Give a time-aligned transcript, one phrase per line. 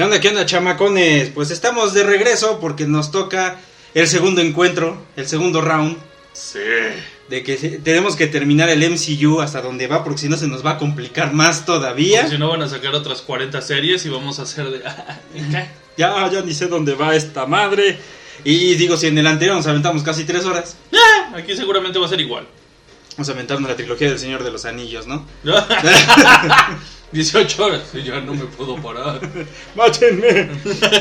[0.00, 1.28] ¿Qué onda, qué onda, chamacones?
[1.28, 3.60] Pues estamos de regreso porque nos toca
[3.92, 5.98] el segundo encuentro, el segundo round.
[6.32, 6.58] Sí.
[7.28, 10.64] De que tenemos que terminar el MCU hasta donde va, porque si no se nos
[10.64, 12.26] va a complicar más todavía.
[12.30, 14.80] Si no van a sacar otras 40 series y vamos a hacer de...
[15.98, 17.98] Ya, ya ni sé dónde va esta madre.
[18.42, 22.06] Y digo, si en el anterior nos aventamos casi tres horas, Ah, Aquí seguramente va
[22.06, 22.46] a ser igual.
[23.20, 25.26] Vamos a aventarnos la trilogía del Señor de los Anillos, ¿no?
[27.12, 29.20] 18 horas y ya no me puedo parar.
[29.74, 30.48] ¡Máchenme!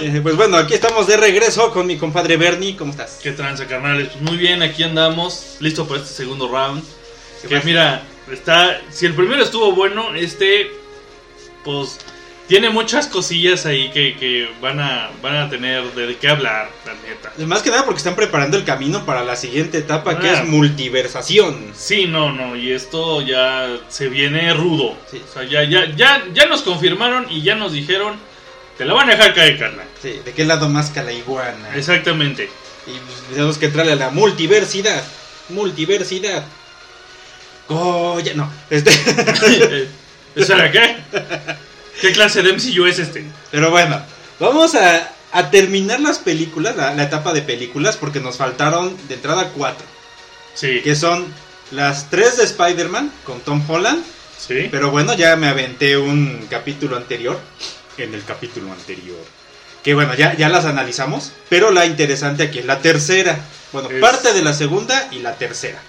[0.01, 2.75] Eh, pues bueno, aquí estamos de regreso con mi compadre Bernie.
[2.75, 3.21] ¿Cómo estás?
[3.23, 4.09] ¿Qué tranza, carnales?
[4.09, 6.83] Pues muy bien, aquí andamos, listo para este segundo round.
[7.41, 7.65] ¿Qué Que pasa?
[7.65, 8.81] mira, está.
[8.91, 10.71] Si el primero estuvo bueno, este.
[11.63, 11.99] Pues.
[12.49, 16.93] Tiene muchas cosillas ahí que, que van, a, van a tener de qué hablar, la
[16.95, 17.31] neta.
[17.45, 20.41] Más que nada porque están preparando el camino para la siguiente etapa que Ah.
[20.41, 21.71] es multiversación.
[21.75, 24.97] Sí, no, no, y esto ya se viene rudo.
[25.11, 25.21] Sí.
[25.29, 28.15] O sea, ya, ya, ya, ya nos confirmaron y ya nos dijeron,
[28.79, 29.85] te la van a dejar caer, carnal.
[30.01, 31.69] Sí, ¿de qué lado más que la iguana?
[31.75, 32.49] Exactamente.
[32.87, 35.03] Y pues, tenemos que entrarle a la multiversidad.
[35.49, 36.43] Multiversidad.
[37.67, 38.51] Goya, no.
[38.71, 38.89] Este,
[40.35, 40.95] ¿Eso era qué?
[42.01, 43.25] ¿Qué clase de MCU es este?
[43.51, 44.01] pero bueno,
[44.39, 49.15] vamos a, a terminar las películas, la, la etapa de películas, porque nos faltaron de
[49.15, 49.85] entrada cuatro.
[50.53, 51.25] Sí, Que son
[51.71, 54.03] las tres de Spider-Man con Tom Holland.
[54.37, 54.67] sí.
[54.71, 57.39] Pero bueno, ya me aventé un capítulo anterior.
[57.97, 59.19] En el capítulo anterior.
[59.83, 61.31] Que bueno, ya, ya las analizamos.
[61.49, 63.37] Pero la interesante aquí es la tercera.
[63.71, 65.79] Bueno, Es- parte de la segunda y la tercera.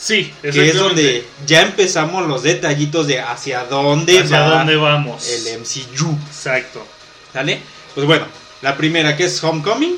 [0.00, 5.28] Sí, Que es donde ya empezamos los detallitos de hacia dónde ¿Hacia va dónde vamos?
[5.28, 6.16] el MCU.
[6.26, 6.86] Exacto.
[7.34, 7.60] ¿Sale?
[7.94, 8.24] Pues bueno,
[8.62, 9.96] la primera que es Homecoming.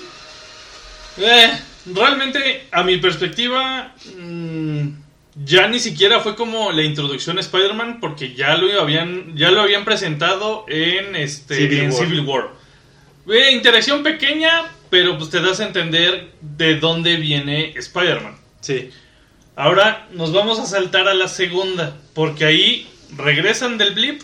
[1.19, 1.50] Eh,
[1.94, 4.88] realmente, a mi perspectiva, mm,
[5.44, 9.60] ya ni siquiera fue como la introducción a Spider-Man, porque ya lo habían, ya lo
[9.60, 12.05] habían presentado en este Civil en War.
[12.05, 12.49] Civil War.
[13.31, 18.37] Eh, interacción pequeña, pero pues te das a entender de dónde viene Spider-Man.
[18.60, 18.91] Sí.
[19.54, 24.22] Ahora nos vamos a saltar a la segunda, porque ahí regresan del blip.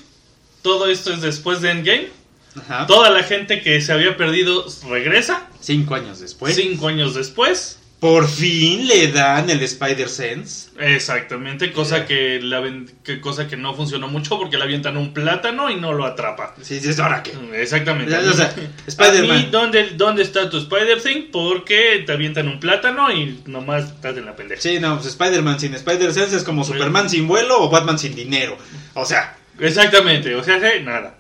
[0.62, 2.08] Todo esto es después de Endgame.
[2.56, 2.86] Ajá.
[2.86, 5.46] Toda la gente que se había perdido regresa.
[5.60, 6.54] Cinco años después.
[6.56, 7.78] Cinco años después.
[8.00, 10.70] Por fin le dan el Spider-Sense.
[10.78, 12.62] Exactamente, cosa que, la,
[13.03, 16.54] que cosa que no funcionó mucho porque le avientan un plátano y no lo atrapa.
[16.62, 17.32] Sí, sí, ¿ahora qué?
[17.60, 18.16] Exactamente.
[18.16, 18.54] O sea,
[18.87, 19.50] Spider-Man.
[19.50, 21.31] ¿dónde, ¿dónde está tu Spider-Thing?
[21.32, 24.62] Porque te avientan un plátano y nomás estás en la pendeja.
[24.62, 26.62] Sí, no, pues Spider-Man sin Spider-Sense es como.
[26.62, 28.56] Superman sin vuelo o Batman sin dinero.
[28.94, 31.14] O sea, Exactamente, o sea, sí, nada.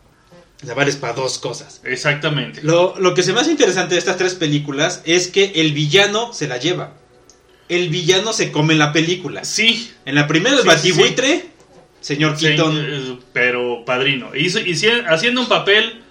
[0.62, 1.80] La para dos cosas.
[1.84, 2.60] Exactamente.
[2.62, 6.32] Lo, lo que se me hace interesante de estas tres películas es que el villano
[6.32, 6.94] se la lleva.
[7.68, 9.44] El villano se come la película.
[9.44, 11.46] Sí, En la primera el Sí, batibuitre,
[12.00, 12.76] señor Keaton.
[12.80, 14.34] eh, pero padrino.
[14.34, 16.02] Hizo, hici- haciendo un papel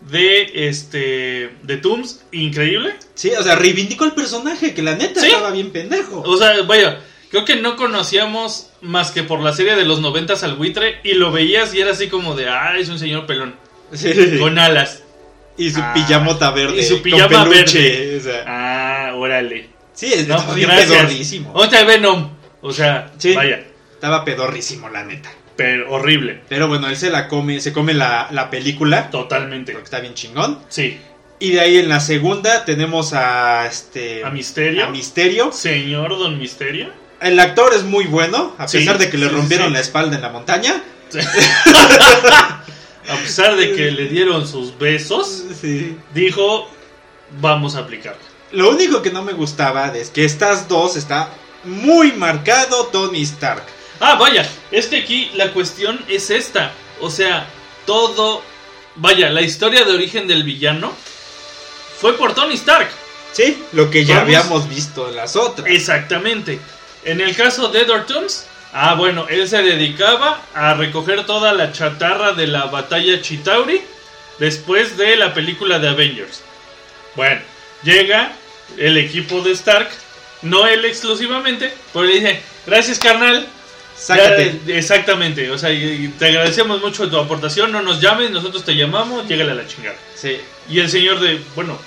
[0.00, 2.94] de este de Tooms increíble.
[3.14, 6.22] Sí, o sea, reivindicó el personaje, que la neta estaba bien pendejo.
[6.26, 10.42] O sea, vaya, creo que no conocíamos más que por la serie de los noventas
[10.42, 13.56] al buitre y lo veías y era así como de, ah, es un señor pelón
[13.92, 14.38] Sí.
[14.38, 15.02] con alas.
[15.56, 16.78] Y su Ah, pijamota verde.
[16.80, 18.16] y su con pijama peluche, verde.
[18.18, 18.44] o sea.
[18.46, 19.68] Ah, órale.
[19.92, 21.52] sí, es- No, estaba pues, pedorrísimo.
[21.54, 22.30] Otra Venom.
[22.60, 23.34] O sea, Sí.
[23.34, 23.62] vaya,
[23.92, 25.30] Estaba pedorrísimo, la neta.
[25.56, 26.40] pero horrible.
[26.48, 29.10] Pero bueno, él se la come, se come la, la película.
[29.10, 29.72] Totalmente.
[29.72, 30.58] Porque está bien chingón.
[30.68, 30.98] Sí.
[31.38, 34.84] Y de ahí en la segunda tenemos a este A Misterio.
[34.84, 35.52] a Misterio.
[35.52, 36.88] Señor Don Misterio.
[37.20, 39.72] El actor es muy bueno, a Sí, pesar de que le sí, rompieron sí.
[39.74, 40.82] la espalda en la montaña.
[43.08, 45.96] A pesar de que le dieron sus besos, Sí.
[46.14, 46.68] dijo,
[47.40, 48.20] vamos a aplicarlo.
[48.52, 51.28] Lo único que no me gustaba es que estas dos está
[51.64, 53.64] muy marcado Tony Stark.
[54.00, 56.72] Ah, vaya, es que aquí la cuestión es esta.
[57.00, 57.46] O sea,
[57.86, 58.42] todo.
[58.96, 60.92] Vaya, la historia de origen del villano
[62.00, 62.88] fue por Tony Stark.
[63.32, 64.26] Sí, lo que ya Vamos.
[64.28, 65.68] habíamos visto en las otras.
[65.68, 66.60] Exactamente.
[67.04, 71.72] En el caso de Edward Toomes, ah, bueno, él se dedicaba a recoger toda la
[71.72, 73.80] chatarra de la batalla Chitauri
[74.38, 76.42] después de la película de Avengers.
[77.14, 77.40] Bueno,
[77.82, 78.32] llega
[78.76, 79.88] el equipo de Stark,
[80.42, 83.46] no él exclusivamente, pero le dice: Gracias, carnal.
[83.96, 84.60] Sácate.
[84.66, 89.28] Ya, exactamente, o sea, te agradecemos mucho tu aportación, no nos llames, nosotros te llamamos,
[89.28, 89.96] llégale a la chingada.
[90.16, 90.40] Sí.
[90.68, 91.78] Y el señor de, bueno,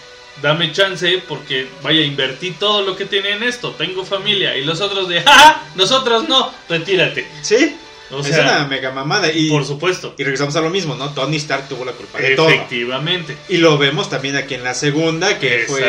[0.41, 4.57] dame chance porque, vaya, invertí todo lo que tenía en esto, tengo familia.
[4.57, 7.27] Y los otros de, jaja, nosotros no, retírate.
[7.41, 7.75] Sí.
[8.09, 9.29] O es sea, una mega mamada.
[9.31, 10.15] Y, por supuesto.
[10.17, 11.09] y regresamos a lo mismo, ¿no?
[11.13, 12.49] Tony Stark tuvo la culpa de todo.
[12.49, 13.35] Efectivamente.
[13.49, 15.79] Y lo vemos también aquí en la segunda, que fue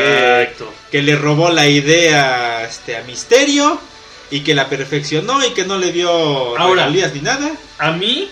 [0.42, 0.72] Exacto.
[0.90, 3.80] que le robó la idea este, a Misterio
[4.30, 6.88] y que la perfeccionó y que no le dio Ahora.
[6.88, 7.52] ni nada.
[7.78, 8.28] A mí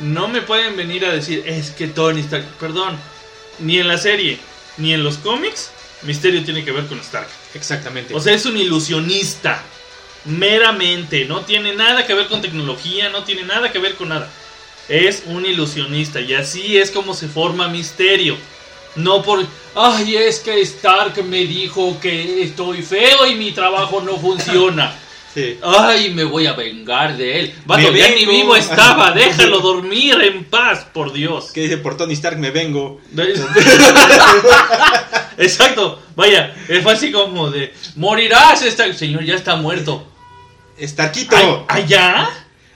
[0.00, 2.98] no me pueden venir a decir, es que Tony Stark, perdón,
[3.60, 4.38] ni en la serie,
[4.76, 5.70] ni en los cómics,
[6.02, 7.28] Misterio tiene que ver con Stark.
[7.54, 8.14] Exactamente.
[8.14, 9.62] O sea, es un ilusionista.
[10.24, 11.24] Meramente.
[11.24, 14.28] No tiene nada que ver con tecnología, no tiene nada que ver con nada.
[14.88, 16.20] Es un ilusionista.
[16.20, 18.36] Y así es como se forma Misterio.
[18.96, 19.44] No por.
[19.74, 24.98] Ay, es que Stark me dijo que estoy feo y mi trabajo no funciona.
[25.36, 25.58] Sí.
[25.62, 27.54] Ay, me voy a vengar de él.
[27.64, 29.10] Vato, ya ni vivo estaba.
[29.12, 31.52] Déjalo dormir en paz, por Dios.
[31.52, 33.00] Que dice por Tony Stark me vengo.
[35.38, 36.02] Exacto.
[36.16, 37.72] Vaya, fue así como de.
[37.94, 38.94] Morirás, Stark.
[38.94, 40.06] Señor, ya está muerto.
[40.80, 41.66] Starquito.
[41.68, 42.28] Ay, ¿Allá?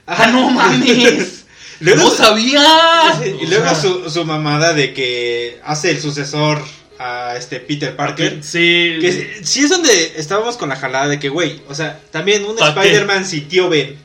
[0.05, 1.45] ¡Ah, no mames!
[1.79, 3.19] Luego ¡No sabía!
[3.41, 6.63] Y luego su, su mamada de que hace el sucesor
[7.03, 8.39] a este Peter Parker.
[8.43, 8.97] Sí.
[9.01, 12.45] Que sí- sí es donde estábamos con la jalada de que, güey, o sea, también
[12.45, 12.57] un.
[12.57, 13.97] Spider-Man sin tío Ben.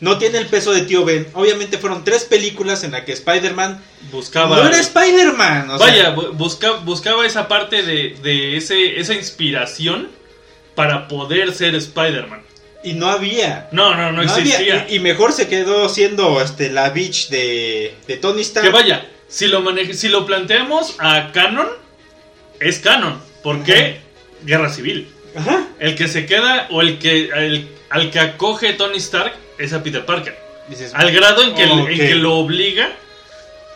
[0.00, 1.26] No tiene el peso de tío Ben.
[1.34, 4.56] Obviamente fueron tres películas en las que Spider-Man Buscaba.
[4.56, 5.68] no era Spider-Man.
[5.78, 10.08] Vaya, bu- busca- buscaba esa parte de, de ese, esa inspiración
[10.74, 12.42] para poder ser Spider-Man.
[12.84, 13.68] y no había.
[13.72, 14.44] No, no, no, No había.
[14.54, 14.86] existía.
[14.88, 18.64] Y, y mejor se quedó siendo este, la bitch de, de Tony Stark.
[18.66, 21.66] Que vaya, si lo, maneje- si lo planteamos a canon,
[22.60, 23.20] es canon.
[23.42, 23.98] ¿Por qué?
[24.44, 25.08] Guerra civil.
[25.36, 25.66] Ajá.
[25.78, 29.82] El que se queda o el que el- al que acoge Tony Stark es a
[29.82, 30.36] Peter Parker.
[30.68, 32.90] Dices, Al grado en que, en que lo obliga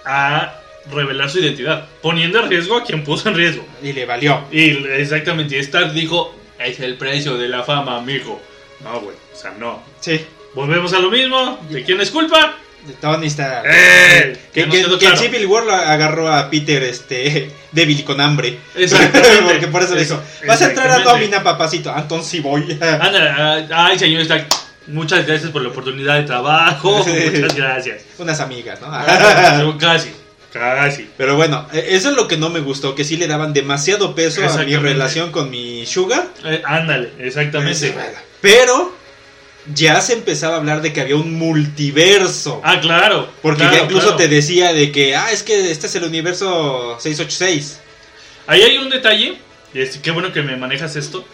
[0.04, 0.54] a
[0.90, 3.64] revelar su identidad, poniendo en riesgo a quien puso en riesgo.
[3.82, 4.44] y le valió.
[4.50, 8.40] Y exactamente, y Stark dijo, es el precio de la fama, amigo.
[8.82, 9.82] No, güey, o sea, no.
[10.00, 10.20] Sí.
[10.54, 11.58] Volvemos a lo mismo.
[11.70, 12.56] ¿De quién es culpa?
[13.00, 13.64] Tony Stark.
[13.66, 14.36] ¡Eh!
[14.52, 15.16] Que, que- que claro.
[15.16, 18.58] Civil War lo agarró a Peter este débil y con hambre.
[18.74, 19.42] Exactamente.
[19.48, 20.98] Porque por eso le dijo, vas a entrar a.
[21.00, 21.94] Domina, papacito.
[21.96, 22.62] Entonces sí voy.
[22.80, 24.46] Ándale, ah, ay, señor Stark,
[24.88, 26.98] muchas gracias por la oportunidad de trabajo.
[26.98, 28.02] Muchas gracias.
[28.18, 28.88] Unas amigas, ¿no?
[28.90, 30.10] Ah, casi,
[30.52, 31.08] casi.
[31.16, 34.14] Pero bueno, eh, eso es lo que no me gustó, que sí le daban demasiado
[34.14, 36.26] peso a mi relación con mi Sugar.
[36.44, 37.94] Eh, ándale, exactamente.
[38.40, 38.96] Pero
[39.74, 42.60] ya se empezaba a hablar de que había un multiverso.
[42.64, 43.28] Ah, claro.
[43.42, 44.16] Porque claro, ya incluso claro.
[44.16, 47.80] te decía de que, ah, es que este es el universo 686.
[48.46, 49.36] Ahí hay un detalle,
[49.72, 51.24] y es, qué bueno que me manejas esto,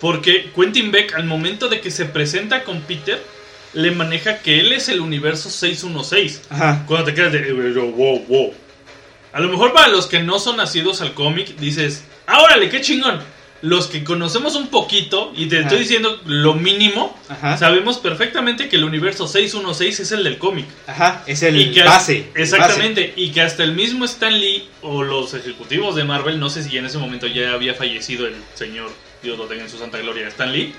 [0.00, 3.20] porque Quentin Beck al momento de que se presenta con Peter,
[3.72, 6.42] le maneja que él es el universo 616.
[6.50, 6.84] Ajá.
[6.86, 8.54] Cuando te quedas de, eh, wow, wow.
[9.32, 12.80] A lo mejor para los que no son nacidos al cómic, dices, ah, órale, qué
[12.80, 13.20] chingón.
[13.62, 15.64] Los que conocemos un poquito, y te Ajá.
[15.66, 17.58] estoy diciendo lo mínimo, Ajá.
[17.58, 20.64] sabemos perfectamente que el universo 616 es el del cómic.
[20.86, 21.22] Ajá.
[21.26, 22.30] Es el Y que base.
[22.34, 26.48] el Exactamente, y que hasta el mismo Stan Lee o los ejecutivos de Marvel, no
[26.48, 28.90] sé si en ese momento ya había fallecido el señor,
[29.22, 30.72] Dios lo tenga en su santa gloria, Stan Lee,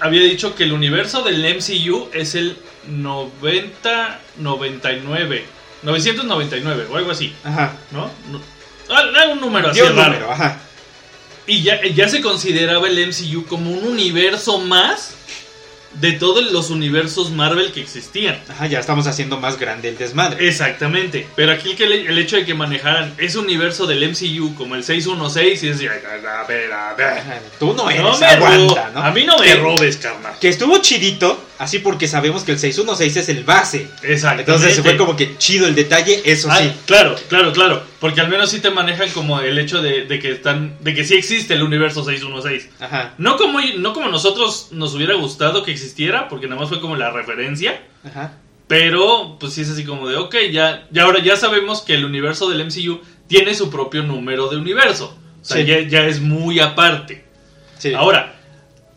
[0.00, 2.56] había dicho que el universo del MCU es el
[2.86, 5.44] 9099,
[5.82, 7.34] 999 o algo así.
[7.44, 7.72] Ajá.
[7.90, 8.10] ¿no?
[8.30, 8.40] No-
[8.90, 9.02] ah,
[9.32, 10.12] un número así un raro.
[10.12, 10.60] número, ajá.
[11.46, 15.14] Y ya, ya se consideraba el MCU como un universo más
[16.00, 18.40] de todos los universos Marvel que existían.
[18.48, 20.48] Ajá, ya estamos haciendo más grande el desmadre.
[20.48, 24.56] Exactamente, pero aquí el, que le- el hecho de que manejaran ese universo del MCU
[24.56, 25.88] como el 616 y es de,
[27.60, 29.00] Tú no eres, No me aguanta, ¿no?
[29.04, 30.34] A mí no me Que- robes, carnal.
[30.40, 33.88] Que estuvo chidito, así porque sabemos que el 616 es el base.
[34.02, 34.52] Exactamente.
[34.52, 36.72] Entonces fue como que chido el detalle, eso Ah, sí.
[36.86, 37.82] claro, claro, claro.
[38.00, 40.76] Porque al menos sí te manejan como el hecho de, de que están.
[40.80, 42.70] de que sí existe el universo 616.
[42.80, 46.80] Ajá, No como, no como nosotros nos hubiera gustado que existiera, porque nada más fue
[46.80, 47.82] como la referencia.
[48.06, 48.38] ajá.
[48.66, 52.04] Pero, pues sí es así como de, ok, ya, ya ahora ya sabemos que el
[52.06, 55.16] universo del MCU tiene su propio número de universo.
[55.42, 55.66] O sea, Sí.
[55.66, 57.26] ya, ya es muy aparte.
[57.78, 57.92] Sí.
[57.92, 58.34] Ahora,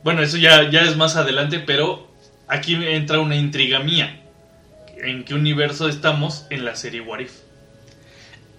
[0.04, 2.07] bueno, eso ya, ya es más adelante, pero
[2.48, 4.22] aquí entra una intriga mía.
[4.98, 7.32] ¿En qué universo estamos en la serie What If?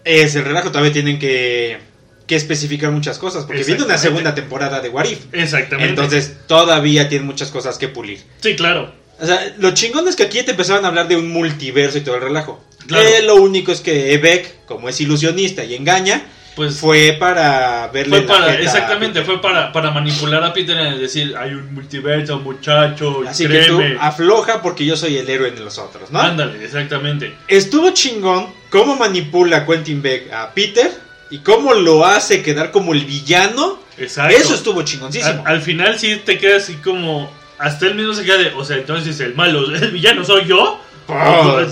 [0.05, 1.79] Es el relajo, todavía tienen que,
[2.27, 5.19] que especificar muchas cosas, porque viene una segunda temporada de What If.
[5.33, 5.91] Exactamente.
[5.91, 8.21] Entonces todavía tienen muchas cosas que pulir.
[8.41, 8.95] Sí, claro.
[9.21, 12.03] O sea, lo chingón es que aquí te empezaban a hablar de un multiverso y
[12.03, 12.65] todo el relajo.
[12.87, 13.09] Claro.
[13.09, 16.23] Eh, lo único es que Beck, como es ilusionista y engaña,
[16.59, 21.37] Pues fue para verle fue para, exactamente, fue para, para manipular a Peter en decir,
[21.39, 25.79] hay un multiverso, muchacho, Así que tú afloja porque yo soy el héroe de los
[25.79, 26.19] otros, ¿no?
[26.19, 27.37] Ándale, exactamente.
[27.47, 30.91] Estuvo chingón cómo manipula Quentin Beck a Peter
[31.31, 33.79] y cómo lo hace quedar como el villano.
[33.97, 34.37] Exacto.
[34.37, 35.45] Eso estuvo chingoncísimo.
[35.47, 37.31] Al, al final sí te queda así como.
[37.57, 38.49] Hasta él mismo se queda de.
[38.57, 40.81] O sea, entonces el malo, el villano soy yo.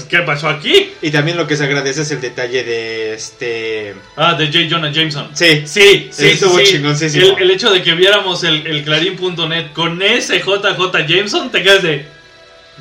[0.09, 0.93] ¿Qué pasó aquí?
[1.02, 3.95] Y también lo que se agradece es el detalle de este.
[4.16, 4.59] Ah, de J.
[4.71, 5.28] Jonah Jameson.
[5.35, 6.73] Sí, Sí, sí, Estuvo sí, sí.
[6.73, 7.37] chingoncísimo.
[7.37, 11.83] El, el hecho de que viéramos el, el clarín.net con ese JJ Jameson, te quedas
[11.83, 12.07] de.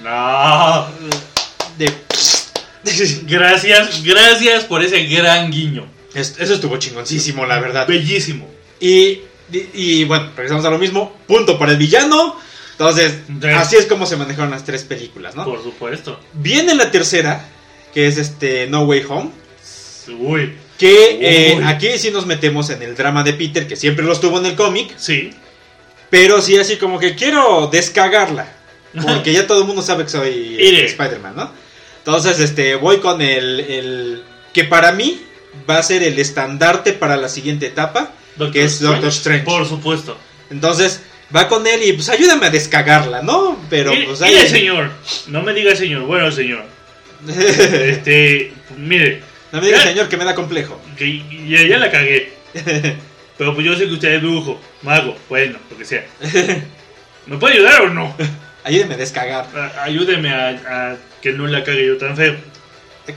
[0.03, 0.87] No.
[1.77, 1.91] de.
[3.23, 5.87] Gracias, gracias por ese gran guiño.
[6.13, 7.87] Es- Eso estuvo chingoncísimo, la verdad.
[7.87, 8.49] Bellísimo.
[8.79, 9.19] Y,
[9.51, 11.17] y, y, bueno, regresamos a lo mismo.
[11.27, 12.39] Punto para el villano.
[12.77, 13.47] Entonces, Sí.
[13.49, 15.45] así es como se manejaron las tres películas, ¿no?
[15.45, 16.19] Por supuesto.
[16.33, 17.45] Viene la tercera,
[17.93, 19.31] que es este No Way Home.
[20.19, 21.63] Uy, Que eh, Uy.
[21.63, 24.55] aquí sí nos metemos en el drama de Peter, que siempre lo estuvo en el
[24.55, 24.93] cómic.
[24.97, 25.31] sí.
[26.11, 28.47] Pero sí, así como que quiero descagarla.
[29.01, 31.51] Porque ya todo el mundo sabe que soy este, Spider-Man, ¿no?
[31.97, 34.23] Entonces, este, voy con el, el.
[34.53, 35.19] Que para mí
[35.69, 38.11] va a ser el estandarte para la siguiente etapa.
[38.37, 39.43] Doctor que es Doctor Strange.
[39.43, 40.15] Por supuesto.
[40.51, 41.01] Entonces,
[41.33, 43.57] va con él y pues ayúdame a descagarla, ¿no?
[43.69, 44.47] Pero mire, pues mire, ahí.
[44.49, 44.91] señor.
[45.27, 46.03] No me diga señor.
[46.03, 46.65] Bueno, señor.
[47.27, 50.79] Este, mire, no me diga, señor, que me da complejo.
[50.97, 52.33] que ya, ya la cagué.
[53.37, 56.05] Pero pues yo sé que usted es brujo, mago, bueno, lo que sea.
[57.25, 58.15] ¿Me puede ayudar o no?
[58.63, 59.47] Ayúdeme a descagar.
[59.55, 60.47] A- ayúdeme a,
[60.93, 62.35] a que no la cague yo tan feo.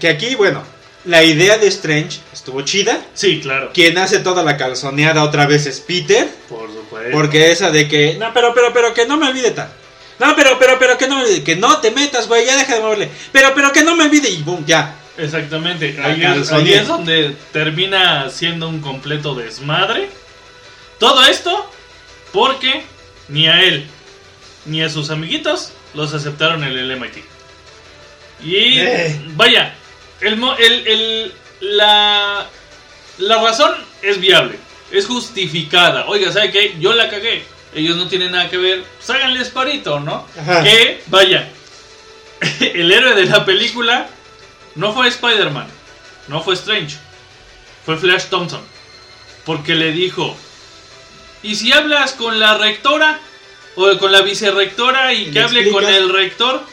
[0.01, 0.63] Que aquí, bueno,
[1.05, 3.01] la idea de Strange estuvo chida.
[3.15, 3.71] Sí, claro.
[3.73, 6.29] Quien hace toda la calzoneada otra vez es Peter.
[6.49, 7.11] Por supuesto.
[7.13, 9.69] Porque esa de que, no, pero, pero, pero, que no me olvide tan.
[10.19, 11.45] No, pero, pero, pero, que no me olvide.
[11.45, 13.09] Que no te metas, güey, ya deja de moverle.
[13.33, 14.29] Pero, pero, que no me olvide.
[14.29, 14.95] Y boom, ya.
[15.17, 15.87] Exactamente.
[15.87, 16.81] Ahí es, ahí calzonía.
[16.83, 20.09] es donde termina siendo un completo desmadre.
[20.99, 21.71] Todo esto
[22.33, 22.83] porque
[23.29, 23.87] ni a él
[24.67, 27.17] ni a sus amiguitos los aceptaron en el MIT.
[28.45, 29.21] Y Eh.
[29.35, 29.75] vaya,
[30.21, 32.47] el, el- el- la,
[33.19, 34.59] la razón es viable,
[34.93, 36.07] es justificada.
[36.07, 36.77] Oiga, ¿sabe qué?
[36.79, 37.45] Yo la cagué.
[37.75, 38.85] Ellos no tienen nada que ver.
[38.97, 40.27] Pues háganles parito, ¿no?
[40.41, 40.63] Ajá.
[40.63, 41.49] Que, vaya,
[42.61, 44.09] el héroe de la película
[44.77, 45.67] no fue Spider-Man,
[46.29, 46.97] no fue Strange,
[47.85, 48.63] fue Flash Thompson.
[49.45, 50.37] Porque le dijo,
[51.43, 53.19] ¿y si hablas con la rectora?
[53.77, 56.65] O con la vicerrectora y ¿Y que le hable con el rector.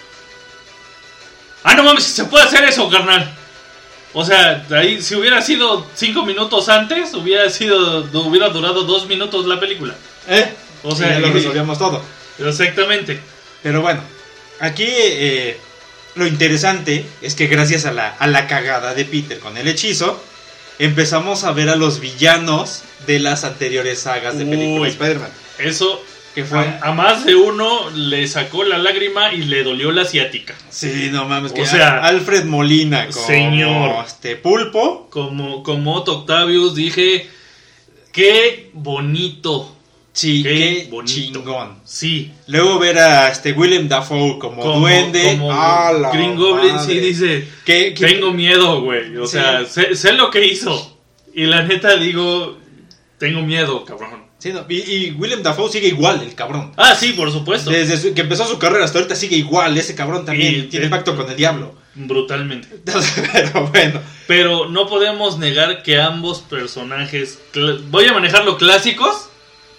[1.67, 3.27] Ah, no mames, se puede hacer eso, carnal.
[4.13, 9.47] O sea, ahí, si hubiera sido cinco minutos antes, hubiera sido, hubiera durado dos minutos
[9.47, 9.95] la película.
[10.27, 10.53] ¿Eh?
[10.83, 12.03] O sea, ya lo resolvíamos todo.
[12.37, 13.19] Exactamente.
[13.63, 14.01] Pero bueno,
[14.59, 15.57] aquí eh,
[16.13, 20.23] lo interesante es que gracias a la, a la cagada de Peter con el hechizo,
[20.77, 25.31] empezamos a ver a los villanos de las anteriores sagas de películas de Spider-Man.
[25.57, 25.99] Eso
[26.35, 26.59] Que fue...
[26.59, 30.53] a, a más de uno le sacó la lágrima y le dolió la ciática.
[30.69, 34.05] Sí, no mames, que O sea, Alfred Molina como señor.
[34.05, 35.07] este pulpo.
[35.09, 37.27] Como, como Otto Octavius dije,
[38.11, 39.71] qué bonito.
[40.11, 41.13] Sí, Qué qué, bonito.
[41.13, 41.79] chingón.
[41.83, 42.31] Sí.
[42.47, 45.35] Luego ver a este Willem Dafoe como, Como, duende.
[45.37, 49.17] como ¡A la Green Goblin, sí dice, que- tengo miedo, güey.
[49.17, 49.33] O Sí.
[49.33, 50.97] sea, sé, sé lo que hizo.
[51.33, 52.57] Y la neta digo,
[53.17, 54.24] tengo miedo, cabrón.
[54.39, 56.71] Sí, no, y, y Willem Dafoe sigue igual, el cabrón.
[56.77, 57.69] Ah, sí, por supuesto.
[57.71, 60.87] Desde su- que empezó su carrera hasta ahorita sigue igual, ese cabrón también Y- tiene
[60.87, 61.75] eh, pacto con el diablo.
[61.95, 62.67] Brutalmente.
[63.31, 67.39] Pero bueno, Pero no podemos negar que ambos personajes,
[67.89, 69.29] voy a manejarlo clásicos,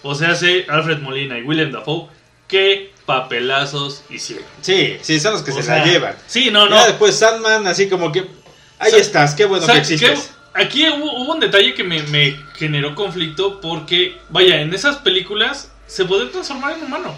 [0.02, 2.08] o sea, sé Alfred Molina y William Dafoe,
[2.48, 4.44] qué papelazos hicieron.
[4.62, 6.14] sí, sí, son los que O se sea, la llevan.
[6.26, 6.76] Sí, no, no.
[6.76, 8.24] Ya después Sandman, así como que,
[8.78, 10.18] ahí Sa- estás, qué bueno que existes.
[10.20, 14.96] que- aquí hubo, hubo un detalle que me, me generó conflicto porque, vaya, en esas
[14.96, 17.14] películas se puede transformar en humano.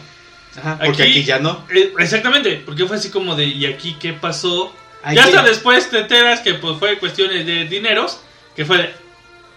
[0.56, 1.64] Ajá, porque aquí, ya no.
[1.74, 4.74] Eh, exactamente, porque fue así como de, ¿y aquí qué pasó?
[5.02, 8.20] Aquí- Ya hasta después te enteras que pues fue cuestiones de dineros,
[8.56, 8.90] que fue de,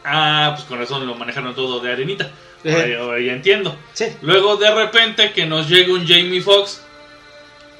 [0.05, 2.29] ah, pues con razón lo manejaron todo de arenita.
[2.63, 3.75] Ahora, ahora ya entiendo.
[3.93, 6.81] Sí, Luego de repente que nos llega un Jamie Foxx,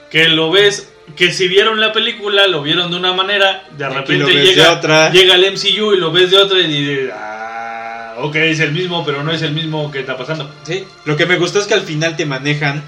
[0.10, 3.94] que lo ves, que si vieron la película lo vieron de una manera, de Aquí
[3.96, 5.10] repente llega, de otra.
[5.12, 9.06] llega el MCU y lo ves de otra y dices, ah, ok, es el mismo,
[9.06, 10.54] pero no es el mismo que está pasando.
[10.66, 10.86] sí.
[11.06, 12.84] Lo que me gustó es que al final te manejan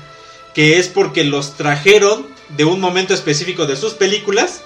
[0.53, 4.63] que es porque los trajeron de un momento específico de sus películas,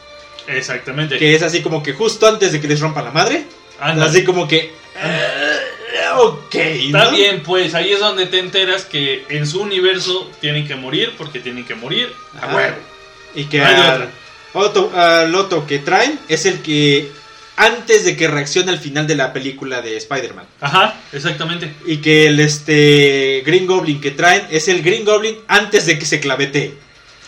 [0.48, 1.18] Exactamente.
[1.18, 3.46] que es así como que justo antes de que les rompa la madre.
[3.80, 4.06] Anda.
[4.06, 7.12] Así como que, eh, ok, Está ¿no?
[7.12, 11.40] bien, pues ahí es donde te enteras que en su universo tienen que morir porque
[11.40, 12.12] tienen que morir
[12.42, 12.76] a huevo.
[13.38, 14.10] Y que al,
[14.54, 17.10] otro, al otro que traen es el que
[17.56, 20.46] antes de que reaccione al final de la película de Spider-Man.
[20.62, 21.74] Ajá, exactamente.
[21.86, 26.06] Y que el este Green Goblin que traen es el Green Goblin antes de que
[26.06, 26.76] se clavete.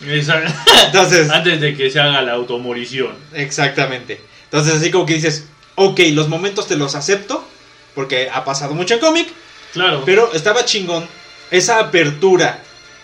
[0.02, 3.12] Entonces, Antes de que se haga la automorición.
[3.34, 4.20] exactamente.
[4.44, 7.46] Entonces así como que dices, ok, los momentos te los acepto,
[7.94, 9.28] porque ha pasado mucho en cómic,
[9.72, 10.02] Claro.
[10.04, 11.06] pero estaba chingón
[11.50, 12.60] esa apertura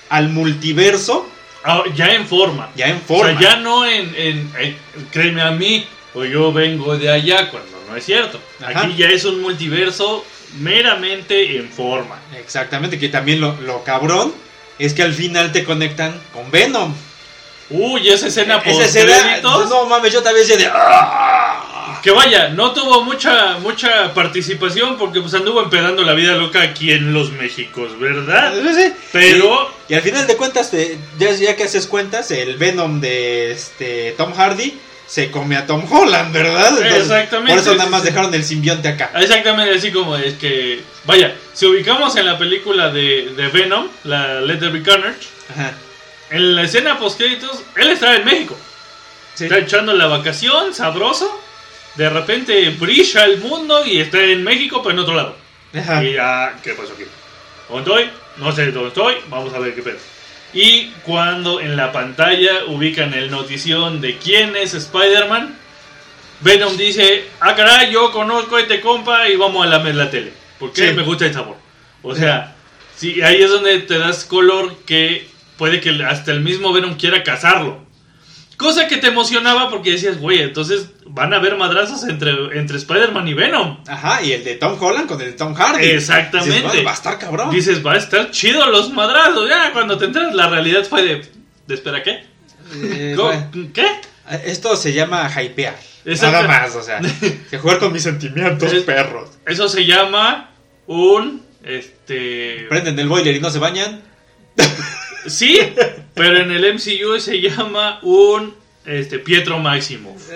[0.09, 1.29] al multiverso
[1.95, 2.71] ya en forma.
[2.77, 3.33] ya en forma.
[3.33, 4.77] O sea, ya no en, en- en-
[5.11, 8.41] créeme a mí, o yo vengo de allá, cuando no es cierto.
[8.61, 8.81] Ajá.
[8.83, 10.25] Aquí ya es un multiverso
[10.61, 12.19] meramente en forma.
[12.39, 14.33] Exactamente, que también lo, lo cabrón
[14.79, 16.95] es que al final te conectan con Venom.
[17.69, 20.71] Uy, esa escena por Esa escena, no mames, yo también decía de...
[22.03, 26.93] Que vaya, no tuvo mucha mucha participación porque pues anduvo empedando la vida loca aquí
[26.93, 28.53] en los Méxicos, ¿verdad?
[28.63, 28.93] Sí, sí.
[29.13, 33.01] Pero Y, y al final de cuentas, te- ya, ya que haces cuentas, el Venom
[33.01, 36.85] de este Tom Hardy se come a Tom Holland, ¿verdad?
[36.97, 39.13] Exactamente, Por eso nada más dejaron el simbionte acá.
[39.15, 44.41] exactamente así como es que vaya, si ubicamos en la película de, de Venom, la
[44.41, 45.73] Let There Be Carnage, Ajá.
[46.31, 48.59] en la escena post créditos él estaba en México.
[49.35, 49.45] Sí.
[49.45, 51.43] Está echando la vacación, sabroso.
[51.97, 55.37] De repente brilla el mundo y está en México, pero en otro lado.
[55.75, 56.05] Ajá.
[56.05, 57.05] Y ya, ¿qué pasó aquí?
[57.69, 58.11] ¿Dónde estoy?
[58.37, 59.15] No sé dónde estoy.
[59.29, 59.99] Vamos a ver qué pedo.
[60.53, 65.57] Y cuando en la pantalla ubican el notición de quién es Spider-Man,
[66.41, 70.33] Venom dice: Ah, caray, yo conozco a este compa y vamos a lamer la tele.
[70.59, 70.95] Porque Sí.
[70.95, 71.57] me gusta el sabor.
[72.03, 72.55] O sea,
[72.95, 75.27] sí, ahí es donde te das color que
[75.57, 77.85] puede que hasta el mismo Venom quiera cazarlo.
[78.57, 83.29] Cosa que te emocionaba porque decías, güey, entonces van a haber madrazos entre, entre Spider-Man
[83.29, 83.79] y Venom.
[83.87, 85.85] Ajá, y el de Tom Holland con el de Tom Hardy.
[85.91, 86.51] Exactamente.
[86.55, 87.51] Dices, "Bueno, va a estar cabrón.
[87.51, 89.49] Dices, va a estar chido los madrazos.
[89.49, 91.23] Ya, cuando te enteras, la realidad fue de.
[91.67, 92.25] ¿De espera qué?
[92.75, 93.17] Eh,
[93.75, 93.87] ¿Qué?
[94.45, 95.77] Esto se llama hypear.
[96.05, 97.01] Nada más, o sea,
[97.51, 99.31] que jugar con mis sentimientos, Es- perros.
[99.47, 100.51] Eso se llama
[100.87, 101.43] un.
[101.63, 102.67] Este.
[102.69, 104.01] Prenden el boiler y no se bañan.
[105.29, 105.59] Sí,
[106.15, 108.55] pero en el MCU se llama un.
[108.85, 110.17] Este, Pietro Máximo.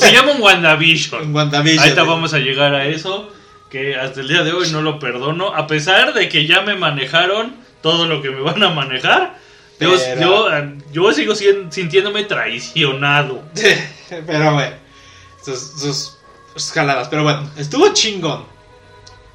[0.00, 1.32] Se llama un WandaVision.
[1.32, 1.78] WandaVision.
[1.84, 3.32] Ahorita vamos a llegar a eso.
[3.70, 5.54] Que hasta el día de hoy no lo perdono.
[5.54, 9.38] A pesar de que ya me manejaron todo lo que me van a manejar.
[9.78, 13.44] Yo, Pero- yo, yo sigo sintiéndome traicionado.
[14.08, 14.74] Pero bueno,
[15.44, 16.18] sus, sus,
[16.54, 17.06] sus jaladas.
[17.08, 18.44] Pero bueno, estuvo chingón.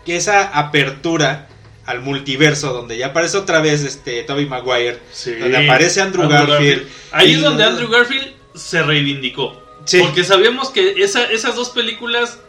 [0.06, 1.48] Que esa apertura
[1.86, 5.34] al multiverso, donde ya aparece otra vez este Toby Maguire, Sí.
[5.36, 6.88] donde aparece Andrew, Garfield.
[7.12, 9.62] Ahí Y- es donde Andrew Garfield se reivindicó.
[9.86, 10.00] Sí.
[10.00, 12.40] Porque sabíamos que esa- esas dos películas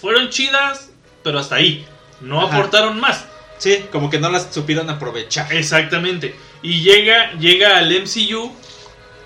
[0.00, 0.90] fueron chidas,
[1.22, 1.86] pero hasta ahí.
[2.20, 2.56] No Ajá.
[2.58, 3.26] aportaron más.
[3.58, 5.52] Sí, como que no las supieron aprovechar.
[5.52, 6.34] Exactamente.
[6.62, 8.52] Y llega, llega al MCU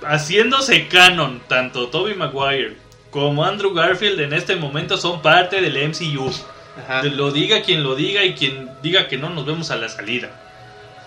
[0.02, 1.40] haciéndose canon.
[1.48, 2.76] Tanto Toby Maguire
[3.10, 6.30] como Andrew Garfield en este momento son parte del MCU.
[6.78, 7.02] Ajá.
[7.04, 10.30] Lo diga quien lo diga y quien diga que no, nos vemos a la salida.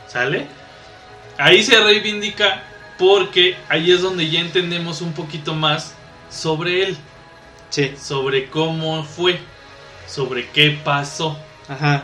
[0.08, 0.48] ¿Sale?
[1.38, 2.64] Ahí se reivindica
[2.98, 5.94] porque ahí es donde ya entendemos un poquito más
[6.30, 6.98] sobre él,
[7.70, 9.40] Sí, sobre cómo fue,
[10.08, 11.38] sobre qué pasó.
[11.68, 12.04] ajá.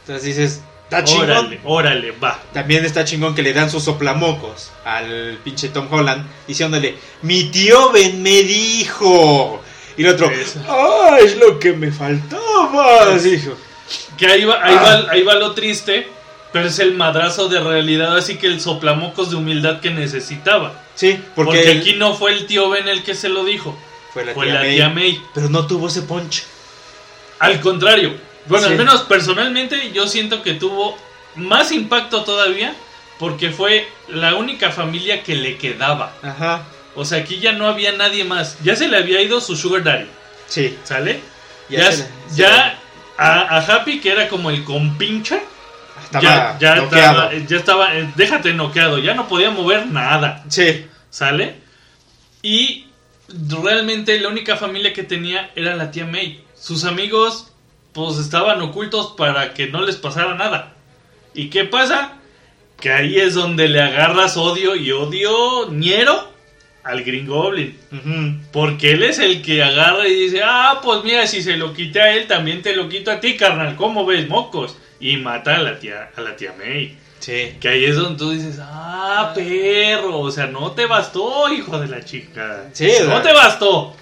[0.00, 1.30] Entonces dices, está chingón.
[1.30, 2.38] Órale, órale, va.
[2.52, 7.90] También está chingón que le dan sus soplamocos al pinche Tom Holland, diciéndole, mi tío
[7.92, 9.62] Ben me dijo.
[9.96, 10.30] Y el otro,
[10.68, 13.16] ah, es lo que me faltaba.
[13.18, 13.56] Dijo.
[14.16, 14.82] Que ahí va, ahí, Ah.
[15.06, 16.08] va, ahí va lo triste,
[16.52, 20.72] pero es el madrazo de realidad, así que el soplamocos de humildad que necesitaba.
[20.94, 23.76] Sí, porque, Porque, aquí no fue el tío Ben el que se lo dijo,
[24.12, 25.22] fue la, fue tía, la May, tía May.
[25.34, 26.44] Pero no tuvo ese punch.
[27.38, 28.14] Al contrario,
[28.46, 28.72] bueno, Sí.
[28.72, 30.96] al menos personalmente yo siento que tuvo
[31.36, 32.74] más impacto todavía
[33.18, 36.14] porque fue la única familia que le quedaba.
[36.22, 36.64] Ajá.
[36.94, 38.58] O sea, aquí ya no había nadie más.
[38.62, 40.06] Ya se le había ido su sugar daddy,
[40.48, 40.76] Sí.
[40.84, 41.20] ¿sale?
[41.68, 42.78] Ya Ya, se ya
[43.16, 45.40] a, a Happy, que era como el compinche,
[46.04, 50.86] Estaba ya, estaba, ya estaba, eh, déjate noqueado, ya no podía mover nada, Sí.
[51.10, 51.56] ¿sale?
[52.42, 52.86] Y
[53.62, 56.44] realmente la única familia que tenía era la tía May.
[56.54, 57.52] Sus amigos,
[57.92, 60.74] pues estaban ocultos para que no les pasara nada.
[61.34, 62.14] ¿Y qué pasa?
[62.78, 66.31] Que ahí es donde le agarras odio y odio ñero
[66.84, 67.78] al Green Goblin.
[68.52, 72.00] Porque él es el que agarra y dice, ah, pues mira, si se lo quité
[72.00, 73.76] a él, también te lo quito a ti, carnal.
[73.76, 74.76] ¿Cómo ves, mocos?
[75.00, 76.96] Y mata a la tía, a la tía May.
[77.18, 77.54] Sí.
[77.60, 81.86] Que ahí es donde tú dices, ah, perro, o sea, no te bastó, hijo de
[81.88, 82.64] la chica.
[82.72, 83.22] Sí, no ¿verdad?
[83.22, 83.96] te bastó.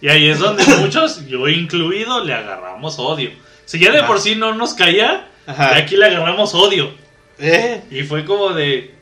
[0.00, 3.30] Y ahí es donde muchos, yo incluido, le agarramos odio.
[3.64, 4.08] Si ya de Ajá.
[4.08, 6.92] por sí no nos caía, aquí le agarramos odio.
[7.38, 8.92] Eh, Y fue como de,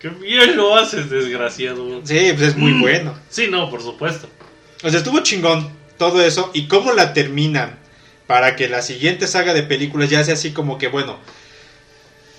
[0.00, 2.00] qué bien lo haces, desgraciado.
[2.04, 2.80] Sí, pues es muy Mm.
[2.80, 3.14] bueno.
[3.28, 4.28] Sí, no, por supuesto.
[4.82, 6.50] O sea, estuvo chingón todo eso.
[6.54, 7.78] ¿Y cómo la terminan?
[8.26, 11.18] Para que la siguiente saga de películas ya sea así como que, bueno,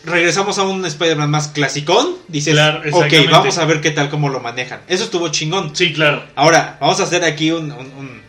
[0.06, 2.15] regresamos a un Spider-Man más clasicón.
[2.28, 4.82] Dices, Claro, ok, vamos a ver qué tal cómo lo manejan.
[4.88, 5.76] Eso estuvo chingón.
[5.76, 6.26] Sí, claro.
[6.36, 8.21] Ahora, vamos a hacer aquí un, un- un-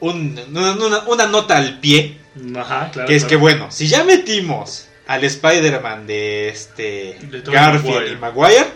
[0.00, 2.18] un- una, una- una nota al pie.
[2.56, 3.08] Ajá, claro.
[3.08, 3.28] Que es claro.
[3.30, 8.12] que, bueno, si ya metimos al Spider-Man de este De Garfield Maguire.
[8.12, 8.66] y Maguire,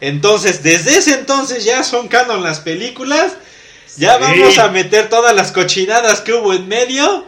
[0.00, 3.32] entonces desde ese entonces ya son canon las películas.
[3.96, 7.26] Ya vamos a meter todas las cochinadas que hubo en medio.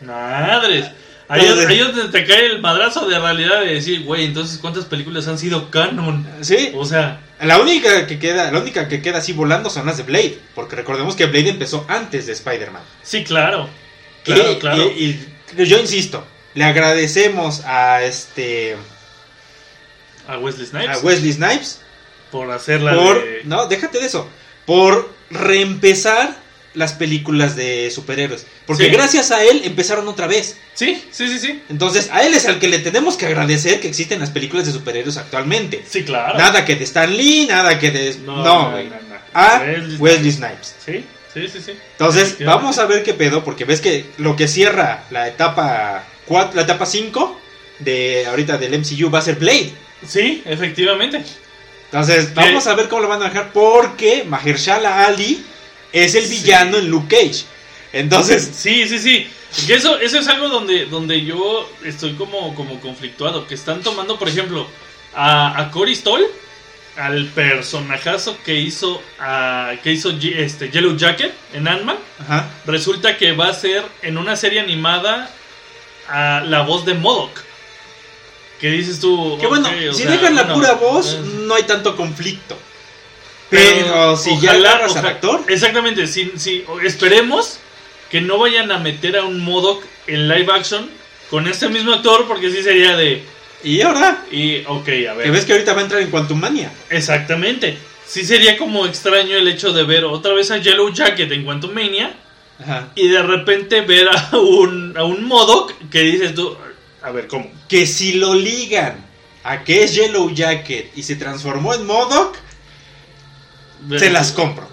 [0.00, 0.86] Madres.
[1.28, 4.58] Ahí, Entonces- ahí es donde te cae el madrazo de realidad de decir, güey, entonces
[4.58, 6.26] ¿cuántas películas han sido canon?
[6.40, 9.96] Sí, O sea, la única que queda, la única que queda así volando son las
[9.98, 12.82] de Blade, porque recordemos que Blade empezó antes de Spider-Man.
[13.02, 13.68] sí, claro.
[14.24, 14.82] Claro, y, claro.
[14.82, 15.26] y-
[15.58, 18.76] y yo insisto, le agradecemos a este
[20.28, 21.80] a Wesley Snipes a Wesley Snipes
[22.30, 23.40] por hacerla por de...
[23.44, 24.28] no, déjate de eso,
[24.66, 26.40] por reempezar
[26.74, 28.90] las películas de superhéroes, porque Sí.
[28.90, 30.56] gracias a él empezaron otra vez.
[30.72, 31.62] Sí, sí, sí, sí.
[31.68, 34.72] Entonces, a él es al que le tenemos que agradecer que existen las películas de
[34.72, 35.84] superhéroes actualmente.
[35.86, 36.38] Sí, claro.
[36.38, 38.74] Nada que de Stan Lee, nada que de No, no.
[39.34, 40.74] A Wesley Wesley Snipes.
[40.82, 41.72] Sí, sí, sí, sí.
[41.92, 46.54] Entonces, vamos a ver qué pedo, porque ves que lo que cierra la etapa 4,
[46.56, 47.40] la etapa 5
[47.80, 49.72] de ahorita del MCU va a ser Blade.
[50.06, 51.22] Sí, efectivamente.
[51.86, 55.44] Entonces, vamos a ver cómo lo van a dejar, porque Mahershala Ali
[55.92, 56.36] es el Sí.
[56.36, 57.44] villano en Luke Cage.
[57.92, 59.28] Entonces, Sí, sí, sí.
[59.66, 63.46] Que eso, eso es algo donde, donde yo estoy como, como conflictuado.
[63.46, 64.66] Que están tomando, por ejemplo,
[65.14, 66.24] a, a Cory Stoll,
[66.96, 71.96] al personajazo que hizo, a, que hizo este, Yellow Jacket en Ant-Man.
[72.64, 75.30] Resulta que va a ser en una serie animada
[76.12, 77.30] a la voz de Modoc.
[78.60, 79.36] Que dices tú.
[79.40, 82.56] que bueno, si sea, dejan la bueno, pura voz, eh, no hay tanto conflicto.
[83.50, 87.58] Pero, si ya ojalá- agarras al actor, Exactamente, si, si- esperemos
[88.10, 90.88] que no vayan a meter a un Modoc en live action
[91.28, 93.24] con este mismo actor, porque sí sería de.
[93.64, 95.22] y ahora, Y, ok, a ver.
[95.24, 96.72] que ves que ahorita va a entrar en Quantumania.
[96.90, 97.76] Exactamente.
[98.06, 102.12] Sí sería como extraño el hecho de ver otra vez a Yellow Jacket en Quantumania
[102.62, 102.88] Ajá.
[102.94, 106.56] y de repente ver a un, a un Modoc que dices tú.
[107.02, 107.50] A ver, ¿cómo?
[107.68, 109.04] que si lo ligan
[109.44, 112.36] a que es Yellow Jacket y se transformó en Modoc,
[113.98, 114.68] se las compro.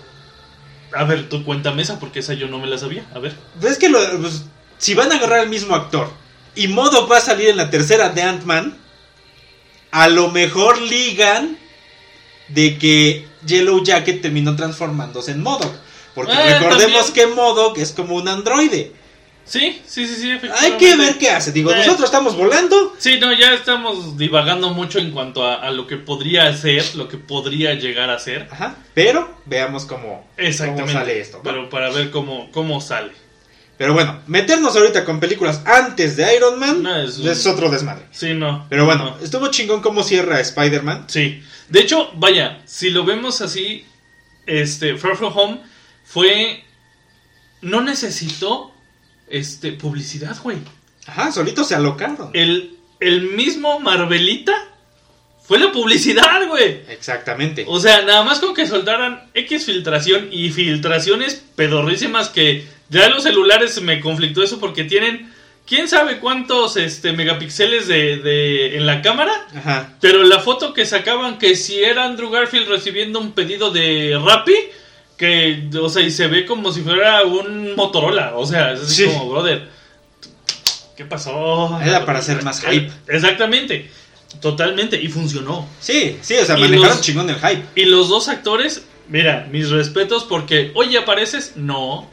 [0.94, 3.06] A ver, tú cuéntame esa porque esa yo no me la sabía.
[3.14, 3.36] A ver.
[3.60, 4.44] Pues es que lo- pues,
[4.78, 6.12] si van a agarrar al mismo actor
[6.56, 8.78] y Modoc va a salir en la tercera de Ant-Man,
[9.92, 11.58] a lo mejor ligan
[12.50, 15.74] de que Yellow Jacket terminó transformándose en Modoc.
[16.16, 17.30] Porque Ah, recordemos también.
[17.30, 18.92] que Modoc es como un androide.
[19.46, 20.48] Sí, sí, sí, sí.
[20.60, 21.52] Hay que ver qué hace.
[21.52, 21.78] Digo, Eh.
[21.78, 22.94] nosotros estamos volando.
[23.00, 27.08] Sí, no, ya estamos divagando mucho en cuanto a, a lo que podría ser, lo
[27.08, 28.48] que podría llegar a ser.
[28.52, 28.76] Ajá.
[28.94, 30.84] Pero veamos cómo, Exactamente.
[30.92, 31.38] cómo sale esto.
[31.38, 31.44] ¿no?
[31.44, 33.12] Pero para ver cómo, cómo sale.
[33.80, 38.06] Pero bueno, meternos ahorita con películas antes de Iron Man No, es, es otro desmadre.
[38.12, 38.68] Sí, no.
[38.70, 39.24] Pero bueno, no.
[39.26, 41.06] estuvo chingón cómo cierra Spider-Man.
[41.08, 41.42] Sí.
[41.70, 43.86] De hecho, vaya, si lo vemos así,
[44.46, 45.62] este, Far From Home
[46.10, 46.64] fue.
[47.62, 48.72] No necesitó
[49.28, 50.58] este, publicidad, güey.
[51.06, 52.32] Ajá, solito se alocaron.
[52.34, 54.54] El, el mismo Marvelita
[55.44, 56.82] fue la publicidad, güey.
[56.90, 57.66] Exactamente.
[57.68, 63.24] O sea, nada más con que soltaran X filtración y filtraciones pedorrísimas que ya los
[63.24, 65.32] celulares me conflictó eso porque tienen
[65.68, 69.98] quién sabe cuántos este megapíxeles de, de en la cámara, Ajá.
[70.02, 74.56] pero la foto que sacaban que si era Andrew Garfield recibiendo un pedido de Rappi
[75.20, 79.04] que o sea, y se ve como si fuera un Motorola, o sea, es así
[79.04, 79.06] Sí.
[79.06, 79.68] como brother.
[80.98, 81.80] ¿Qué pasó?
[81.82, 82.90] Era para hacer más hype.
[83.08, 83.90] Exactamente.
[84.42, 85.68] Totalmente y funcionó.
[85.80, 87.64] Sí, sí, o sea, Y manejaron los- chingón el hype.
[87.76, 92.10] Y los dos actores, mira, mis respetos porque, oye, apareces, no.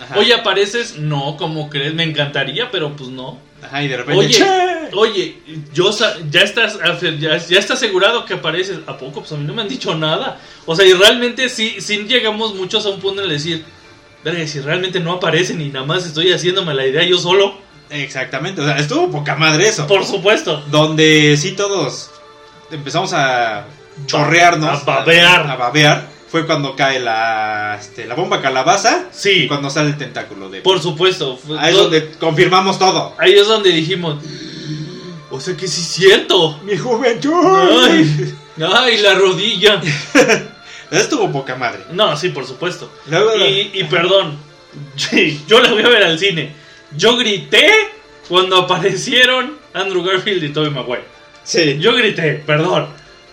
[0.00, 0.18] Ajá.
[0.18, 3.38] Oye, apareces, no, como crees, me encantaría, pero pues no.
[3.66, 4.18] Ajá, y de repente.
[4.18, 4.76] Oye, ¡che!
[4.94, 5.38] oye,
[5.72, 5.90] yo
[6.30, 6.78] ya estás,
[7.18, 8.78] ya, ya está asegurado que apareces.
[8.86, 9.20] ¿A poco?
[9.20, 10.40] Pues a mí no me han dicho nada.
[10.64, 13.64] O sea, y realmente sí, sí llegamos muchos a un punto en decir,
[14.24, 17.58] verga, si realmente no aparecen y nada más estoy haciéndome la idea yo solo.
[17.90, 19.86] Exactamente, o sea, estuvo poca madre eso.
[19.86, 20.64] Por supuesto.
[20.70, 22.10] Donde sí todos
[22.70, 23.66] empezamos a
[24.06, 24.82] chorrearnos.
[24.82, 25.46] A babear.
[25.46, 26.15] A, a babear.
[26.36, 29.06] Fue cuando cae la, este, la bomba calabaza.
[29.10, 29.44] Sí.
[29.44, 30.60] Y cuando sale el tentáculo de.
[30.60, 31.38] Por supuesto.
[31.38, 33.14] Fue Ahí es donde confirmamos todo.
[33.16, 34.22] Ahí es donde dijimos,
[35.30, 36.60] o sea que sí es cierto.
[36.62, 37.32] Mi juventud.
[37.88, 39.80] Ay, ay, la rodilla.
[40.90, 41.84] Estuvo poca madre.
[41.92, 42.92] No, sí, por supuesto.
[43.08, 44.36] Y, y perdón,
[45.48, 46.52] yo la voy a ver al cine.
[46.94, 47.72] Yo grité
[48.28, 51.04] cuando aparecieron Andrew Garfield y Tobey Maguire.
[51.44, 51.78] Sí.
[51.80, 52.88] Yo grité, perdón.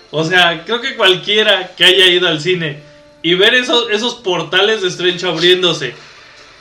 [0.09, 2.92] O sea, creo que cualquiera que haya ido al cine
[3.23, 5.95] y ver esos, esos portales de Strange abriéndose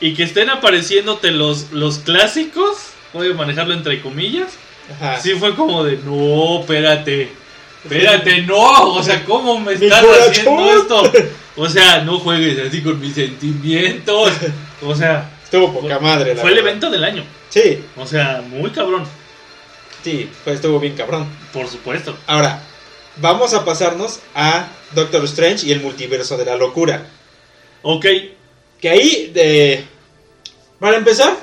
[0.00, 2.76] y que estén apareciéndote los, los clásicos,
[3.12, 4.48] voy a manejarlo entre comillas,
[4.94, 5.20] Ajá.
[5.20, 7.30] Sí fue como de, no, espérate,
[7.84, 11.12] espérate, no, o sea, ¿cómo me estás haciendo esto?
[11.56, 14.32] O sea, no juegues así con mis sentimientos.
[14.84, 16.34] O sea, Estuvo poca madre.
[16.34, 17.22] la fue el evento del año.
[17.50, 19.04] Sí, O sea, muy cabrón,
[20.02, 21.28] sí, pues estuvo bien cabrón.
[21.52, 22.16] por supuesto.
[22.26, 22.60] Ahora,
[23.16, 27.06] vamos a pasarnos a Doctor Strange y el multiverso de la locura.
[27.82, 28.06] Ok,
[28.80, 29.84] Que ahí, de...
[30.78, 31.36] para empezar,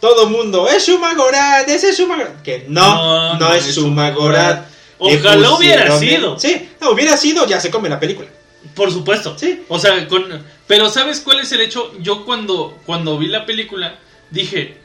[0.00, 2.42] todo mundo, es Shumagorat, ese es Shumagorat.
[2.42, 4.68] Que no, no, es Shumagorat.
[4.98, 6.38] Ojalá hubiera sido.
[6.38, 8.28] Sí, no, hubiera sido, ya se come la película.
[8.74, 9.38] Por supuesto.
[9.38, 9.64] Sí.
[9.68, 10.24] O sea, con,
[10.66, 11.92] pero ¿sabes cuál es el hecho?
[12.00, 13.98] Yo cuando, cuando vi la película
[14.30, 14.76] dije,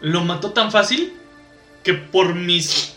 [0.00, 1.12] lo mató tan fácil
[1.82, 2.95] que por mis...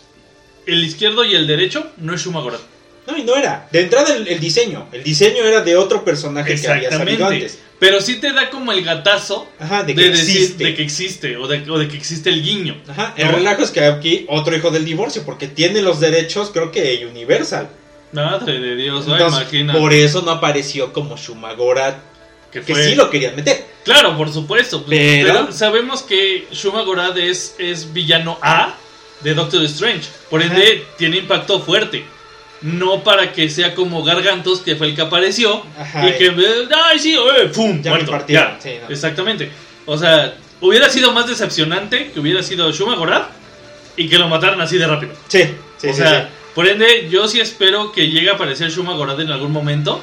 [0.72, 2.60] El izquierdo y el derecho no es Shumagorat.
[3.06, 3.66] No, y no era.
[3.72, 4.86] De entrada el, el diseño.
[4.92, 7.58] El diseño era de otro personaje que había salido antes.
[7.78, 10.64] Pero sí te da como el gatazo Ajá, de de, que decir existe.
[10.64, 12.76] de que existe o de, o de que existe el guiño.
[12.86, 13.32] Ajá, el ¿no?
[13.32, 17.70] relajo es que aquí otro hijo del divorcio, porque tiene los derechos, creo que Universal.
[18.12, 19.72] Madre de Dios, Entonces, imagina.
[19.72, 21.96] por eso no apareció como Shumagorat,
[22.52, 23.64] que que sí lo querían meter.
[23.84, 24.84] Claro, por supuesto.
[24.86, 28.74] Pero- Pero, sabemos que Shumagorad es, es villano A
[29.22, 30.08] de Doctor Strange.
[30.28, 30.52] Por Ajá.
[30.54, 32.04] ende, tiene impacto fuerte.
[32.62, 35.62] No para que sea como Gargantos, que fue el que apareció.
[35.78, 37.80] Ajá, y que, eh, ay, sí, eh, ¡pum!
[37.82, 38.10] Ya muerto.
[38.10, 38.60] partieron, Ya.
[38.60, 38.88] sí, no.
[38.90, 39.50] Exactamente.
[39.86, 43.22] O sea, hubiera sido más decepcionante que hubiera sido Shumagorad
[43.96, 45.14] y que lo mataran así de rápido.
[45.28, 45.42] Sí,
[45.78, 46.28] sí, o sí, sea, sí.
[46.54, 50.02] por ende, yo sí espero que llegue a aparecer Shumagorad en algún momento.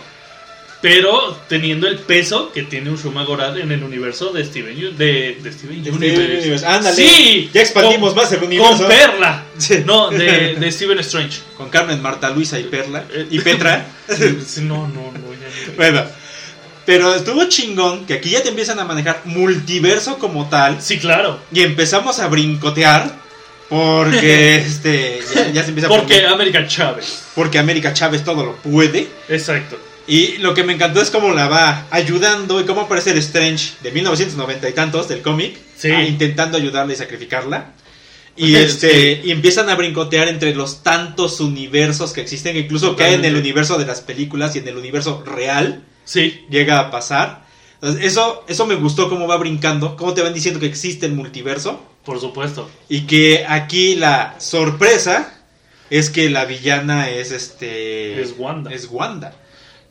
[0.80, 5.40] Pero teniendo el peso que tiene un Shumagorad en el universo de Steven, Yu- de,
[5.42, 6.24] de Steven De Universe.
[6.24, 6.66] Steven Universe.
[6.68, 6.96] Ándale.
[6.96, 8.78] Sí, Ya expandimos con- más el universo.
[8.78, 9.44] Con Perla.
[9.58, 9.82] Sí.
[9.86, 11.40] No, de, de Steven Strange.
[11.58, 13.06] Con Carmen, Marta, Luisa y Perla.
[13.12, 13.88] Eh, Y Petra.
[14.62, 15.34] No, no, no.
[15.34, 15.74] ya no.
[15.78, 16.04] bueno.
[16.86, 20.82] Pero estuvo chingón que aquí ya te empiezan a manejar multiverso como tal.
[20.82, 21.40] Sí, claro.
[21.52, 23.26] Y empezamos a brincotear.
[23.68, 27.24] Porque este ya, ya se empieza a Porque América Chávez.
[27.36, 29.08] porque América Chávez todo lo puede.
[29.28, 29.78] Exacto.
[30.08, 33.74] Y lo que me encantó es cómo la va ayudando y cómo aparece el Strange
[33.84, 35.92] de 1990 y tantos del cómic, Sí.
[35.92, 37.74] ah, intentando ayudarla y sacrificarla.
[38.38, 38.56] Y Sí.
[38.56, 43.26] este y empiezan a brincotear entre los tantos universos que existen, que incluso cae en
[43.26, 46.46] el universo de las películas y en el universo real Sí.
[46.50, 47.46] llega a pasar.
[47.82, 51.12] Entonces, eso eso me gustó cómo va brincando, cómo te van diciendo que existe el
[51.14, 52.70] multiverso Por supuesto.
[52.88, 55.34] y que aquí la sorpresa
[55.90, 58.72] es que la villana es este Es Wanda.
[58.74, 59.34] es Wanda.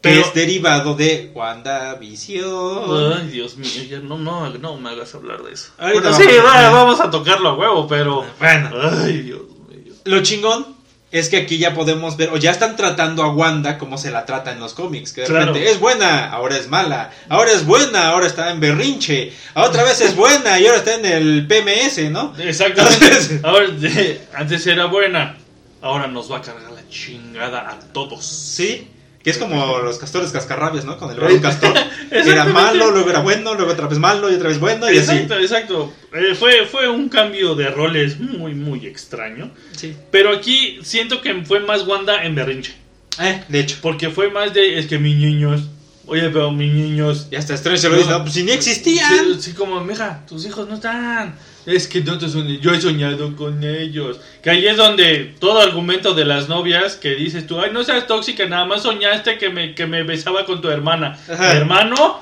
[0.07, 3.19] Pero- que es derivado de WandaVision.
[3.23, 5.71] Ay, Dios mío, ya no, no, no me hagas hablar de eso.
[5.79, 6.55] Ahorita Bueno, sí, vamos.
[6.55, 8.25] va, vamos a tocarlo a huevo, pero.
[8.39, 8.71] Bueno.
[9.05, 9.93] Ay, Dios mío.
[10.05, 10.77] Lo chingón
[11.13, 14.27] es que aquí ya podemos ver, o ya están tratando a Wanda como se la
[14.27, 15.13] trata en los cómics.
[15.13, 15.47] Que de Claro.
[15.47, 17.11] repente es buena, ahora es mala.
[17.29, 19.33] Ahora es buena, ahora está en berrinche.
[19.55, 22.35] Otra vez es buena y ahora está en el PMS, ¿no?
[22.39, 23.07] Exactamente.
[23.07, 25.37] Entonces- Ahora, de- antes era buena,
[25.81, 28.25] ahora nos va a cargar la chingada a todos.
[28.27, 28.89] Sí.
[29.27, 30.99] Que es como los castores cascarrabias, ¿no?
[30.99, 31.75] Con el varón castor.
[32.13, 35.17] era malo, luego era bueno, luego otra vez malo y otra vez bueno y así.
[35.17, 35.93] Exacto, exacto.
[36.15, 39.51] Eh, fue, fue un cambio de roles muy, muy extraño.
[39.73, 39.97] Sí.
[40.13, 42.77] Pero aquí siento que fue más Wanda en berrinche.
[43.19, 43.79] Eh, de hecho.
[43.83, 45.63] Porque fue más de, es que mis niños,
[46.07, 47.27] oye, pero mis niños...
[47.33, 49.11] Y hasta Strange se lo dice, no, pues si ni existían.
[49.11, 51.35] Sí, sí, como, mija, tus hijos no están.
[51.67, 54.21] Es que no te son- yo he soñado con ellos.
[54.43, 58.07] Que ahí es donde todo argumento de las novias que dices tú, ay, no seas
[58.07, 61.19] tóxica, nada más soñaste que me, que me besaba con tu hermana.
[61.29, 61.55] Ajá.
[61.57, 62.21] Hermano,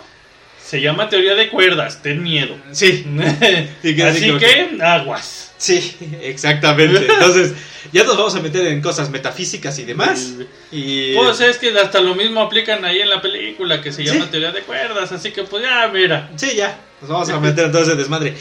[0.65, 2.57] se llama teoría de cuerdas, ten miedo.
[2.73, 3.05] Sí.
[3.83, 5.53] Sí, que así que, aguas.
[5.59, 7.07] Sí, exactamente.
[7.07, 7.53] Entonces,
[7.93, 10.35] ya nos vamos a meter en cosas metafísicas y demás.
[10.73, 14.25] Y Pues es que hasta lo mismo aplican ahí en la película que se llama
[14.25, 14.31] Sí.
[14.31, 16.31] teoría de cuerdas, así que pues ya, mira.
[16.37, 18.35] sí, ya, nos vamos a meter en todo ese desmadre.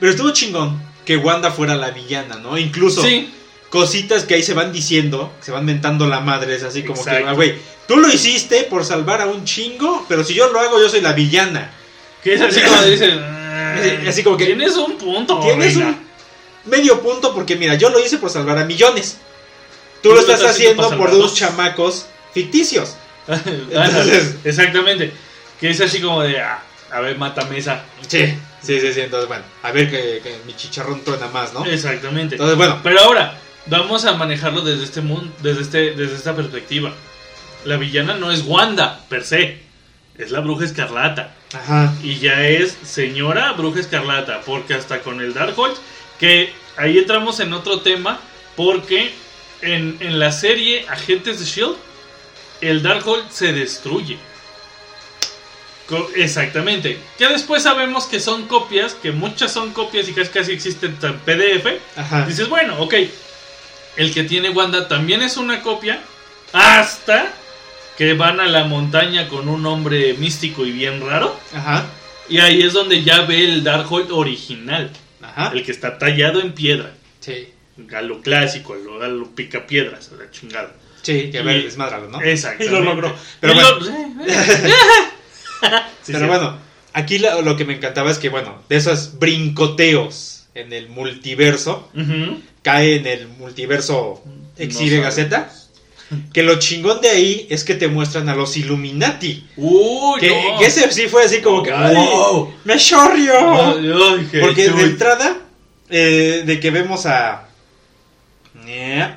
[0.00, 2.58] Pero estuvo chingón que Wanda fuera la villana, ¿no?
[2.58, 3.32] Incluso Sí,
[3.70, 7.22] cositas que ahí se van diciendo, se van mentando la madre, es así como Exacto.
[7.24, 7.54] que, ah, güey,
[7.86, 11.00] tú lo hiciste por salvar a un chingo, pero si yo lo hago, yo soy
[11.00, 11.70] la villana.
[12.22, 13.20] que es así como dicen.
[14.08, 15.38] Así como que- Tienes un punto.
[15.40, 15.90] Tienes reina.
[15.90, 19.18] un medio punto porque mira, yo lo hice por salvar a millones.
[20.02, 22.96] Tú lo estás haciendo por dos chamacos ficticios.
[23.28, 25.12] Ándale, Exactamente.
[25.60, 27.84] Que es así como de, ah, a ver, mátame esa.
[28.08, 28.34] Sí,
[28.66, 29.00] sí, sí, sí.
[29.00, 31.64] Entonces, bueno, a ver que, que mi chicharrón truena más, ¿no?
[31.64, 32.34] Exactamente.
[32.34, 36.92] Entonces, bueno, Pero ahora, vamos a manejarlo desde este mundo, desde este, desde esta perspectiva.
[37.64, 39.58] La villana no es Wanda, per se.
[40.18, 41.34] Es la bruja escarlata.
[41.52, 41.94] ajá.
[42.02, 44.40] Y ya es señora bruja escarlata.
[44.46, 45.76] Porque hasta con el Darkhold,
[46.18, 48.20] que ahí entramos en otro tema.
[48.56, 49.12] Porque
[49.60, 51.76] en, en la serie Agentes de Shield,
[52.62, 54.16] el Darkhold se destruye.
[56.16, 56.98] Exactamente.
[57.18, 61.18] Que después sabemos que son copias, que muchas son copias y casi casi existen en
[61.20, 61.66] PDF.
[61.96, 62.26] Ajá.
[62.26, 62.94] Dices, bueno, ok.
[63.96, 66.00] El que tiene Wanda también es una copia.
[66.52, 67.32] Hasta
[67.96, 71.38] que van a la montaña con un hombre místico y bien raro.
[71.54, 71.86] Ajá.
[72.28, 74.90] Y ahí es donde ya ve el Darkhold original.
[75.22, 75.52] Ajá.
[75.54, 76.92] El que está tallado en piedra.
[77.20, 77.48] Sí.
[77.94, 80.72] A lo clásico, a lo, a lo pica piedras, a la chingada.
[81.02, 82.20] Sí, que a ver, desmadralo, ¿no?
[82.22, 82.64] Exacto.
[82.64, 83.14] Y lo logró.
[83.40, 83.86] Pero Y bueno, lo-
[86.02, 86.26] Sí, pero sí.
[86.26, 86.56] bueno,
[86.92, 91.90] aquí lo, lo que me encantaba es que, bueno, de esos brincoteos en el multiverso,
[92.62, 95.26] cae en el multiverso No XYZ.
[96.32, 99.44] Que lo chingón de ahí es que te muestran a los Illuminati.
[99.56, 100.58] Uy, Que, no.
[100.58, 101.72] que ese sí fue así como que.
[101.72, 102.54] Wow.
[102.64, 102.78] ¡Me
[104.30, 105.36] qué Porque de entrada,
[105.90, 107.48] eh, de que vemos a.
[108.68, 109.14] eh,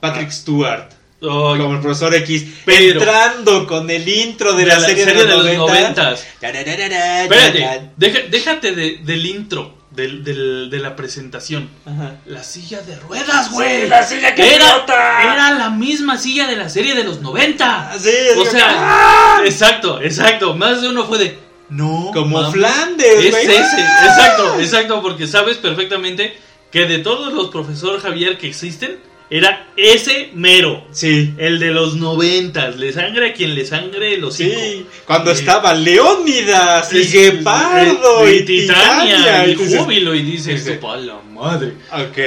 [0.00, 0.88] Patrick Stewart.
[1.22, 1.28] Ay,
[1.58, 2.44] Como el profesor X.
[2.64, 5.56] Pero- entrando con el intro de, de la, serie, de los, 90.
[5.58, 6.26] noventas.
[6.40, 11.68] Espérate, deja- déjate de- del intro, del, del- de la presentación.
[11.84, 12.16] Ajá.
[12.26, 13.82] La silla de ruedas, güey.
[13.82, 15.22] Sí, la silla que era, flota.
[15.34, 17.90] era la misma silla de la serie de los 90.
[17.92, 19.42] Ah, sí, o sea, ¡Ah!
[19.44, 20.54] exacto, exacto.
[20.54, 21.38] Más de uno fue de.
[21.68, 22.10] No.
[22.14, 22.52] Como mames.
[22.54, 24.06] Flanders, Es ese, ¡Ah!
[24.06, 26.36] exacto, exacto, porque sabes perfectamente
[26.72, 28.98] que de todos los profesor Javier que existen,
[29.30, 30.84] era ese mero.
[30.90, 31.34] Sí.
[31.38, 35.40] El de los noventas, le sangre a quien le sangre los Sí, cuando Sí.
[35.40, 40.72] estaba Leónidas y Guepardo y, Titania y dices, Júbilo y dices, Sí.
[40.80, 41.74] "Pa' la madre.
[41.92, 42.18] Ok.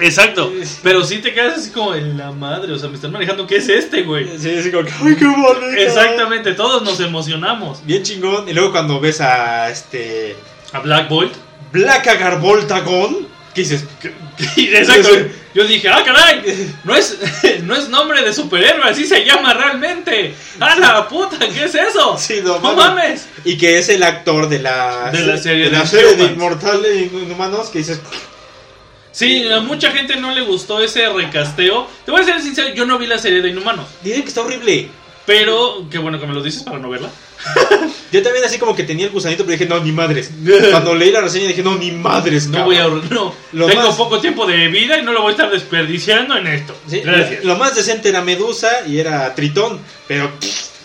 [0.00, 0.50] Exacto,
[0.82, 3.56] pero sí te quedas así como en la madre, o sea, me están manejando, ¿qué
[3.56, 4.26] es este, güey?
[4.38, 5.70] Sí, sí, como que, ay, qué bonito.
[5.76, 7.84] Exactamente, todos nos emocionamos.
[7.84, 8.48] Bien chingón.
[8.48, 10.34] Y luego cuando ves a este.
[10.72, 11.34] A Black Bolt.
[11.72, 13.84] Black Agarboltagón, ¿qué dices?
[14.56, 15.08] Exacto.
[15.54, 17.16] Yo dije, ah, caray, no es,
[17.62, 20.34] no es nombre de superhéroe, así se llama realmente.
[20.60, 21.38] ¡A la puta!
[21.38, 22.18] ¿Qué es eso?
[22.18, 23.26] Sí, no, ¡No mames.
[23.44, 26.14] Y que es el actor de la, De la serie de, la de serie de
[26.14, 26.32] Humans.
[26.32, 28.00] Inmortales Inhumanos que dices,
[29.10, 31.88] Sí, a mucha gente no le gustó ese recasteo.
[32.04, 33.86] Te voy a ser sincero, yo no vi la serie de Inhumanos.
[34.02, 34.90] dicen que está horrible.
[35.24, 37.08] Pero, qué bueno que me lo dices para no verla.
[38.12, 40.30] Yo también así como que tenía el gusanito, pero dije, no, ni madres.
[40.70, 42.46] Cuando leí la reseña dije, no, ni madres.
[42.46, 42.66] No cabrón".
[42.66, 43.34] voy a ahorrar- no.
[43.52, 46.46] Lo Tengo más- poco tiempo de vida y no lo voy a estar desperdiciando en
[46.46, 46.76] esto.
[46.88, 47.44] Sí, Gracias.
[47.44, 50.30] Lo más decente era Medusa y era Tritón, pero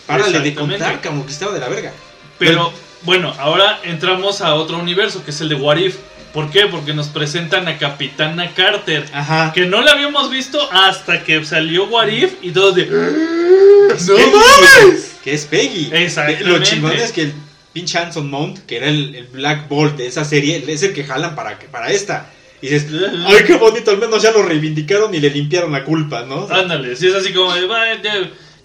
[0.06, 1.92] párale de contar, como que estaba de la verga.
[2.38, 2.72] Pero
[3.02, 5.96] bueno, ahora entramos a otro universo que es el de What If.
[6.32, 6.66] ¿Por qué?
[6.66, 9.04] Porque nos presentan a Capitana Carter.
[9.12, 9.52] Ajá.
[9.52, 12.86] Que no la habíamos visto hasta que salió What If y todos de.
[12.86, 15.16] ¡No mames!
[15.22, 15.90] Que es Peggy.
[15.92, 16.44] Exactamente.
[16.44, 17.34] Lo chingón es que el
[17.72, 21.04] pinche Anson Mount, que era el, el Black Bolt de esa serie, es el que
[21.04, 22.30] jalan para, para esta.
[22.62, 22.86] Y dices,
[23.26, 26.46] ay, qué bonito, al menos ya lo reivindicaron y le limpiaron la culpa, ¿no?
[26.48, 27.62] Ándale, si es así como de.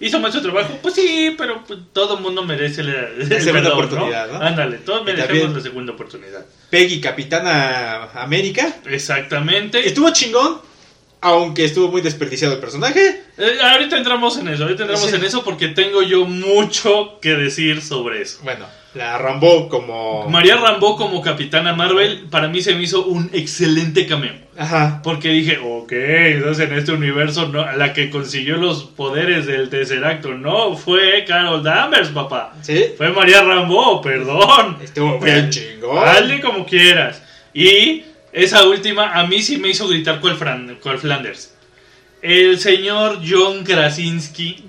[0.00, 3.42] ya, Hizo mal su trabajo, pues sí, pero pues, todo el mundo merece la, el
[3.42, 4.40] segunda oportunidad, ¿no?
[4.40, 6.44] Ándale, todos merecemos la segunda oportunidad.
[6.70, 8.76] Peggy, Capitana América.
[8.86, 9.86] Exactamente.
[9.86, 10.60] Estuvo chingón,
[11.20, 13.22] aunque estuvo muy desperdiciado el personaje.
[13.38, 15.16] Eh, ahorita entramos en eso, ahorita entramos Sí.
[15.16, 18.38] en eso porque tengo yo mucho que decir sobre eso.
[18.44, 18.66] Bueno,
[18.98, 20.28] la Rambo como...
[20.28, 24.34] María Rambo como Capitana Marvel para mí se me hizo un excelente cameo.
[24.58, 25.00] Ajá.
[25.04, 30.04] Porque dije, ok, entonces en este universo no, la que consiguió los poderes del tercer
[30.04, 32.54] acto no fue Carol Danvers, papá.
[32.60, 32.86] ¿Sí?
[32.96, 34.78] Fue María Rambo, perdón.
[34.82, 36.06] Estuvo bien chingón.
[36.06, 37.22] Hazle como quieras.
[37.54, 41.54] Y esa última a mí sí me hizo gritar cual, Fran, cual Flanders.
[42.20, 44.64] El señor John Krasinski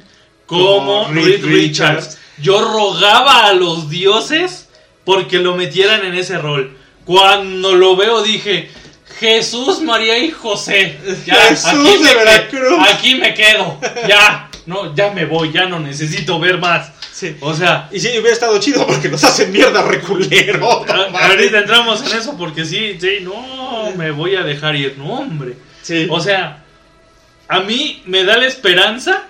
[0.45, 1.43] como, Como Reed.
[1.43, 2.19] Richards.
[2.41, 4.69] Yo rogaba a los dioses
[5.03, 6.77] porque lo metieran en ese rol.
[7.05, 8.69] Cuando lo veo dije,
[9.19, 10.97] Jesús, María y José.
[11.25, 12.79] Ya, Jesús aquí de Veracruz.
[12.93, 13.79] aquí me quedo.
[14.07, 16.91] Ya, no, ya me voy, ya no necesito ver más.
[17.11, 17.35] Sí.
[17.41, 20.85] O sea, Y sí, hubiera estado chido porque nos hacen mierda reculero.
[20.87, 25.15] a- ahorita entramos en eso porque sí, sí, no, me voy a dejar ir, no,
[25.15, 25.55] hombre.
[25.81, 26.07] Sí.
[26.09, 26.63] O sea,
[27.49, 29.23] a mí me da la esperanza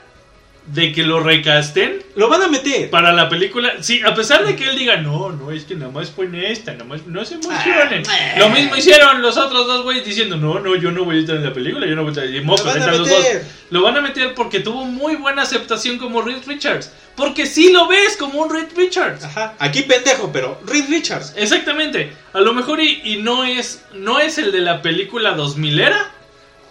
[0.73, 2.89] de que lo recasten Lo van a meter.
[2.89, 3.73] para la película.
[3.81, 6.35] Sí, a pesar de que él diga, no, no, es que nada más fue en
[6.35, 8.03] esta, nada más, no se emocionen.
[8.07, 11.19] Ah, Lo mismo hicieron los otros dos güeyes diciendo, no, no, yo no voy a
[11.21, 12.33] estar en la película, yo no voy a estar.
[12.33, 13.07] Y mocos, van a dos.
[13.07, 13.43] meter.
[13.71, 16.91] Lo van a meter porque tuvo muy buena aceptación como Reed Richards.
[17.15, 19.23] Porque sí lo ves como un Reed Richards.
[19.23, 19.55] Ajá.
[19.59, 21.33] Aquí pendejo, pero Reed Richards.
[21.35, 22.13] Exactamente.
[22.33, 26.11] A lo mejor y, y no es no es el de la película 2000 era.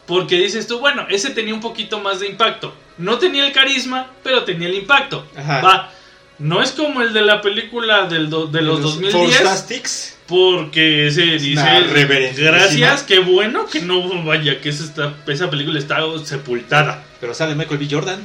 [0.09, 2.75] Porque dices tú, bueno, ese tenía un poquito más de impacto.
[2.97, 5.25] No tenía el carisma, pero tenía el impacto.
[5.37, 5.61] Ajá.
[5.61, 5.93] Va.
[6.41, 9.37] No es como el de la película del do- de los 2010.
[9.37, 10.17] Fantastics.
[10.27, 12.45] Porque se dice, reverencia.
[12.51, 17.05] gracias, qué bueno que no vaya, que esa, esa película está sepultada.
[17.21, 17.89] Pero sale Michael B.
[17.91, 18.25] Jordan.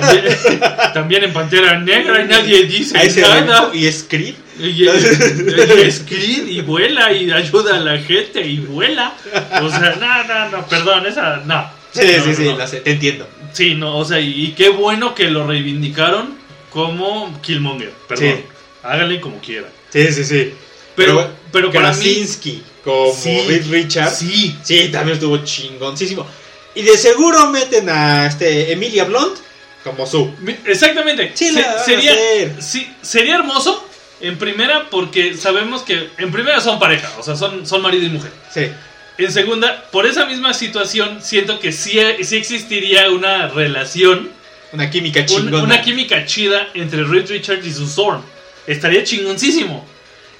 [0.00, 0.60] También,
[0.94, 3.70] también en Pantera Negra y nadie dice nada.
[3.74, 4.34] Y es Creed.
[4.58, 9.14] Y, es Creed y vuela y ayuda a la gente y vuela.
[9.62, 11.70] O sea, no, no, no, perdón, esa, no.
[11.92, 12.56] Sí, No, sí, no, sí, no.
[12.58, 13.28] la sé, te entiendo.
[13.52, 16.34] Sí, no, o sea, y, y qué bueno que lo reivindicaron
[16.70, 17.90] como Killmonger.
[18.08, 18.44] Perdón, Sí.
[18.82, 19.70] háganle como quieran.
[19.90, 20.52] Sí, sí, sí.
[20.94, 21.96] Pero, pero para mí.
[21.96, 24.18] Krasinski como Sí, Reed Richards.
[24.18, 26.26] Sí, Sí, también estuvo chingoncísimo.
[26.74, 29.38] Y de seguro meten a este Emilia Blunt
[29.86, 30.34] como su.
[30.66, 31.32] exactamente.
[31.34, 32.14] Sí, Se- sería,
[32.60, 33.82] sí, sería hermoso
[34.20, 36.08] En primera, porque sabemos que.
[36.18, 38.32] En primera son pareja, o sea, son, son marido y mujer.
[38.52, 38.70] Sí.
[39.18, 44.30] En segunda, por esa misma situación, siento que sí, sí existiría una relación,
[44.72, 45.62] Una química un- chingona.
[45.62, 48.22] una química chida entre Reed Richards y su Storm.
[48.66, 49.86] Estaría chingoncísimo.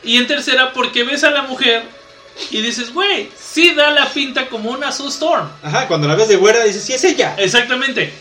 [0.03, 1.83] Y en tercera, porque ves a la mujer
[2.51, 5.49] y dices, güey, sí da la pinta como una Sue Storm.
[5.63, 7.35] Ajá, cuando la ves de güera dices, sí, es ella.
[7.39, 8.13] Exactamente.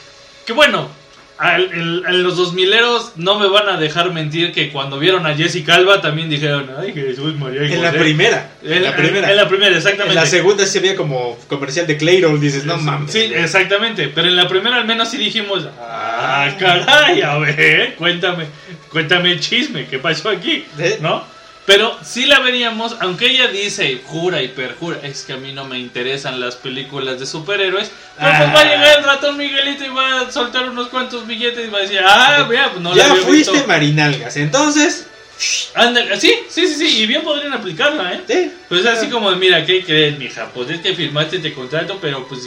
[0.46, 0.90] Que bueno,
[1.38, 5.36] al- el- en los 2000eros no me van a dejar mentir que cuando vieron a
[5.36, 7.64] Jessica Alba también dijeron, ay Jesús María.
[7.64, 8.00] En la José".
[8.00, 8.52] primera.
[8.64, 9.30] En la primera.
[9.32, 10.10] En la primera, exactamente.
[10.12, 13.12] En la segunda se veía como comercial de Clayrol, dices, no mames.
[13.12, 14.08] Sí, exactamente.
[14.14, 18.46] Pero en la primera al menos sí dijimos, ah, caray, a ver, cuéntame,
[18.90, 20.66] cuéntame el chisme, ¿qué pasó aquí?
[20.80, 21.00] ¿Eh?
[21.02, 21.35] ¿No?
[21.66, 25.66] Pero sí la veríamos, aunque ella dice, jura y perjura, es que a mí no
[25.66, 27.90] me interesan las películas de superhéroes.
[27.90, 28.52] Pues Ah.
[28.56, 31.80] va a llegar el ratón Miguelito y va a soltar unos cuantos billetes y va
[31.80, 33.68] a decir, ah, vea, pues no la ya fuiste visto.
[33.68, 35.08] Marinalgas, entonces.
[35.38, 38.22] Sí, sí, sí, sí, y bien podrían aplicarla, ¿eh?
[38.28, 38.52] Sí.
[38.70, 40.50] Pues así como, mira, ¿qué crees, mija?
[40.54, 42.42] Pues es que firmaste este contrato, pero pues,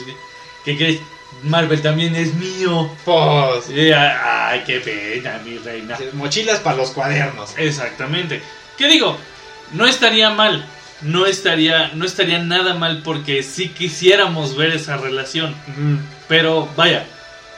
[0.65, 0.99] ¿qué crees?
[1.43, 2.89] Marvel también es mío.
[3.05, 3.65] Pues.
[3.95, 5.97] Ay, qué pena, mi reina.
[6.13, 7.51] Mochilas para los cuadernos.
[7.57, 8.41] Exactamente.
[8.79, 9.15] ¿Qué digo?
[9.73, 10.65] No estaría mal.
[11.01, 15.53] No estaría, no estaría nada mal porque sí quisiéramos ver esa relación.
[16.27, 17.05] Pero vaya,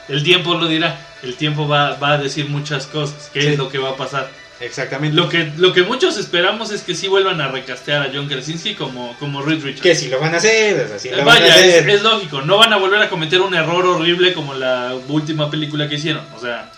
[0.08, 0.98] el tiempo lo dirá.
[1.22, 3.30] El tiempo va, va a decir muchas cosas.
[3.32, 3.46] ¿Qué Sí.
[3.48, 4.28] es lo que va a pasar?
[4.60, 5.16] Exactamente.
[5.16, 8.74] Lo que, lo que muchos esperamos es que sí vuelvan a recastear a John Krasinski
[8.74, 9.80] como, como Reed Richards.
[9.82, 11.90] Que si lo van a hacer, así Eh, lo van a Vaya, es, hacer.
[11.90, 12.42] es lógico.
[12.42, 16.24] No van a volver a cometer un error horrible como la última película que hicieron.
[16.36, 16.70] O sea,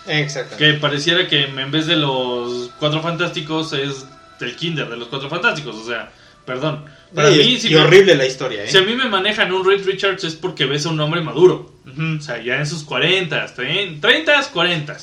[0.57, 4.05] que pareciera que en vez de los cuatro fantásticos es
[4.41, 5.75] el kinder de los cuatro fantásticos.
[5.75, 6.11] O sea,
[6.45, 6.85] perdón.
[7.13, 8.67] Para y, mí, si, y me- horrible la historia, ¿eh?
[8.69, 11.71] si a mí me manejan un Reed Richards es porque ves a un hombre maduro.
[11.87, 14.97] O sea, ya en sus 40, 30, 40.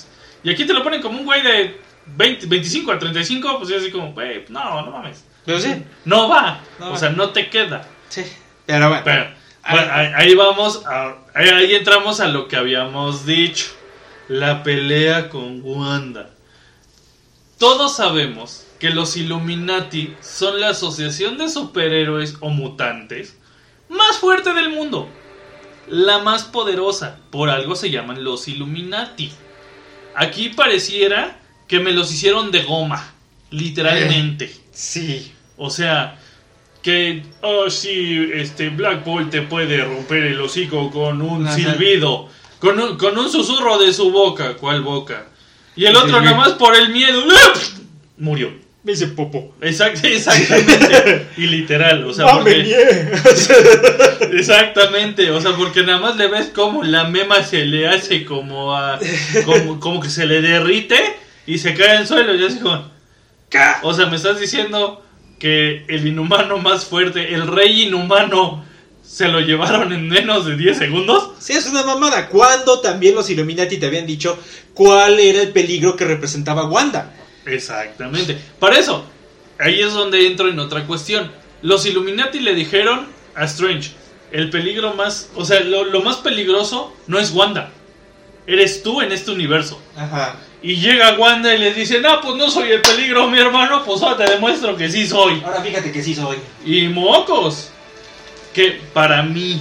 [0.44, 3.82] Y aquí te lo ponen como un güey de 20, 25 a 35, pues es
[3.82, 5.24] así como, güey, no, no mames.
[5.46, 5.72] Pero sí.
[6.04, 6.60] No va.
[6.78, 6.98] No o va.
[6.98, 7.86] sea, no te queda.
[8.08, 8.22] Sí.
[8.66, 9.02] Pero bueno.
[9.04, 13.66] Pero, Ah, bueno, ahí, ahí vamos, a- ahí, ahí entramos a lo que habíamos dicho,
[14.26, 16.30] la pelea con Wanda.
[17.58, 23.36] Todos sabemos que los Illuminati son la asociación de superhéroes o mutantes
[23.88, 25.08] más fuerte del mundo,
[25.86, 29.30] la más poderosa, por algo se llaman los Illuminati.
[30.16, 33.14] Aquí pareciera que me los hicieron de goma,
[33.52, 34.52] literalmente.
[34.72, 35.30] Sí.
[35.56, 36.18] O sea,
[36.82, 41.54] que, oh sí, este Black Bolt te puede romper el hocico con un Ajá.
[41.54, 42.28] silbido,
[42.58, 44.56] con un, con un susurro de su boca.
[44.56, 45.28] ¿Cuál boca?
[45.76, 46.24] Y el otro sí.
[46.24, 47.22] nada más por el miedo,
[48.18, 48.61] murió.
[48.84, 49.54] Me dice popo.
[49.60, 51.28] Exact- exactamente.
[51.36, 53.10] y literal, o sea, ¡Ah, me porque,
[54.32, 58.74] exactamente, o sea, porque nada más le ves como la mema se le hace como
[58.76, 58.98] a,
[59.44, 60.98] como, como que se le derrite
[61.46, 62.90] y se cae al suelo y así como,
[63.82, 65.04] o sea, me estás diciendo
[65.38, 68.64] que el inhumano más fuerte, el rey inhumano,
[69.04, 71.32] se lo llevaron en menos de 10 segundos.
[71.38, 72.28] Sí, es una mamada.
[72.28, 74.38] ¿Cuándo también los Illuminati te habían dicho
[74.72, 77.12] cuál era el peligro que representaba Wanda?
[77.47, 78.38] Exactamente.
[78.59, 79.05] Para eso,
[79.59, 81.30] ahí es donde entro en otra cuestión.
[81.62, 83.93] Los Illuminati le dijeron a Strange,
[84.30, 87.70] el peligro más, o sea, lo, lo más peligroso no es Wanda,
[88.47, 89.80] eres tú en este universo.
[89.97, 90.36] Ajá.
[90.62, 94.01] Y llega Wanda y le dice, no, pues no soy el peligro, mi hermano, pues
[94.03, 95.43] ahora te demuestro que sí soy.
[95.45, 96.38] Ahora fíjate que sí soy.
[96.64, 97.70] Y mocos.
[98.55, 99.61] Que para mí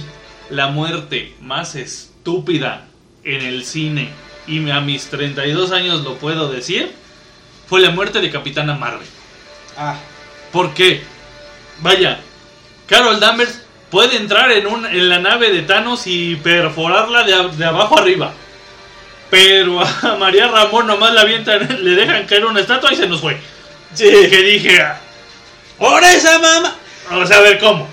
[0.50, 2.86] la muerte más estúpida
[3.24, 4.10] en el cine,
[4.46, 6.92] y a mis 32 años lo puedo decir,
[7.72, 9.06] fue la muerte de Capitana Marvel.
[9.78, 9.94] Ah.
[10.52, 11.02] ¿Por qué?
[11.80, 12.20] Vaya,
[12.86, 17.48] Carol Danvers puede entrar en, un, en la nave de Thanos y perforarla de, a-
[17.48, 18.34] de abajo arriba.
[19.30, 23.22] Pero a María Ramón nomás la avientan, le dejan caer una estatua y se nos
[23.22, 23.38] fue.
[23.94, 24.04] Sí.
[24.04, 25.00] Que dije, ah,
[25.78, 26.76] ¡Por esa mamá!
[27.08, 27.88] vamos a ver cómo.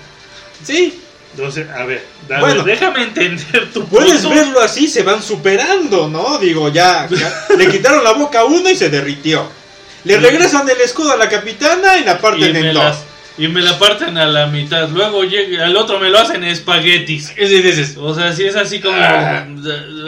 [0.62, 1.00] Sí.
[1.34, 2.04] Entonces, a ver,
[2.38, 2.64] Bueno.
[2.64, 4.28] déjame entender tu Puedes punto.
[4.36, 6.36] verlo así, se van superando, ¿no?
[6.36, 9.58] Digo, ya, ya le quitaron la boca a uno y se derritió.
[10.04, 12.84] Le regresan el escudo a la capitana y la y parten me, en dos.
[12.84, 13.04] las-
[13.38, 14.88] y me la parten a la mitad.
[14.90, 17.32] Luego llega, al otro me lo hacen espaguetis.
[17.98, 18.96] O sea, si es así como.
[18.98, 19.46] Ah.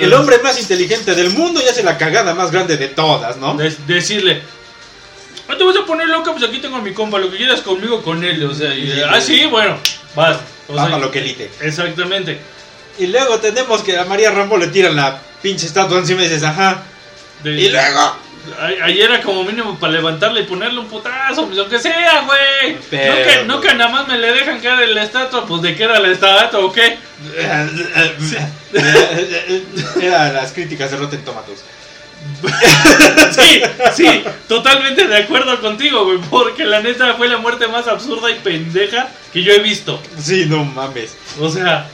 [0.00, 3.54] El hombre más inteligente del mundo y hace la cagada más grande de todas, ¿no?
[3.54, 4.42] de- decirle.
[5.48, 7.60] No te vas a poner loca, pues aquí tengo a mi compa, lo que quieras
[7.60, 8.42] conmigo con él.
[8.44, 9.44] O sea, y, Sí, ah, sí.
[9.46, 9.76] bueno,
[10.14, 10.38] vas.
[10.68, 11.50] O sea, lo que elite.
[11.60, 12.38] Exactamente.
[12.98, 16.42] Y luego tenemos que a María Rambo le tiran la pinche estatua encima y dices,
[16.44, 16.82] ajá.
[17.42, 18.16] De- Y luego.
[18.58, 22.76] A- Ayer era como mínimo para levantarle y ponerle un putazo, lo que sea, güey.
[22.90, 25.62] Pero- No que, no que nada más me le dejan caer en la estatua, pues
[25.62, 26.98] de qué era la estatua o qué.
[30.00, 31.60] Era las críticas de Rotten Tomatoes.
[33.32, 33.62] sí,
[33.96, 36.18] sí, totalmente de acuerdo contigo, güey.
[36.30, 40.00] Porque la neta fue la muerte más absurda y pendeja que yo he visto.
[40.20, 41.16] Sí, no mames.
[41.40, 41.88] O sea,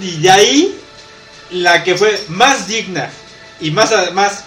[0.00, 0.78] Y de ahí,
[1.50, 3.10] la que fue más digna
[3.60, 4.44] y más, más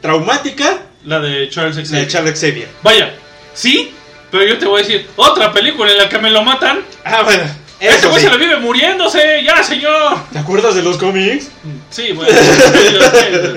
[0.00, 2.08] traumática, la de Charles la de Xavier.
[2.08, 2.68] Charles Xavier.
[2.82, 3.14] Vaya,
[3.54, 3.92] sí,
[4.30, 6.80] pero yo te voy a decir, otra película en la que me lo matan.
[7.04, 7.44] Ah, bueno.
[7.78, 8.26] Este Eso güey sí.
[8.26, 10.18] se la vive muriéndose, ya, señor.
[10.32, 11.48] ¿Te acuerdas de los cómics?
[11.90, 12.32] Sí, bueno.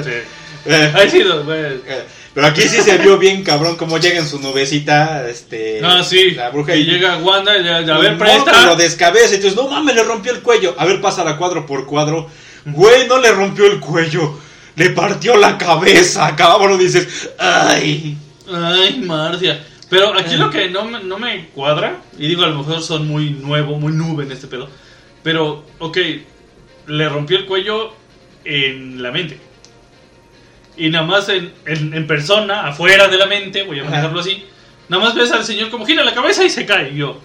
[0.03, 0.11] sí.
[0.65, 5.81] Eh, pero aquí sí se vio bien cabrón cómo llega en su nubecita, este...
[5.83, 6.31] Ah, sí.
[6.31, 8.75] La bruja y y llega Wanda y a ver, Mordo Lo presta.
[8.75, 10.75] descabeza y dices, no mames, le rompió el cuello.
[10.77, 12.29] A ver, pasa la cuadro por cuadro.
[12.65, 14.37] Güey, no le rompió el cuello.
[14.79, 16.79] Le partió la cabeza, cabrón.
[16.79, 18.17] Dices, ay.
[18.51, 19.63] Ay, Marcia.
[19.89, 20.37] Pero aquí Eh.
[20.37, 23.77] lo que no me, no me cuadra, y digo, a lo mejor son muy nuevo,
[23.77, 24.69] muy nube en este pedo,
[25.23, 25.97] pero, ok,
[26.87, 27.93] le rompió el cuello
[28.45, 29.39] en la mente.
[30.77, 34.45] Y nada más en, en- en persona, afuera de la mente, voy a manejarlo así,
[34.89, 36.91] nada más ves al señor como gira la cabeza y se cae.
[36.93, 37.19] Y yo,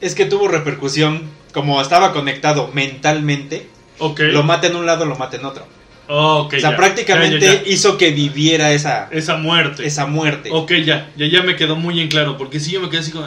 [0.00, 1.22] Es que tuvo repercusión.
[1.52, 3.66] Como estaba conectado mentalmente,
[3.98, 4.20] ok.
[4.32, 5.66] lo mata en un lado, lo mata en otro.
[6.08, 7.68] ok, o sea, ya, prácticamente ya, ya, ya.
[7.68, 9.86] hizo que viviera esa, Esa muerte.
[9.86, 10.50] esa muerte.
[10.52, 13.10] Ok, ya, ya, ya me quedó muy en claro, porque sí yo me quedé así
[13.10, 13.26] como...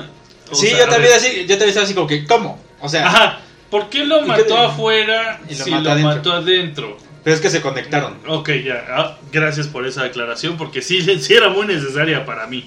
[0.54, 2.62] sí, sea, yo también así, yo también estaba así como que, ¿cómo?
[2.82, 3.40] O sea, Ajá,
[3.70, 6.16] ¿por qué lo ¿Y mató qué- afuera y lo si mató lo adentro?
[6.16, 6.98] mató adentro?
[7.22, 8.18] pero es que se conectaron.
[8.28, 12.66] Ok, ya, ah, gracias por esa aclaración, porque sí, sí era muy necesaria para mí.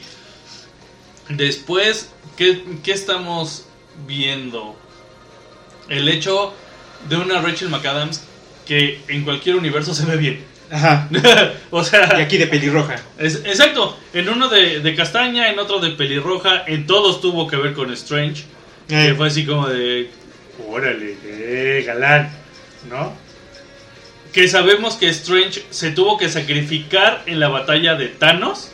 [1.29, 3.65] Después, ¿qué, qué estamos
[4.07, 4.77] viendo?
[5.89, 6.53] El hecho
[7.09, 8.23] de una Rachel McAdams
[8.67, 10.45] que en cualquier universo se ve bien.
[10.71, 11.09] Ajá.
[11.71, 12.97] o sea, Y aquí de pelirroja.
[13.19, 17.57] es- exacto, en uno de, de castaña, en otro de pelirroja, en todos tuvo que
[17.57, 18.45] ver con Strange.
[18.89, 20.11] Eh, Que fue así como de.
[20.69, 22.31] Órale, eh, galán,
[22.89, 23.13] ¿no?
[24.33, 28.71] Que sabemos que Strange se tuvo que sacrificar en la batalla de Thanos.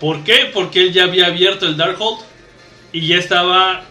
[0.00, 0.50] ¿Por qué?
[0.54, 2.20] Porque él ya había abierto el Darkhold
[2.92, 3.82] y ya estaba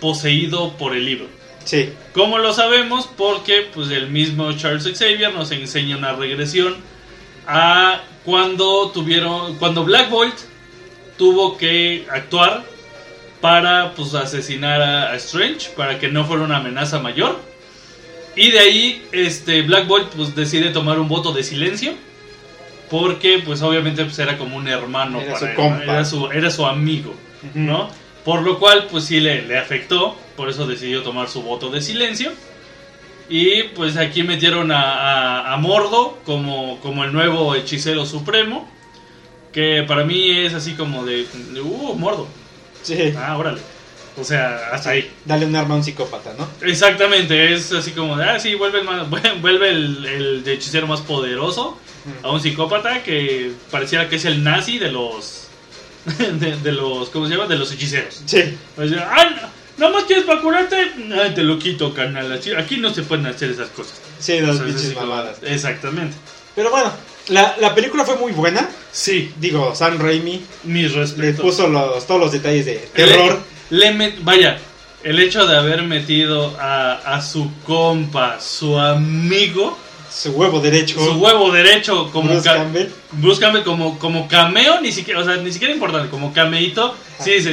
[0.00, 1.26] poseído por el libro.
[1.64, 1.92] Sí.
[2.12, 3.08] ¿Cómo lo sabemos?
[3.16, 6.76] Porque pues el mismo Charles Xavier nos enseña una regresión
[7.46, 10.34] a cuando tuvieron cuando Black Bolt
[11.16, 12.64] tuvo que actuar
[13.40, 17.38] para pues asesinar a, a Strange para que no fuera una amenaza mayor.
[18.36, 21.94] Y de ahí este Black Bolt pues decide tomar un voto de silencio
[22.90, 25.82] porque pues obviamente pues era como un hermano Era para su él, compa.
[25.84, 27.14] era su era su amigo.
[27.54, 27.90] ¿no?
[28.24, 31.80] Por lo cual, pues sí le, le afectó, por eso decidió tomar su voto de
[31.80, 32.32] silencio.
[33.28, 38.68] Y pues aquí metieron a, a- a Mordo como, como el nuevo hechicero supremo,
[39.52, 41.26] que para mí es así como de,
[41.62, 42.26] uh, Mordo.
[42.82, 43.14] Sí.
[43.16, 43.60] Ah, órale.
[44.20, 45.10] O sea, hasta ahí.
[45.24, 46.48] Dale un arma a un psicópata, ¿no?
[46.66, 49.08] Exactamente, es así como de, ah, sí, vuelve el, más-
[49.40, 51.78] vuelve el, el hechicero más poderoso
[52.22, 55.49] a un psicópata que pareciera que es el nazi de los...
[56.40, 57.46] De, de los, ¿cómo se llama?
[57.46, 58.22] De los hechiceros.
[58.26, 58.56] Sí.
[58.76, 59.48] O sea, ah, no,
[59.78, 60.76] ¿nada más quieres para curarte?
[61.22, 62.32] Ay, te lo quito, canal.
[62.32, 63.94] Aquí- Aquí no se pueden hacer esas cosas.
[64.18, 65.38] Sí, las pinches mamadas.
[65.42, 66.16] Exactamente.
[66.54, 66.90] Pero bueno,
[67.28, 68.68] la, la película fue muy buena.
[68.92, 71.40] Sí, Digo, Sam Raimi mis le respetos.
[71.42, 73.38] puso los, todos los detalles de terror.
[73.70, 74.58] Le, le met- vaya,
[75.04, 79.78] el hecho de haber metido a, a su compa, su amigo,
[80.12, 80.98] Su huevo derecho.
[81.04, 82.66] su huevo derecho como ca-
[83.38, 87.42] Campbell como, como cameo, ni siquiera, o sea, ni siquiera importante, como cameíto, sí, Y
[87.42, 87.48] sí,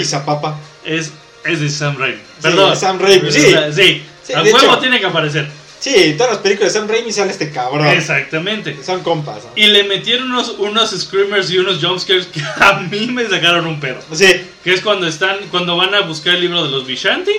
[0.86, 1.12] es,
[1.44, 2.20] es de Sam Raimi.
[2.42, 2.76] Perdón.
[2.76, 3.56] Sam Raimi, sí.
[3.74, 4.04] Sí.
[4.24, 4.78] Sí, a huevo hecho.
[4.80, 5.48] tiene que aparecer.
[5.80, 7.88] Sí, en todas las películas de Sam Raimi sale este cabrón.
[7.88, 8.78] Exactamente.
[8.84, 9.44] Son compas.
[9.44, 9.52] ¿no?
[9.56, 13.80] Y le metieron unos, unos screamers y unos jumpscares que a mí me sacaron un
[13.80, 14.00] pedo.
[14.12, 14.28] Sí,
[14.64, 17.34] Que es cuando están, cuando van a buscar el libro de los Vishanti,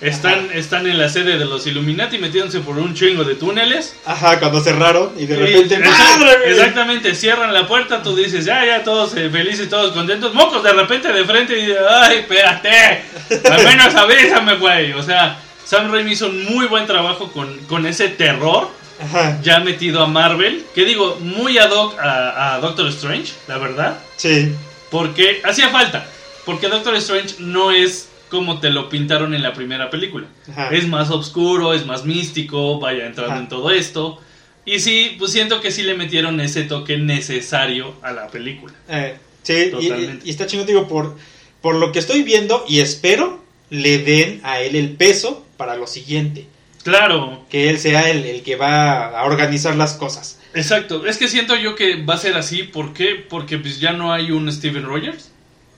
[0.00, 0.54] están, Ajá.
[0.54, 3.94] están en la sede de los Illuminati metiéndose por un chingo de túneles.
[4.06, 5.76] ajá, cuando cerraron y de Y- repente.
[5.76, 10.32] exact- ¡Madre, exactamente, cierran la puerta, tú dices, ya, ya, todos eh, felices, todos contentos.
[10.34, 13.04] Mocos de repente de frente y ay, espérate,
[13.50, 14.92] al menos avísame, güey.
[14.92, 18.68] O sea, Sam Raimi hizo un muy buen trabajo con, con ese terror
[19.02, 23.56] Ajá, ya metido a Marvel, que digo, muy ad hoc a, a Doctor Strange, la
[23.56, 24.52] verdad, sí.
[24.90, 26.06] porque hacía falta,
[26.44, 30.26] porque Doctor Strange no es como te lo pintaron en la primera película.
[30.50, 30.70] Ajá.
[30.70, 33.42] Es más oscuro, es más místico, vaya entrando Ajá.
[33.42, 34.18] en todo esto.
[34.64, 38.72] Y sí, pues siento que sí le metieron ese toque necesario a la película.
[38.88, 40.26] Eh, sí, y- y, Totalmente.
[40.26, 41.16] y está chingón, digo, por,
[41.60, 45.86] por lo que estoy viendo y espero le den a él el peso para lo
[45.86, 46.46] siguiente.
[46.82, 50.38] Claro, Que él sea el, el que va a organizar las cosas.
[50.54, 51.04] exacto.
[51.06, 52.62] Es que siento yo que va a ser así.
[52.62, 53.16] ¿Por qué?
[53.28, 55.29] Porque pues ya no hay un Steven Rogers.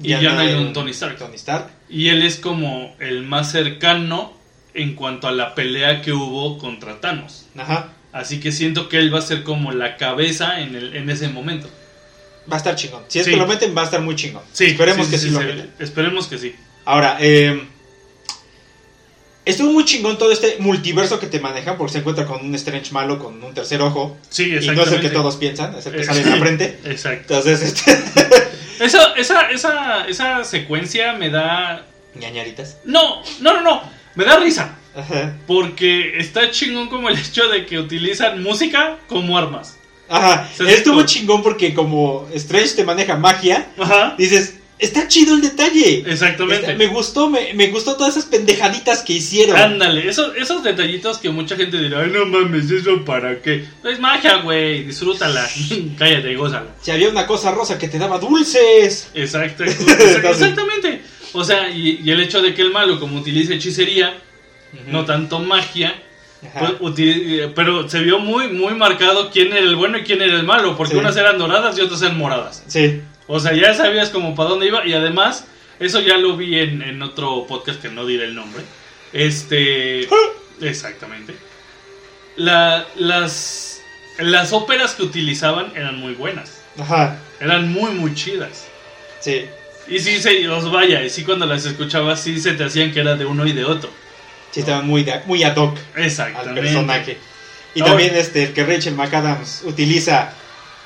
[0.03, 1.17] Y ya, no hay un Tony Stark.
[1.19, 1.69] Tony Stark.
[1.89, 4.33] Y él es como el más cercano
[4.75, 7.47] en cuanto a la pelea que hubo contra Thanos.
[7.57, 7.93] Ajá.
[8.13, 11.29] Así que siento que él va a ser como la cabeza en, el, en ese
[11.29, 11.69] momento.
[12.51, 13.05] Va a estar chingón.
[13.09, 13.31] Si es Sí.
[13.31, 14.43] que lo meten, va a estar muy chingón.
[14.53, 15.71] Sí, Esperemos sí, que sí, lo meten.
[15.79, 16.55] Esperemos que sí.
[16.85, 17.63] Ahora, eh,
[19.45, 22.93] estuvo muy chingón todo este multiverso que te manejan porque se encuentra con un Strange
[22.93, 24.17] malo con un tercer ojo.
[24.31, 24.91] Sí, Y no exactamente.
[24.91, 26.81] es el que todos piensan, es el que Eh, sale en la frente.
[26.85, 27.35] Exacto.
[27.37, 27.93] Entonces, este...
[28.83, 31.87] Esa, esa, esa, esa secuencia me da...
[32.15, 32.79] ñañaritas.
[32.85, 33.83] No, no, no, no.
[34.15, 34.77] Me da risa.
[34.95, 35.35] Ajá.
[35.47, 39.79] Porque está chingón como el hecho de que utilizan música como armas.
[40.09, 40.49] Ajá.
[40.53, 44.15] O sea, es Estuvo como- chingón porque como Strange te maneja magia, Ajá.
[44.19, 46.05] dices, está chido el detalle.
[46.07, 46.67] Exactamente.
[46.67, 49.57] Está- me gustó, me, me gustó todas esas pendejaditas que hicieron.
[49.57, 53.65] Ándale, esos, esos detallitos que mucha gente dirá, ay no mames, ¿eso para qué?
[53.85, 55.49] Es magia, güey, disfrútala,
[55.99, 56.67] cállate y gózala.
[56.83, 59.09] Si había una cosa rosa que te daba dulces.
[59.15, 59.65] Exacto,
[60.31, 61.01] exactamente.
[61.33, 64.15] O sea, y, y el hecho de que el malo, como utiliza hechicería,
[64.89, 65.95] no tanto magia,
[66.81, 70.35] pues, eh, pero se vio muy, muy marcado quién era el bueno y quién era
[70.35, 70.99] el malo, porque Sí.
[70.99, 72.63] unas eran doradas y otras eran moradas.
[72.67, 73.01] Sí.
[73.27, 75.47] O sea, ya sabías como para dónde iba y además,
[75.81, 78.63] eso ya lo vi en, en otro podcast que no diré el nombre.
[79.13, 80.09] Este...
[80.61, 81.35] Exactamente.
[82.37, 83.81] La- las,
[84.19, 86.63] las óperas que utilizaban eran muy buenas.
[86.79, 87.19] Ajá.
[87.41, 88.67] Eran muy, muy chidas.
[89.21, 89.47] Sí.
[89.89, 93.01] Y sí, se, os vaya, y sí cuando las escuchabas, sí se te hacían que
[93.01, 93.91] era de uno y de otro.
[94.53, 96.61] Sí, estaban muy, de- muy ad hoc al Exactamente.
[96.61, 97.19] personaje.
[97.75, 100.33] Y también este, el que Rachel McAdams utiliza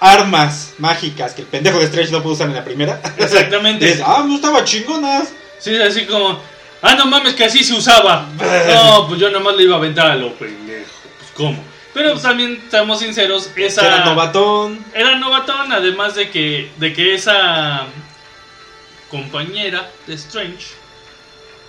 [0.00, 3.00] armas mágicas que el pendejo de Strange no pudo usar en la primera.
[3.18, 3.86] Exactamente.
[3.86, 5.32] Dices, ah, no estaba chingonas.
[5.58, 6.38] Sí, así como,
[6.82, 8.28] ah, no mames, que así se usaba.
[8.66, 10.90] No, pues yo nomás le iba a aventar a lo pendejo.
[11.18, 11.64] Pues, ¿cómo?
[11.94, 13.86] Pero pues, también, seamos sinceros, esa...
[13.86, 14.84] Era novatón.
[14.92, 17.86] Era novatón, además de que, de que esa
[19.10, 20.66] compañera de Strange,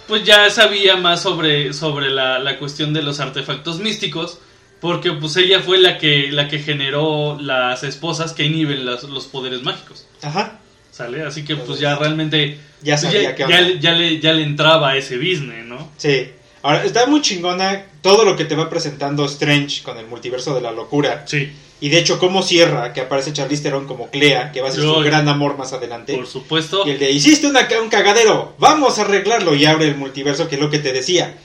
[0.07, 4.39] pues ya sabía más sobre, sobre la, la cuestión de los artefactos místicos,
[4.79, 9.25] porque pues ella fue la que, la que generó las esposas que inhiben las- los
[9.27, 10.59] poderes mágicos, Ajá.
[10.91, 11.23] ¿sale?
[11.23, 14.33] Así que pues ya realmente Ya pues, sabía ya, que ya le- ya le, ya
[14.33, 15.89] le entraba a ese business, ¿no?
[15.97, 16.29] Sí.
[16.63, 20.61] Ahora, está muy chingona todo lo que te va presentando Strange con el multiverso de
[20.61, 21.23] la locura.
[21.27, 24.71] Sí, Y de hecho, cómo cierra, que aparece Charlize Theron como Clea, que va a
[24.71, 26.15] ser su Yo- gran amor más adelante.
[26.15, 26.81] por supuesto.
[26.87, 29.53] Y el de, hiciste una un cagadero, vamos a arreglarlo.
[29.53, 31.37] Y abre el multiverso, que es lo que te decía.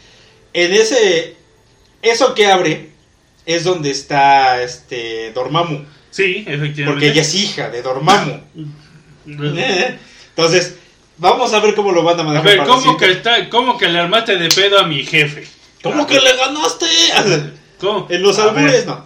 [0.54, 1.36] En ese...
[2.00, 2.91] Eso que abre
[3.47, 5.84] es donde está este Dormammu.
[6.11, 6.84] Sí, efectivamente.
[6.84, 8.38] Porque ella es hija de Dormammu.
[9.26, 10.76] Entonces,
[11.18, 12.45] vamos a ver cómo lo van a A manejar.
[12.47, 15.47] ver, para la ¿cómo que, está, ¿cómo que le armaste de pedo a mi jefe?
[15.82, 16.86] ¿Cómo que le ganaste?
[17.78, 18.07] ¿Cómo?
[18.11, 19.05] En los A albures, ver, no.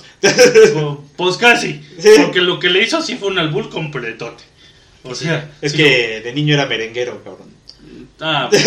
[0.74, 1.82] po- Pues casi.
[1.98, 2.10] Sí.
[2.22, 4.44] Porque lo que le hizo sí fue un albur completote.
[5.02, 7.48] O sea, Es que de niño era merenguero, cabrón.
[8.20, 8.66] ah, pues,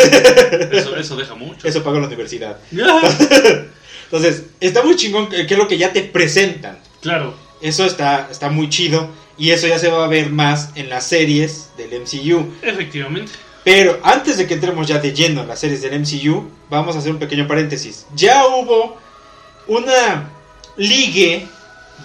[0.72, 1.68] eso, eso deja mucho.
[1.68, 2.58] Eso pagó la universidad.
[4.12, 6.80] Entonces, está muy chingón que que es lo que ya te presentan.
[7.02, 7.34] claro.
[7.62, 9.10] Eso está, está muy chido.
[9.38, 12.46] Y eso ya se va a ver más en las series del MCU.
[12.62, 13.32] Efectivamente.
[13.66, 17.00] Pero antes de que entremos ya de lleno en las series del MCU, vamos a
[17.00, 18.06] hacer un pequeño paréntesis.
[18.16, 18.98] Ya hubo
[19.68, 20.30] una
[20.78, 21.48] ligue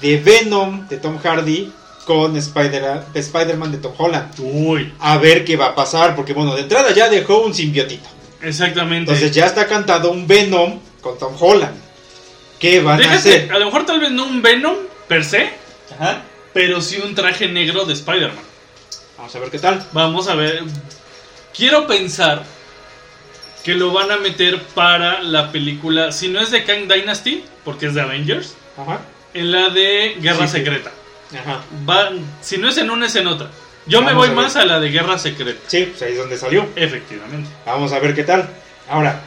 [0.00, 1.72] de Venom de Tom Hardy
[2.04, 4.32] con Spider- de Spider-Man de Tom Holland.
[4.38, 8.08] Uy, A ver qué va a pasar, porque bueno, de entrada ya dejó un simbiotito.
[8.42, 9.12] exactamente.
[9.12, 11.76] Entonces ya está cantado un Venom con Tom Holland.
[12.58, 13.52] ¿Qué van a hacer?
[13.52, 14.76] a lo mejor tal vez no un Venom
[15.08, 15.50] per se,
[15.98, 16.22] Ajá.
[16.52, 18.44] pero sí un traje negro de Spider-Man.
[19.18, 19.86] Vamos a ver qué tal.
[19.92, 20.62] Vamos a ver.
[21.56, 22.42] Quiero pensar
[23.64, 27.86] que lo van a meter para la película, si no es de Kang Dynasty, porque
[27.86, 29.00] es de Avengers, Ajá.
[29.32, 30.58] en la de Guerra Sí, sí.
[30.58, 30.90] Secreta.
[31.38, 31.62] Ajá.
[31.88, 32.10] Va,
[32.42, 33.48] si no es en una, es en otra.
[33.86, 35.60] Yo me voy a más a la de Guerra Secreta.
[35.66, 36.66] Sí, pues ahí es donde salió.
[36.76, 37.48] Efectivamente.
[37.66, 38.48] Vamos a ver qué tal.
[38.88, 39.20] Ahora,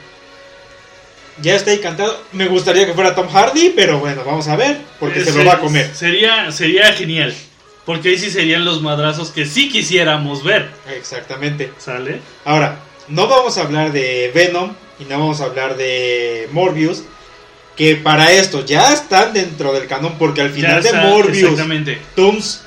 [1.42, 2.22] ya está ahí cantado.
[2.32, 5.54] Me gustaría que fuera Tom Hardy, pero bueno, vamos a ver, porque se lo va
[5.54, 5.92] a comer.
[5.94, 7.34] Sería, sería genial.
[7.86, 10.70] Porque ahí sí serían los madrazos que sí quisiéramos ver.
[10.98, 11.72] Exactamente.
[11.78, 12.20] ¿Sale?
[12.44, 17.04] Ahora, no vamos a hablar de Venom y no vamos a hablar de Morbius,
[17.78, 21.58] que para esto ya están dentro del canon, porque al final de Morbius.
[22.16, 22.64] Tooms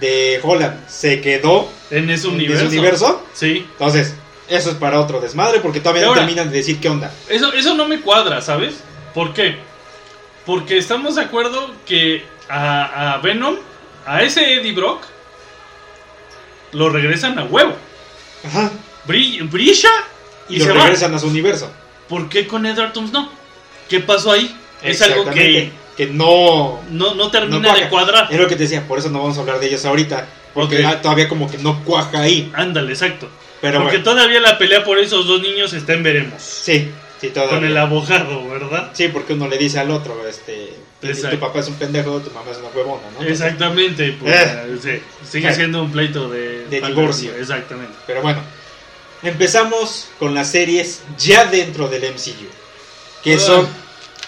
[0.00, 2.66] de Holland se quedó En ese en universo.
[2.66, 3.26] ese universo.
[3.34, 3.66] Sí.
[3.72, 4.14] Entonces,
[4.56, 7.12] eso es para otro desmadre, porque todavía no terminan de decir qué onda.
[7.28, 8.74] Eso, eso no me cuadra, ¿sabes?
[9.14, 9.56] ¿Por qué?
[10.46, 13.56] Porque estamos de acuerdo que a, a Venom,
[14.06, 15.02] a ese Eddie Brock,
[16.72, 17.74] lo regresan a huevo.
[18.46, 18.70] Ajá.
[19.06, 19.90] Bri- brilla
[20.48, 20.82] y, Y, se lo va.
[20.84, 21.70] regresan a su universo.
[22.08, 23.28] ¿Por qué con Edward Toomes no?
[23.88, 24.56] ¿Qué pasó ahí?
[24.82, 28.28] Es algo que que no no, no termina No de cuadrar.
[28.32, 30.26] Es lo que te decía, por eso no vamos a hablar de ellos ahorita.
[30.54, 32.50] Porque todavía como que no cuaja ahí.
[32.54, 33.28] Ándale, exacto.
[33.62, 36.42] Pero Porque bueno, todavía la pelea por esos dos niños está en veremos.
[36.42, 36.90] sí.
[37.20, 37.54] Sí, todavía.
[37.54, 38.90] con el abogado, ¿verdad?
[38.94, 41.36] Sí, porque uno le dice al otro, este, Exacto.
[41.36, 43.24] tu papá es un pendejo, tu mamá es una huevona, ¿no?
[43.24, 44.78] Exactamente, pues, Eh.
[44.82, 45.00] sí,
[45.30, 45.54] sigue Eh.
[45.54, 47.32] siendo un pleito de, De divorcio.
[47.36, 47.92] Exactamente.
[48.08, 48.40] Pero bueno,
[49.22, 52.48] empezamos con las series ya dentro del MCU.
[53.22, 53.68] Que son,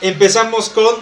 [0.00, 0.94] empezamos con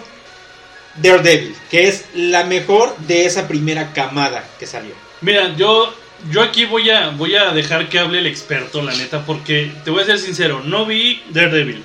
[0.96, 4.94] Daredevil, que es la mejor de esa primera camada que salió.
[5.20, 5.92] Mira, yo,
[6.30, 9.90] yo aquí voy a, voy a dejar que hable el experto, la neta, porque te
[9.90, 11.82] voy a ser sincero, no vi Daredevil,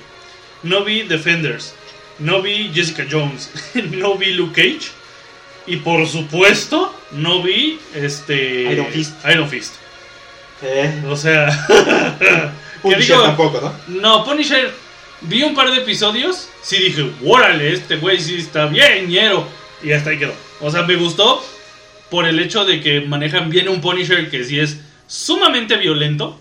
[0.62, 1.74] no vi Defenders,
[2.18, 4.90] no vi Jessica Jones, no vi Luke Cage,
[5.66, 9.12] y por supuesto, no vi este Iron Fist.
[9.30, 9.74] Iron Fist.
[10.62, 11.46] Eh, O sea,
[12.82, 14.00] Punisher digo, tampoco, ¿no?
[14.00, 14.72] no, Punisher,
[15.22, 19.46] vi un par de episodios, sí dije, órale, este güey sí está bien, ñero.
[19.82, 20.34] Y hasta ahí quedó.
[20.60, 21.44] O sea, me gustó
[22.10, 26.38] por el hecho de que manejan bien un Punisher que sí es sumamente violento,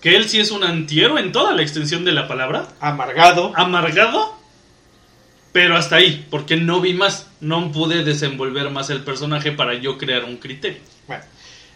[0.00, 3.52] que él sí es un antihéroe en toda la extensión de la palabra, Amargado.
[3.56, 4.36] amargado,
[5.52, 9.98] pero hasta ahí, porque no vi más, no pude desenvolver más el personaje para yo
[9.98, 10.78] crear un criterio.
[11.06, 11.24] Bueno,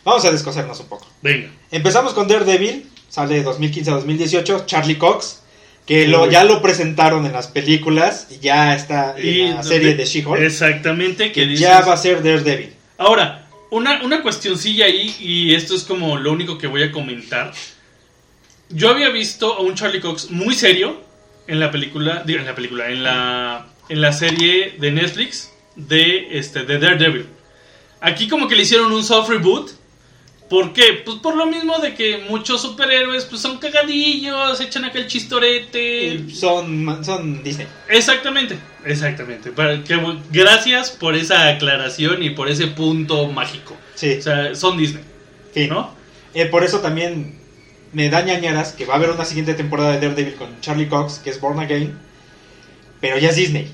[0.05, 1.07] vamos a descosernos un poco.
[1.22, 1.51] Venga.
[1.70, 5.40] Empezamos con Daredevil, sale de 2015 a 2018, Charlie Cox,
[5.86, 9.95] que lo, ya lo presentaron en las películas y ya está en Y la serie
[9.97, 10.40] de She-Hulk.
[10.40, 12.72] Exactamente, que que dices, ya va a ser Daredevil.
[13.03, 17.53] Ahora, una, una cuestioncilla ahí, y esto es como lo único que voy a comentar.
[18.68, 21.03] Yo había visto a un Charlie Cox muy serio
[21.48, 26.38] en la película, digo, en la película, en la, en la serie de Netflix de,
[26.38, 27.26] este, de Daredevil.
[28.00, 29.72] Aquí como que le hicieron un soft reboot.
[30.48, 31.03] ¿Por qué?
[31.05, 36.07] Pues por lo mismo de que muchos superhéroes pues son cagadillos, echan acá el chistorete.
[36.07, 37.66] Y son, son Disney.
[37.88, 39.50] Exactamente, exactamente.
[39.52, 39.98] Para que-
[40.30, 43.76] gracias por esa aclaración y por ese punto mágico.
[43.94, 45.04] Sí, O sea, son Disney,
[45.52, 45.68] fin.
[45.68, 45.94] ¿no?
[46.34, 47.38] Eh, por eso también
[47.92, 51.18] me da ñañaras que va a haber una siguiente temporada de Daredevil con Charlie Cox,
[51.18, 51.96] que es Born Again,
[53.00, 53.70] pero ya es Disney.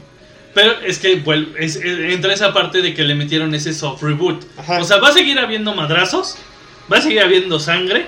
[0.54, 4.02] Pero es que vuel- es- es- entra esa parte de que le metieron ese soft
[4.02, 4.44] reboot.
[4.58, 4.80] Ajá.
[4.80, 6.36] O sea, va a seguir habiendo madrazos,
[6.92, 8.06] va a seguir habiendo sangre,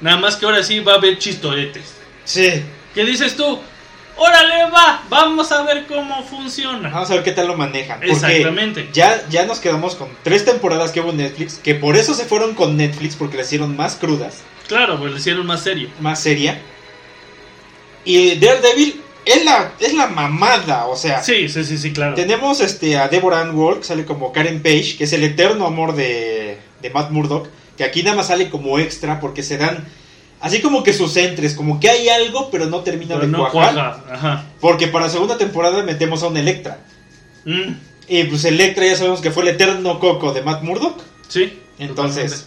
[0.00, 1.94] nada más que ahora sí va a haber chistoretes.
[2.24, 2.62] Sí,
[2.94, 3.58] ¿Qué dices tú?
[4.16, 6.90] Órale, va, vamos a ver cómo funciona.
[6.90, 7.98] vamos a ver qué tal lo manejan.
[7.98, 8.88] Porque Exactamente.
[8.92, 12.24] Ya, ya nos quedamos con tres temporadas que hubo en Netflix, que por eso se
[12.26, 15.88] fueron con Netflix, porque las hicieron más crudas, Claro, pues lo hicieron más serio.
[16.00, 16.58] más seria.
[18.04, 22.14] Y Daredevil es la, es la mamada, o sea, Sí, sí, sí, sí, claro.
[22.14, 25.66] tenemos este, a Deborah Ann Wall, que sale como Karen Page, que es el eterno
[25.66, 29.86] amor de, de Matt Murdock, que aquí nada más sale como extra porque se dan
[30.42, 33.48] así como que sus entres, como que hay algo, pero no termina Pero de no
[33.50, 33.74] cuajar.
[33.74, 34.04] cuaja.
[34.12, 34.44] Ajá.
[34.60, 36.80] Porque para segunda temporada metemos a un Electra.
[37.44, 37.72] Mm,
[38.08, 41.00] Y pues Electra ya sabemos que fue el eterno coco de Matt Murdock.
[41.28, 41.58] sí.
[41.78, 42.46] Entonces,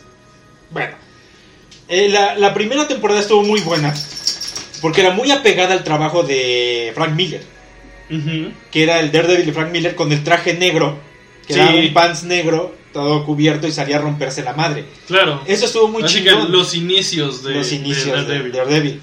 [0.69, 0.93] bueno.
[1.89, 3.93] Eh, la, la primera temporada estuvo muy buena.
[4.81, 7.43] Porque era muy apegada al trabajo de Frank Miller.
[8.09, 8.51] Ujú.
[8.71, 10.99] Que era el Daredevil de Frank Miller con el traje negro.
[11.47, 11.59] Que Sí.
[11.59, 14.85] era un pants negro, todo cubierto y salía a romperse la madre.
[15.05, 15.41] Claro.
[15.45, 16.51] Eso estuvo muy Así que chingón.
[16.53, 18.51] los inicios de, los inicios de de Daredevil.
[18.53, 19.01] Daredevil.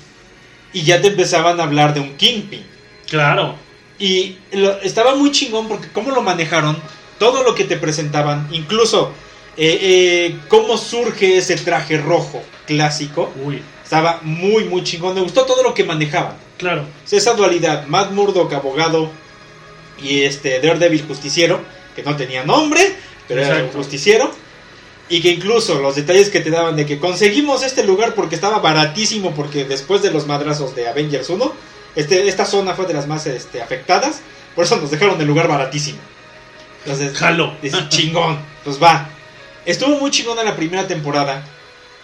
[0.72, 2.64] Y ya te empezaban a hablar de un Kingpin.
[3.08, 3.54] Claro.
[3.98, 6.78] Y lo- estaba muy chingón porque cómo lo manejaron,
[7.18, 9.12] todo lo que te presentaban, incluso
[9.58, 15.14] eh, eh, cómo surge ese traje rojo clásico, Uy, estaba muy, muy chingón.
[15.14, 16.36] Me gustó todo lo que manejaban.
[16.56, 16.86] claro.
[17.10, 19.10] Esa dualidad, Matt Murdock, abogado,
[20.02, 21.60] y este Daredevil, justiciero,
[21.94, 22.96] que no tenía nombre,
[23.28, 24.30] pero era un justiciero.
[25.08, 28.60] Y que incluso los detalles que te daban de que conseguimos este lugar porque estaba
[28.60, 31.52] baratísimo, porque después de los madrazos de Avengers 1,
[31.96, 34.20] este, esta zona fue de las más este, afectadas,
[34.54, 35.98] por eso nos dejaron el lugar baratísimo.
[36.84, 37.54] Entonces, Jalo.
[37.60, 39.08] dices, chingón, pues va.
[39.66, 41.44] Estuvo muy chingona la primera temporada.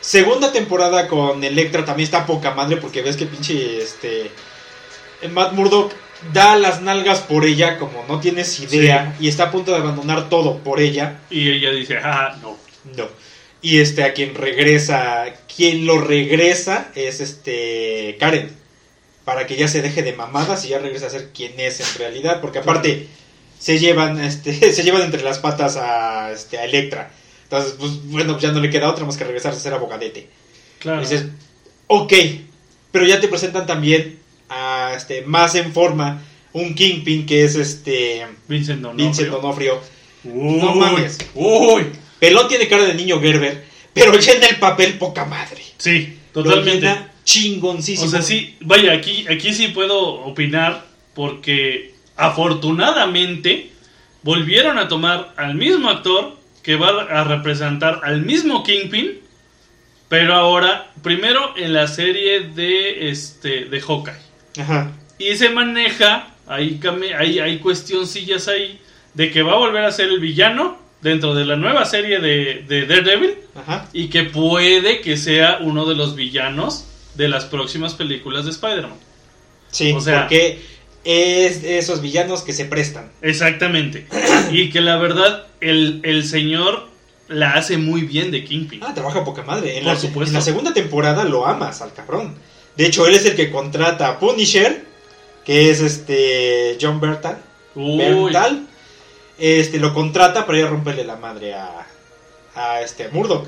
[0.01, 4.31] Segunda temporada con Electra también está poca madre porque ves que pinche este
[5.31, 5.93] Matt Murdock
[6.33, 10.29] da las nalgas por ella como no tienes idea y está a punto de abandonar
[10.29, 11.21] todo por ella.
[11.31, 12.57] Y ella dice, ah, no.
[12.97, 13.09] No.
[13.61, 18.57] Y este a quien regresa, quien lo regresa es este Karen
[19.25, 21.99] para que ya se deje de mamadas y ya regrese a ser quien es en
[21.99, 23.09] realidad, porque aparte
[23.59, 27.11] se llevan este se llevan entre las patas a este a Electra.
[27.45, 30.29] Entonces, pues bueno, pues ya no le queda otra más que regresar a ser abogadete.
[30.79, 30.99] Claro.
[30.99, 31.27] Y dices,
[31.87, 32.12] ok,
[32.93, 36.22] pero ya te presentan también a este más en forma
[36.53, 39.07] un Kingpin que es este Vincent D'Onofrio.
[39.07, 39.80] Vincent D'Onofrio.
[40.24, 41.18] Uy, No mames.
[41.34, 41.86] Uy.
[42.18, 45.62] Pelón tiene cara de niño Gerber, pero llena el papel poca madre.
[45.76, 46.92] Sí, totalmente.
[47.24, 48.09] chingoncísimo.
[48.09, 53.70] O sea, sí, vaya, aquí, aquí sí puedo opinar porque afortunadamente
[54.22, 59.20] volvieron a tomar al mismo actor que va a representar al mismo Kingpin,
[60.09, 64.28] pero ahora primero en la serie de este de Hawkeye.
[64.59, 64.93] Ajá.
[65.19, 66.81] Y se maneja, hay,
[67.19, 68.81] hay, hay cuestioncillas ahí,
[69.15, 72.65] de que va a volver a ser el villano dentro de la nueva serie de,
[72.69, 73.89] de Daredevil Ajá.
[73.93, 76.85] y que puede que sea uno de los villanos
[77.15, 78.99] de las próximas películas de Spider-Man.
[79.71, 80.61] Sí, O sea- porque
[81.05, 83.11] es de esos villanos que se prestan.
[83.23, 84.07] Exactamente.
[84.51, 86.89] Y que la verdad, el, el señor
[87.29, 88.81] la hace muy bien de Kingpin.
[88.83, 89.77] Ah, trabaja poca madre.
[89.79, 90.31] En, Por la, supuesto.
[90.31, 92.35] en la segunda temporada lo amas al cabrón.
[92.79, 94.85] De hecho, él es el que contrata a Punisher,
[95.45, 97.43] que es este John Bertal.
[97.74, 98.66] Bertal.
[99.37, 101.87] Este lo contrata para ir a romperle la madre a,
[102.55, 103.47] a este Murdoch.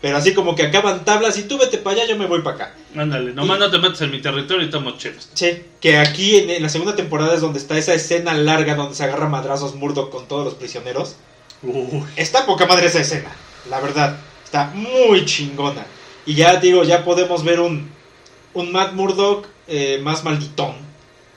[0.00, 2.56] Pero así como que acaban tablas y tú vete para allá, yo me voy para
[2.56, 2.74] acá.
[2.96, 5.28] ándale, nomás no te metas en mi territorio y tomo chelas.
[5.34, 8.94] Sí, que aquí en, en la segunda temporada es donde está esa escena larga donde
[8.94, 11.16] se agarra a madrazos Murdoch con todos los prisioneros.
[11.62, 13.30] Uy, Está poca madre esa escena,
[13.68, 14.16] la verdad.
[14.42, 15.84] Está muy chingona.
[16.26, 17.90] Y ya digo, ya podemos ver un,
[18.54, 20.74] un Matt Murdock eh, más malditón.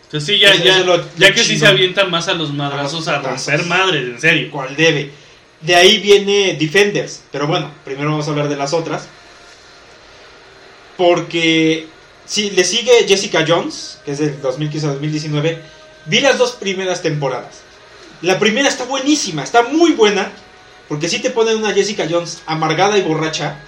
[0.05, 3.07] Entonces sí, ya, ya, lo- ya lo que sí se avienta más a los madrazos
[3.07, 3.20] A
[3.57, 4.51] romper madres, en serio.
[4.51, 5.11] Cual debe.
[5.61, 7.24] De ahí viene Defenders.
[7.32, 9.07] Pero bueno, primero vamos a hablar de las otras.
[10.95, 11.88] Porque
[12.26, 15.61] si le sigue Jessica Jones, que es del 2015 a 2019.
[16.05, 17.61] Vi las dos primeras temporadas.
[18.22, 20.32] La primera está buenísima, está muy buena.
[20.88, 23.59] Porque sí te ponen una Jessica Jones amargada y borracha.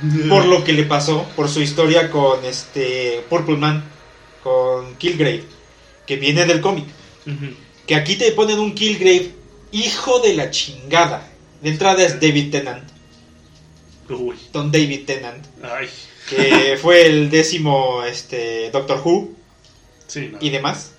[0.28, 3.84] por lo que le pasó, por su historia con este Purple Man,
[4.42, 5.44] con Killgrave,
[6.06, 6.86] que viene del cómic.
[7.86, 9.32] Que aquí te ponen un Killgrave
[9.72, 11.28] hijo de la chingada.
[11.60, 12.84] De entrada es David Tennant,
[14.08, 15.88] Uy, Don David Tennant, ay,
[16.28, 19.30] que fue el décimo este, Doctor Who
[20.06, 20.38] sí, no.
[20.40, 20.92] y demás.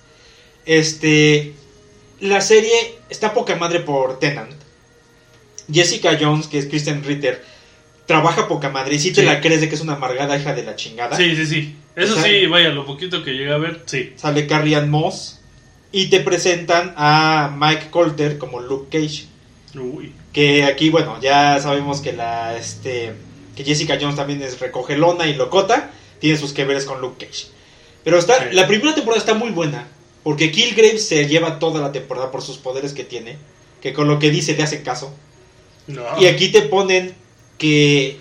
[0.66, 1.54] Este,
[2.20, 4.52] la serie está poca madre por Tennant.
[5.72, 7.44] Jessica Jones, que es Kristen Ritter,
[8.08, 10.64] trabaja poca madre y si te la crees de que es una amargada hija de
[10.64, 11.14] la chingada.
[11.16, 11.76] Sí, sí, sí.
[11.94, 14.14] Eso sí, vaya, lo poquito que llegué a ver, sí.
[14.16, 15.40] sale Carrie Ann Moss
[15.92, 19.26] y te presentan a Mike Colter como Luke Cage
[19.78, 23.12] Uy, que aquí bueno ya sabemos que la este
[23.54, 27.46] que Jessica Jones también es recogelona y locota tiene sus que veres con Luke Cage
[28.04, 28.54] pero está Sí.
[28.54, 29.86] la primera temporada está muy buena
[30.24, 33.36] porque Killgrave se lleva toda la temporada por sus poderes que tiene
[33.82, 35.14] que con lo que dice le hacen caso
[35.86, 36.02] no.
[36.20, 37.14] y aquí te ponen
[37.58, 38.18] que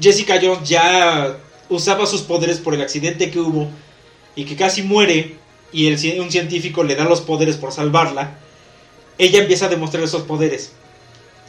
[0.00, 1.36] Jessica Jones ya
[1.68, 3.68] usaba sus poderes por el accidente que hubo
[4.34, 5.36] y que casi muere
[5.72, 8.38] y el, un científico le da los poderes por salvarla.
[9.18, 10.72] Ella empieza a demostrar esos poderes.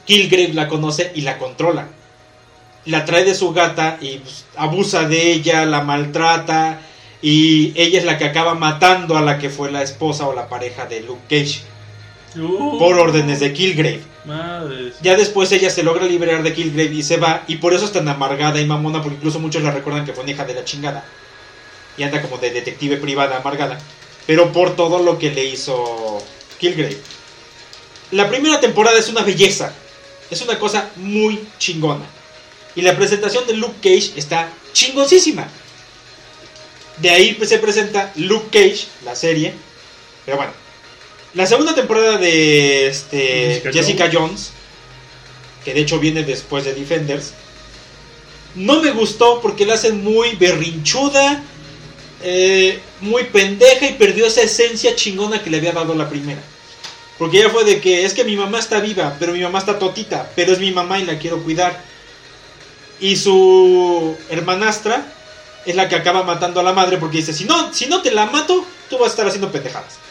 [0.05, 1.89] Killgrave la conoce y la controla.
[2.85, 6.81] La trae de su gata y pues, abusa de ella, la maltrata
[7.21, 10.47] y ella es la que acaba matando a la que fue la esposa o la
[10.47, 11.61] pareja de Luke Cage
[12.37, 14.01] Por órdenes de Killgrave.
[14.25, 14.95] Madres.
[15.01, 17.43] Ya después ella se logra liberar de Killgrave y se va.
[17.47, 20.23] Y por eso es tan amargada y mamona, porque incluso muchos la recuerdan que fue
[20.23, 21.05] una hija de la chingada.
[21.97, 23.79] Y anda como de detective privada amargada.
[24.25, 26.21] Pero por todo lo que le hizo
[26.59, 26.99] Killgrave.
[28.11, 29.73] La primera temporada es una belleza.
[30.29, 32.05] Es una cosa muy chingona.
[32.75, 35.47] Y la presentación de Luke Cage está chingoncísima.
[36.97, 39.53] De ahí se presenta Luke Cage, la serie.
[40.25, 40.66] Pero bueno.
[41.37, 44.49] La segunda temporada de este, Jessica Jessica, Jones.
[45.63, 47.33] que de hecho viene después de Defenders,
[48.55, 51.43] no me gustó porque la hacen muy berrinchuda,
[52.23, 56.41] eh, muy pendeja y perdió esa esencia chingona que le había dado la primera.
[57.19, 59.77] Porque ya fue de que es que mi mamá está viva, pero mi mamá está
[59.77, 61.83] totita, pero es mi mamá y la quiero cuidar.
[62.99, 65.05] Y su hermanastra
[65.67, 68.09] es la que acaba matando a la madre porque dice, si no, si no te
[68.09, 70.06] la mato, tú vas a estar haciendo pendejadas.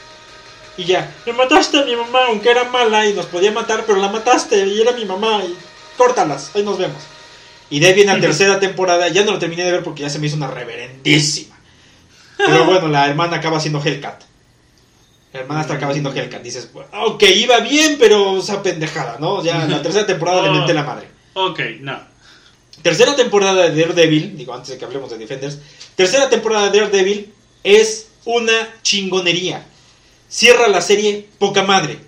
[0.76, 3.98] Y ya, me mataste a mi mamá, aunque era mala y nos podía matar, pero
[3.98, 5.56] la mataste y era mi mamá y
[5.96, 7.02] córtalas, ahí nos vemos.
[7.70, 10.10] Y de ahí viene la tercera temporada, ya no lo terminé de ver porque ya
[10.10, 11.56] se me hizo una reverendísima.
[12.36, 14.22] Pero bueno, la hermana acaba siendo Hellcat.
[15.32, 16.42] La hermana hasta acaba siendo Hellcat.
[16.42, 19.42] Dices, ok, iba bien, pero esa pendejada, ¿no?
[19.42, 21.08] Ya la tercera temporada le menté la madre.
[21.34, 21.98] Ok, no.
[22.82, 25.58] Tercera temporada de Daredevil, digo antes de que hablemos de Defenders,
[25.96, 27.32] tercera temporada de Daredevil
[27.64, 29.66] es una chingonería.
[30.28, 31.98] Cierra la serie poca madre,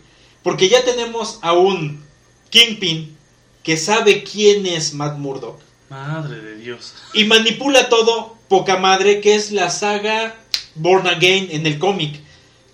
[0.42, 2.04] porque ya tenemos a un
[2.50, 3.16] Kingpin
[3.62, 5.60] que sabe quién es Matt Murdock
[5.90, 6.94] Madre de Dios.
[7.14, 10.36] y manipula todo poca madre, que es la saga
[10.74, 12.20] Born Again en el cómic.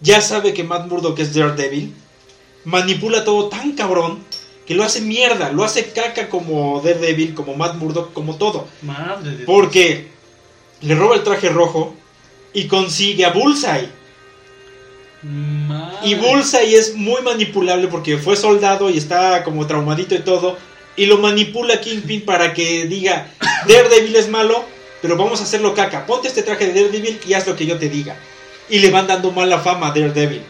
[0.01, 1.95] Ya sabe que Matt Murdock es Daredevil,
[2.65, 4.23] manipula todo tan cabrón
[4.67, 8.67] que lo hace mierda, lo hace caca como Daredevil, como Matt Murdock, como todo.
[8.83, 9.47] Madre de Dios.
[9.47, 10.09] Porque
[10.81, 11.95] le roba el traje rojo
[12.53, 13.89] y consigue a Bullseye.
[15.25, 15.97] Madre.
[16.09, 20.59] Y Bullseye es muy manipulable porque fue soldado y está como traumadito y todo.
[20.97, 23.29] Y lo manipula Kingpin para que diga,
[23.67, 24.65] Daredevil es malo,
[25.03, 26.07] pero vamos a hacerlo caca.
[26.07, 28.17] Ponte este traje de Daredevil y haz lo que yo te diga.
[28.69, 30.43] y le van dando mala fama a Daredevil.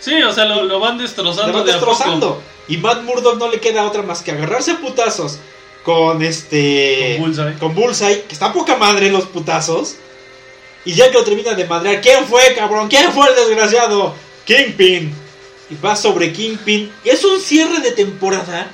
[0.00, 1.48] Sí, o sea, lo, lo van destrozando.
[1.48, 1.92] Le van de a poco.
[1.92, 2.42] destrozando.
[2.68, 5.38] Y Matt Murdock no le queda otra más que agarrarse a putazos
[5.84, 7.16] con este.
[7.18, 7.58] Con Bullseye.
[7.58, 9.96] con Bullseye, que está poca madre en los putazos.
[10.84, 12.88] Y ya que lo termina de madrear, ¿quién fue, cabrón?
[12.88, 14.14] ¿Quién fue el desgraciado?
[14.46, 15.12] Kingpin.
[15.70, 16.92] Y va sobre Kingpin.
[17.04, 18.70] Es un cierre de temporada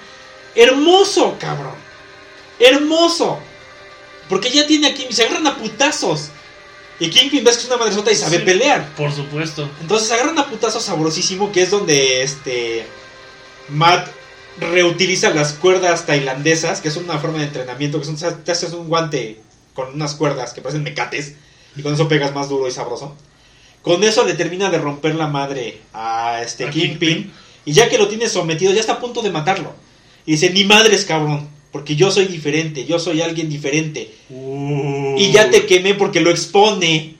[0.54, 1.74] hermoso, cabrón.
[2.58, 3.38] Hermoso.
[4.28, 6.30] Porque ya tiene aquí, se agarran a putazos.
[6.98, 8.44] Y Kingpin ves que es una madresota y sabe Sí.
[8.44, 8.88] pelear.
[8.96, 9.68] Por supuesto.
[9.80, 12.86] Entonces agarran a putazo sabrosísimo, que es donde este
[13.68, 14.08] Matt
[14.58, 18.88] reutiliza las cuerdas tailandesas, que es una forma de entrenamiento, que son, te haces un
[18.88, 19.40] guante
[19.74, 21.34] con unas cuerdas que parecen mecates,
[21.76, 23.14] y con eso pegas más duro y sabroso.
[23.82, 27.32] Con eso le termina de romper la madre a este A Kingpin, Kingpin.
[27.64, 29.72] y ya que lo tiene sometido, ya está a punto de matarlo.
[30.24, 34.12] Y dice, ni madres, cabrón, porque yo soy diferente, yo soy alguien diferente.
[34.28, 37.14] Y ya te quemé porque lo expone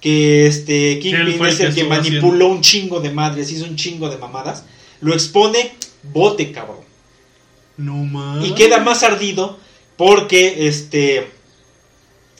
[0.00, 4.18] que este Kingpin es el que manipuló un chingo de madres, hizo un chingo de
[4.18, 4.64] mamadas.
[5.00, 5.72] Lo expone,
[6.02, 6.78] bote, cabrón.
[7.76, 8.44] No más.
[8.44, 9.58] Y queda más ardido
[9.96, 11.30] porque este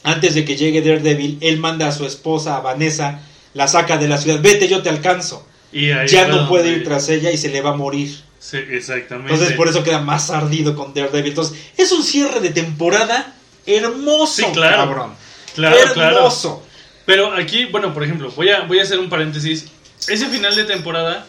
[0.03, 3.21] antes de que llegue Daredevil, él manda a su esposa, a Vanessa,
[3.53, 4.39] la saca de la ciudad.
[4.41, 5.47] Vete, yo te alcanzo.
[5.71, 8.15] Y ahí Ya no puede ir tras ella y se le va a morir.
[8.39, 9.31] Sí, exactamente.
[9.33, 11.29] Entonces por eso queda más ardido con Daredevil.
[11.29, 13.33] Entonces es un cierre de temporada
[13.65, 14.77] hermoso, Sí, claro.
[14.77, 15.13] cabrón.
[15.55, 16.17] Claro, claro.
[16.17, 16.63] hermoso.
[17.05, 19.65] Pero aquí, bueno, por ejemplo, voy a, voy a hacer un paréntesis.
[20.07, 21.25] Ese final de temporada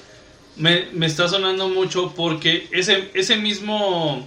[0.57, 4.27] me, me está sonando mucho porque ese, ese mismo,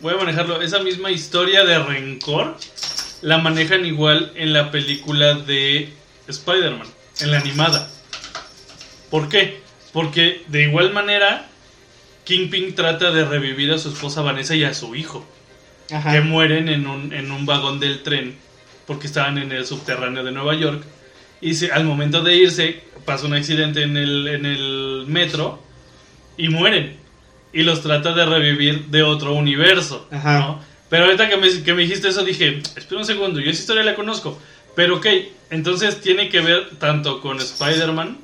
[0.00, 2.56] voy a manejarlo, esa misma historia de rencor
[3.22, 5.90] la manejan igual en la película de
[6.28, 6.86] Spider-Man,
[7.20, 7.88] en la animada.
[9.10, 9.60] ¿Por qué?
[9.92, 11.46] Porque de igual manera,
[12.24, 15.24] Kingpin trata de revivir a su esposa Vanessa y a su hijo
[15.92, 16.12] Ajá.
[16.12, 18.36] que mueren en un, en un vagón del tren
[18.86, 20.84] porque estaban en el subterráneo de Nueva York.
[21.40, 25.62] Y se- al momento de irse pasa un accidente en el, en el metro
[26.36, 26.96] y mueren.
[27.52, 30.06] Y los trata de revivir de otro universo.
[30.10, 30.38] Ajá.
[30.40, 30.60] ¿no?
[30.88, 33.82] Pero ahorita que me, que me dijiste eso dije, espera un segundo, yo esa historia
[33.82, 34.38] la conozco.
[34.74, 35.06] Pero ok,
[35.50, 38.18] entonces tiene que ver tanto con Spider-Man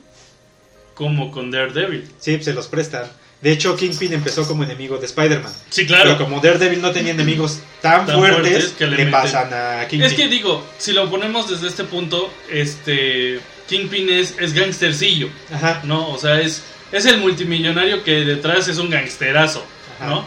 [0.95, 2.09] como con Daredevil.
[2.19, 3.11] Sí, se los prestan.
[3.41, 5.53] De hecho, Kingpin empezó como enemigo de Spider-Man.
[5.69, 6.13] Sí, claro.
[6.13, 10.03] Pero como Daredevil no tenía enemigos tan, Tan fuertes, fuertes que le pasan a Kingpin.
[10.09, 15.81] Es que digo, si lo ponemos desde este punto, este Kingpin es, es gangstercillo, Ajá.
[15.83, 16.11] ¿no?
[16.11, 19.67] O sea, es, es el multimillonario que detrás es un gangsterazo,
[19.99, 20.07] Ajá.
[20.07, 20.25] ¿no?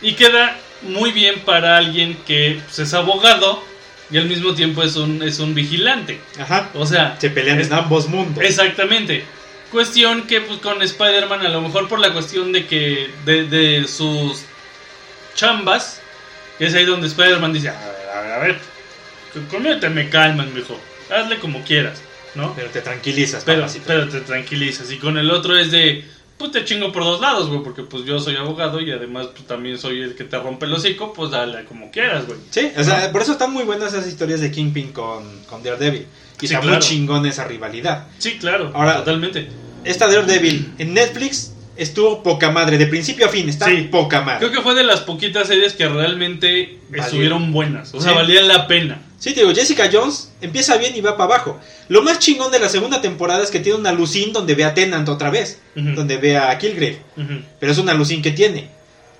[0.00, 3.62] Y queda muy bien para alguien que pues, es abogado
[4.10, 6.20] y al mismo tiempo es un, es un vigilante.
[6.38, 6.70] Ajá.
[6.74, 8.42] O sea, Se pelean es- en ambos mundos.
[8.44, 9.24] Exactamente.
[9.70, 13.86] Cuestión que pues con Spider-Man a lo mejor por la cuestión de que de, de
[13.86, 14.42] sus
[15.34, 16.00] chambas,
[16.58, 18.58] que es ahí donde Spider-Man dice, a ver, a ver, a ver,
[19.32, 20.78] con- conmigo te me calmas, mijo,
[21.10, 22.00] hazle como quieras,
[22.34, 22.54] ¿no?
[22.54, 23.84] Pero te tranquilizas, Pero, papacito.
[23.86, 24.90] pero te tranquilizas.
[24.90, 26.04] Y con el otro es de,
[26.38, 29.46] pues te chingo por dos lados, güey, porque pues yo soy abogado y además pues,
[29.46, 32.38] también soy el que te rompe el hocico, pues dale como quieras, güey.
[32.50, 36.06] Sí, o sea, por eso están muy buenas esas historias de Kingpin con, con Daredevil.
[36.40, 36.78] Y Sí, está claro.
[36.78, 38.06] muy chingón esa rivalidad.
[38.18, 39.48] Sí, claro, Ahora- totalmente.
[39.84, 42.78] Esta Daredevil en Netflix estuvo poca madre.
[42.78, 43.88] De principio a fin, está Sí.
[43.90, 44.38] poca madre.
[44.40, 47.04] Creo que fue de las poquitas series que realmente Valía.
[47.04, 47.92] estuvieron buenas.
[47.94, 48.16] O sea, Sí.
[48.18, 49.02] valían la pena.
[49.18, 51.60] Sí, te digo, Jessica Jones empieza bien y va para abajo.
[51.88, 54.74] Lo más chingón de la segunda temporada es que tiene una lucín donde ve a
[54.74, 55.60] Tennant otra vez.
[55.74, 57.00] Donde ve a Kilgrave.
[57.58, 58.68] Pero es una lucín que tiene.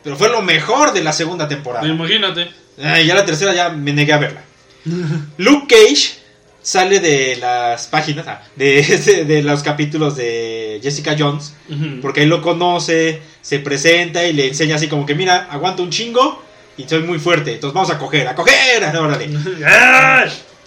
[0.04, 1.86] Pero fue lo mejor de la segunda temporada.
[1.86, 2.48] Imagínate.
[2.80, 4.42] Ay, ya la tercera ya me negué a verla.
[5.36, 6.18] Luke Cage
[6.62, 11.54] sale de las páginas, ah, de, de, de los capítulos de Jessica Jones,
[12.02, 15.90] porque ahí lo conoce, se presenta y le enseña así como que, mira, aguanto un
[15.90, 16.44] chingo
[16.78, 19.28] y soy muy fuerte, entonces vamos a coger, a coger, órale.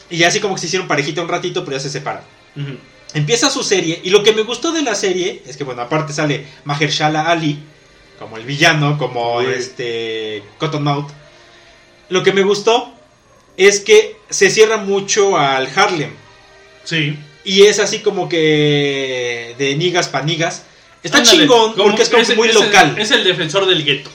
[0.10, 2.22] Y ya así como que se hicieron parejita un ratito, pero ya se separan.
[3.14, 6.14] Empieza su serie y lo que me gustó de la serie es que, bueno, aparte
[6.14, 7.60] sale Mahershala Ali
[8.20, 9.48] como el villano, como Uy.
[9.48, 11.10] este Cottonmouth.
[12.10, 12.94] Lo que me gustó
[13.58, 16.12] es que se cierra mucho al Harlem
[16.84, 17.18] Sí.
[17.44, 20.64] y es así como que de nigas pa' nigas.
[21.04, 22.96] Está Ándale, chingón porque es como muy local.
[22.98, 24.10] Es el defensor del gueto.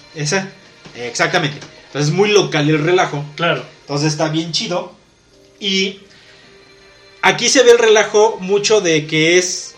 [0.94, 1.58] Exactamente.
[1.96, 3.24] Entonces es muy local el relajo.
[3.36, 3.64] Claro.
[3.80, 4.92] Entonces está bien chido.
[5.58, 6.00] Y
[7.22, 9.74] aquí se ve el relajo mucho de que es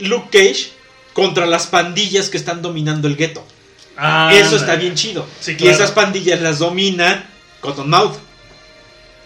[0.00, 0.72] Luke Cage
[1.12, 3.46] contra las pandillas que están dominando el gueto.
[3.96, 5.24] Ah, Eso está bien chido.
[5.38, 7.30] Sí, Y esas pandillas las domina
[7.60, 8.16] Cottonmouth.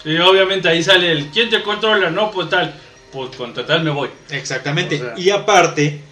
[0.04, 2.10] Y obviamente ahí sale el ¿Quién te controla?
[2.10, 2.78] No, pues tal.
[3.10, 4.10] Pues contra tal me voy.
[4.28, 4.96] Exactamente.
[4.96, 5.14] O sea.
[5.16, 6.02] Y aparte,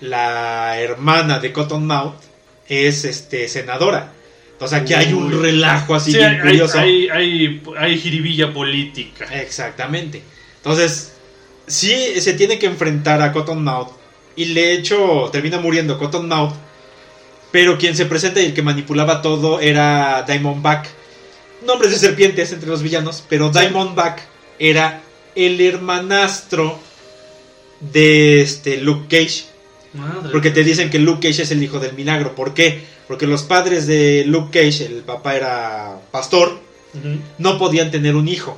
[0.00, 2.14] la hermana de Cottonmouth
[2.66, 4.14] es este senadora.
[4.60, 6.78] Entonces aquí hay un relajo así Sí, bien hay, curioso.
[6.78, 9.24] hay, hay, hay jiribilla política.
[9.40, 10.22] Exactamente.
[10.56, 11.14] Entonces,
[11.66, 13.88] sí se tiene que enfrentar a Cottonmouth
[14.36, 16.52] y de hecho termina muriendo Cottonmouth,
[17.50, 20.88] pero quien se presenta y el que manipulaba todo era Diamondback.
[21.64, 24.20] Nombres de serpientes entre los villanos, pero Diamondback
[24.58, 25.00] era
[25.36, 26.78] el hermanastro
[27.80, 29.44] de este Luke Cage.
[29.92, 30.30] Madre.
[30.30, 32.34] Porque te dicen que Luke Cage es el hijo del milagro.
[32.34, 32.82] ¿Por qué?
[33.08, 36.60] Porque los padres de Luke Cage, el papá era pastor,
[37.38, 38.56] no podían tener un hijo.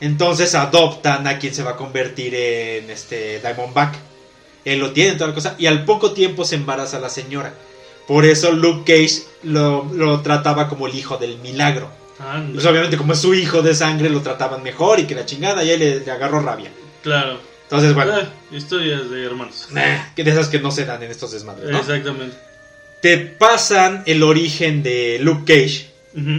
[0.00, 3.94] Entonces adoptan a quien se va a convertir en este Diamondback.
[4.64, 5.54] Él lo tiene, toda la cosa.
[5.58, 7.54] Y al poco tiempo se embaraza la señora.
[8.06, 11.88] Por eso Luke Cage lo, lo trataba como el hijo del milagro.
[12.52, 15.64] Pues obviamente como es su hijo de sangre lo trataban mejor y que la chingada
[15.64, 16.70] y él le, le agarró rabia.
[17.02, 17.38] Claro.
[17.76, 19.68] Entonces, bueno, Ah, historias de hermanos.
[20.14, 21.78] que de esas que no se dan en estos desmadres, ¿no?
[21.78, 22.36] Exactamente.
[23.02, 25.90] Te pasan el origen de Luke Cage,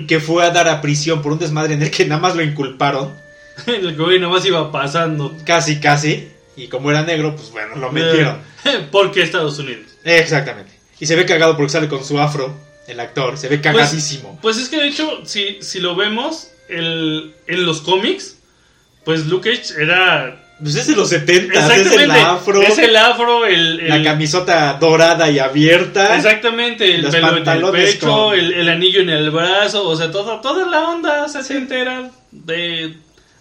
[0.08, 2.42] que fue a dar a prisión por un desmadre en el que nada más lo
[2.44, 3.14] inculparon,
[3.68, 5.36] El güey nomás iba pasando.
[5.46, 6.28] casi casi,
[6.58, 8.38] y como era negro, pues bueno, lo metieron.
[8.66, 9.86] Eh, Porque Estados Unidos.
[10.04, 10.72] Exactamente.
[11.00, 12.58] Y se ve cagado porque sale con su afro,
[12.88, 14.40] el actor, se ve cagadísimo.
[14.42, 18.38] Pues es que de hecho, si, si lo vemos el, en los cómics,
[19.04, 20.42] pues Luke Cage era.
[20.62, 23.80] Pues es de los 70, es el afro, Es el afro, el.
[23.82, 26.16] el- la camisota dorada y abierta.
[26.16, 29.95] Exactamente, el Los pelo en el pecho, con- el, el anillo en el brazo, o
[29.97, 32.95] sea, toda, toda la onda se entera de,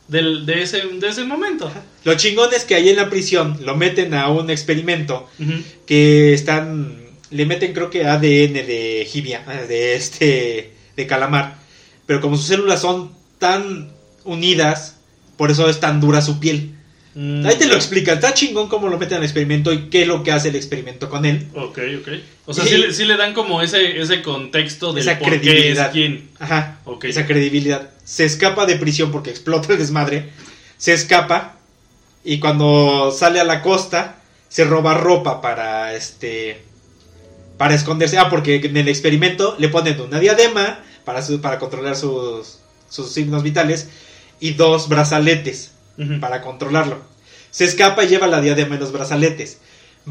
[0.08, 1.70] del- de, ese, de ese momento.
[2.02, 5.28] Lo chingón es que ahí en la prisión lo meten a un experimento
[5.86, 7.00] que están
[7.30, 11.56] le meten creo que ADN de jibia, eh, de este de calamar,
[12.06, 13.90] pero como sus células son tan
[14.24, 14.96] unidas,
[15.36, 16.70] por eso es tan dura su piel.
[17.14, 17.46] Mm.
[17.46, 20.24] Ahí te lo explican, está chingón cómo lo meten al experimento y qué es lo
[20.24, 21.46] que hace el experimento con él.
[21.54, 22.08] Ok, ok.
[22.46, 25.28] O sea, Y- sí, le- sí le dan como ese, ese contexto de Esa por
[25.30, 25.92] qué es credibilidad.
[25.92, 26.30] quién.
[26.40, 27.04] Ajá, Ok.
[27.04, 27.90] esa credibilidad.
[28.04, 30.30] Se escapa de prisión porque explota el desmadre,
[30.76, 31.56] se escapa
[32.24, 34.16] y cuando sale a la costa
[34.48, 36.62] se roba ropa para este
[37.56, 38.18] para esconderse.
[38.18, 42.58] Ah, porque en el experimento le ponen una diadema para su- para controlar sus
[42.90, 43.88] sus signos vitales
[44.40, 45.70] y dos brazaletes
[46.20, 46.98] Para controlarlo.
[47.50, 49.58] Se escapa y lleva la diadema en los brazaletes.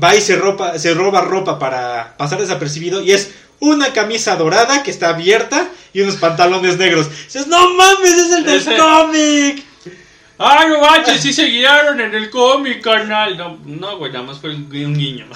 [0.02, 4.82] Va y se, ropa, se roba ropa para pasar desapercibido y es una camisa dorada
[4.84, 7.10] que está abierta y unos pantalones negros.
[7.26, 9.64] Dices, no mames, es el del Ese- cómic.
[10.40, 11.22] ¡Ah, no manches!
[11.22, 13.38] Sí se guiaron en el cómic, carnal.
[13.38, 15.28] No, no, güey, nada más fue un guiño.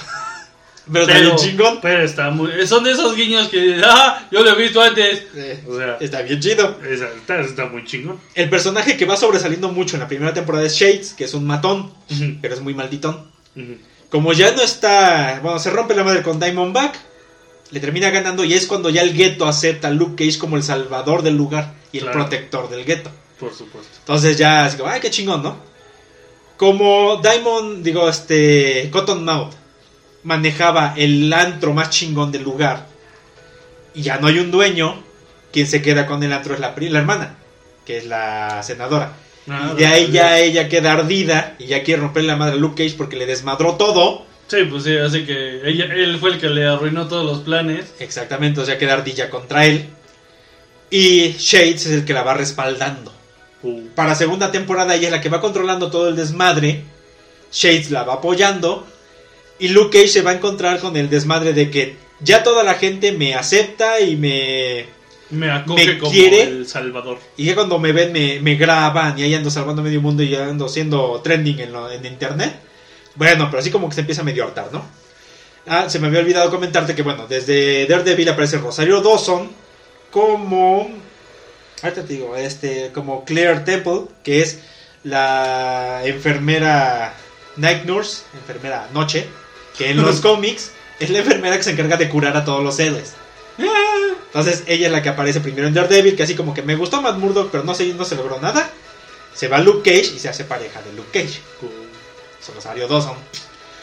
[0.91, 1.79] Pero está bien chingón.
[1.81, 2.65] pero está muy...
[2.67, 3.81] Son de esos guiños que...
[3.85, 4.25] ¡Ah!
[4.31, 5.23] Yo lo he visto antes.
[5.35, 6.79] Eh, O sea, está bien chido.
[6.89, 8.19] está, está muy chingón.
[8.35, 11.45] El personaje que va sobresaliendo mucho en la primera temporada es Shades, que es un
[11.45, 11.91] matón,
[12.41, 13.29] pero es muy malditón.
[14.09, 16.95] Como ya no está, bueno, se rompe la madre con Diamondback,
[17.71, 20.63] le termina ganando y es cuando ya el gueto acepta a Luke Cage como el
[20.63, 22.19] salvador del lugar y el Claro.
[22.19, 23.09] protector del gueto.
[23.39, 23.91] Por supuesto.
[23.99, 25.57] Entonces ya así como, ay, qué chingón, ¿no?
[26.55, 29.53] Como Diamond, digo, este, Cottonmouth
[30.23, 32.87] manejaba el antro más chingón del lugar
[33.97, 35.01] y ya no hay un dueño,
[35.51, 37.35] quien se queda con el antro es la, la hermana,
[37.83, 39.13] que es la senadora.
[39.49, 42.57] Ah, y de ahí ya ella queda ardida y ya quiere romperle la madre a
[42.57, 44.25] Luke Cage porque le desmadró todo.
[44.47, 47.93] Sí, pues sí, así que ella, él fue el que le arruinó todos los planes.
[47.99, 49.87] Exactamente, o sea, queda ardilla contra él.
[50.91, 53.11] Y Shades es el que la va respaldando.
[53.63, 56.83] Uh, Para segunda temporada ella es la que va controlando todo el desmadre.
[57.51, 58.85] Shades la va apoyando.
[59.59, 62.75] Y Luke Cage se va a encontrar con el desmadre de que ya toda la
[62.75, 64.85] gente me acepta y me...
[65.31, 66.43] me acoge ¿Me como quiere?
[66.43, 67.19] el salvador.
[67.37, 70.29] Y ya cuando me ven me, me graban y ahí ando salvando medio mundo y
[70.29, 72.55] ya ando siendo trending en, lo- en internet.
[73.15, 74.85] Bueno, pero así como que se empieza medio a hartar, ¿no?
[75.65, 79.49] Ah, se me había olvidado comentarte que, bueno, desde Daredevil aparece Rosario Dawson
[80.11, 80.89] como...
[81.83, 84.59] Ahorita te digo, este, como Claire Temple, que es
[85.03, 87.13] la enfermera
[87.57, 89.27] Night Nurse, enfermera noche,
[89.77, 92.77] que en los cómics es la enfermera que se encarga de curar a todos los
[92.79, 93.13] héroes.
[94.27, 97.01] Entonces ella es la que aparece primero en Daredevil, que así como que me gustó
[97.01, 98.69] Matt Murdock, pero no se, no se logró nada.
[99.33, 101.39] Se va Luke Cage y se hace pareja de Luke Cage.
[102.45, 103.15] Son Rosario Dawson.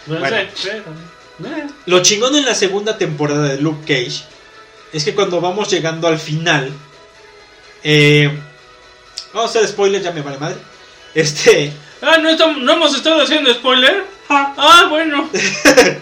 [0.07, 0.37] Bueno.
[0.37, 4.25] Eh, Lo chingón en la segunda temporada de Luke Cage
[4.93, 6.71] es que cuando vamos llegando al final,
[7.83, 8.31] eh,
[9.33, 10.57] vamos a hacer spoiler, ya me vale madre.
[11.15, 11.73] Este,
[12.03, 14.05] Ah, ¿no, estamos- ¿no hemos estado haciendo spoiler?
[14.35, 15.29] Ah, bueno.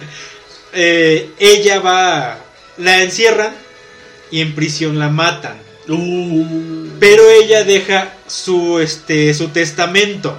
[0.73, 2.39] eh, ella va,
[2.79, 3.55] la encierran
[4.31, 5.57] y en prisión la matan.
[5.89, 10.39] Uh, Pero ella deja su este su testamento.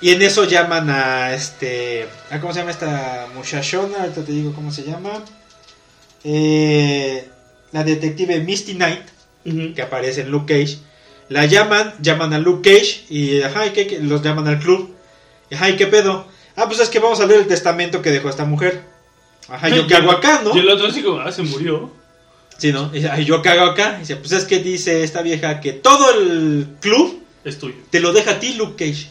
[0.00, 2.08] Y en eso llaman a este.
[2.30, 4.00] ¿a ¿Cómo se llama esta muchachona?
[4.00, 5.24] Ahorita te digo cómo se llama.
[6.24, 7.28] Eh,
[7.70, 10.78] la detective Misty Knight, que aparece en Luke Cage.
[11.28, 13.72] La llaman, llaman a Luke Cage y ajá.
[13.72, 14.00] ¿Qué?
[14.02, 14.92] los llaman al club.
[15.52, 16.26] Ajá, ¿y qué pedo?
[16.56, 18.82] Ah, pues es que vamos a leer el testamento que dejó esta mujer.
[19.48, 20.54] Ajá, ¿yo qué hago acá, no?
[20.54, 21.90] Y el otro así como, ah, se murió.
[22.58, 22.90] Sí, ¿no?
[22.92, 23.94] Y dice, "Ay, ¿yo qué hago acá?
[23.96, 27.74] Y dice, pues es que dice esta vieja que todo el club Es tuyo.
[27.90, 29.08] te lo deja a ti, Luke Cage.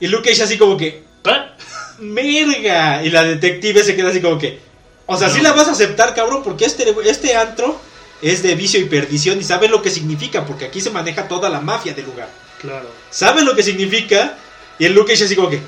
[0.00, 1.54] Y Luke Cage así como que, ¿Ah?
[2.00, 3.02] ¡merga!
[3.04, 4.58] Y la detective se queda así como que,
[5.06, 5.44] o sea, sí No.
[5.44, 7.80] la vas a aceptar, cabrón, porque este, este antro
[8.22, 11.48] es de vicio y perdición y sabes lo que significa, porque aquí se maneja toda
[11.48, 12.28] la mafia del lugar.
[12.60, 12.88] Claro.
[13.10, 14.36] Sabe lo que significa.
[14.78, 15.60] Y el Luke Cage así como que.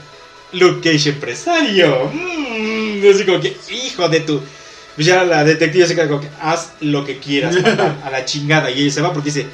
[0.52, 2.10] Luke Cage empresario.
[2.12, 4.40] Mm, así como que, hijo de tu.
[4.94, 8.24] Pues ya la detective se queda como que, haz lo que quieras, papá, a la
[8.24, 8.70] chingada.
[8.70, 9.46] Y ella se va porque dice,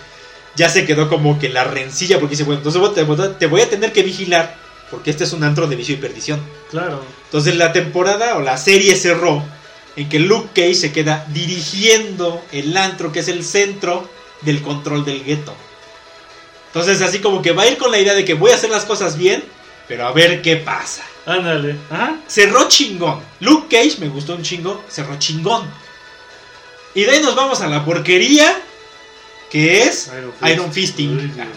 [0.57, 3.71] ya se quedó como que la rencilla, porque dice, bueno, entonces te, te voy a
[3.71, 4.57] tener que vigilar,
[4.91, 6.41] porque este es un antro de vicio y perdición.
[6.71, 7.05] Claro.
[7.27, 9.45] Entonces la temporada o la serie cerró
[9.95, 14.09] en que Luke Cage se queda dirigiendo el antro, que es el centro
[14.43, 15.55] del control del gueto.
[16.69, 18.71] Entonces así como que va a ir con la idea de que voy a hacer
[18.71, 19.45] las cosas bien,
[19.89, 21.03] pero a ver qué pasa.
[21.27, 21.77] Ándale.
[21.91, 22.17] Ajá.
[22.27, 23.21] Cerró chingón.
[23.41, 25.69] Luke Cage me gustó un chingo, cerró chingón.
[26.95, 28.57] Y de ahí nos vamos a la porquería
[29.51, 30.11] que es
[30.51, 31.33] Iron, Fisting.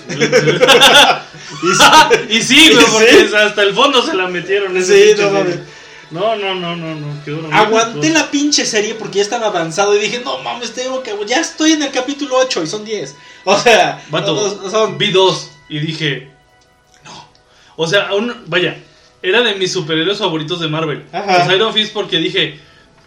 [1.64, 2.92] Y sí- y sí, güey, ¿Sí?
[2.92, 4.76] porque hasta el fondo se la metieron.
[4.78, 5.60] ese Sí, no mames.
[6.10, 7.24] No, no, no, no, no.
[7.24, 11.14] quedó Aguanté la pinche serie porque ya estaba avanzado y dije, no mames, tengo que...
[11.26, 13.16] Ya estoy en el capítulo 8 y son 10.
[13.46, 14.98] O sea, Vato, no, no, son...
[14.98, 16.31] vi dos y dije.
[17.76, 18.78] O sea, aún, vaya,
[19.22, 21.04] era de mis superhéroes favoritos de Marvel.
[21.12, 21.46] Ajá.
[21.46, 22.60] Los Iron Fist porque dije,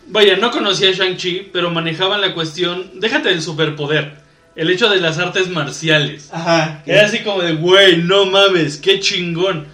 [0.08, 4.16] vaya, no conocía a Shang-Chi, pero manejaban la cuestión, déjate del superpoder,
[4.56, 6.28] el hecho de las artes marciales.
[6.32, 6.82] Ajá.
[6.86, 9.66] Era así como de, güey, no mames, qué chingón.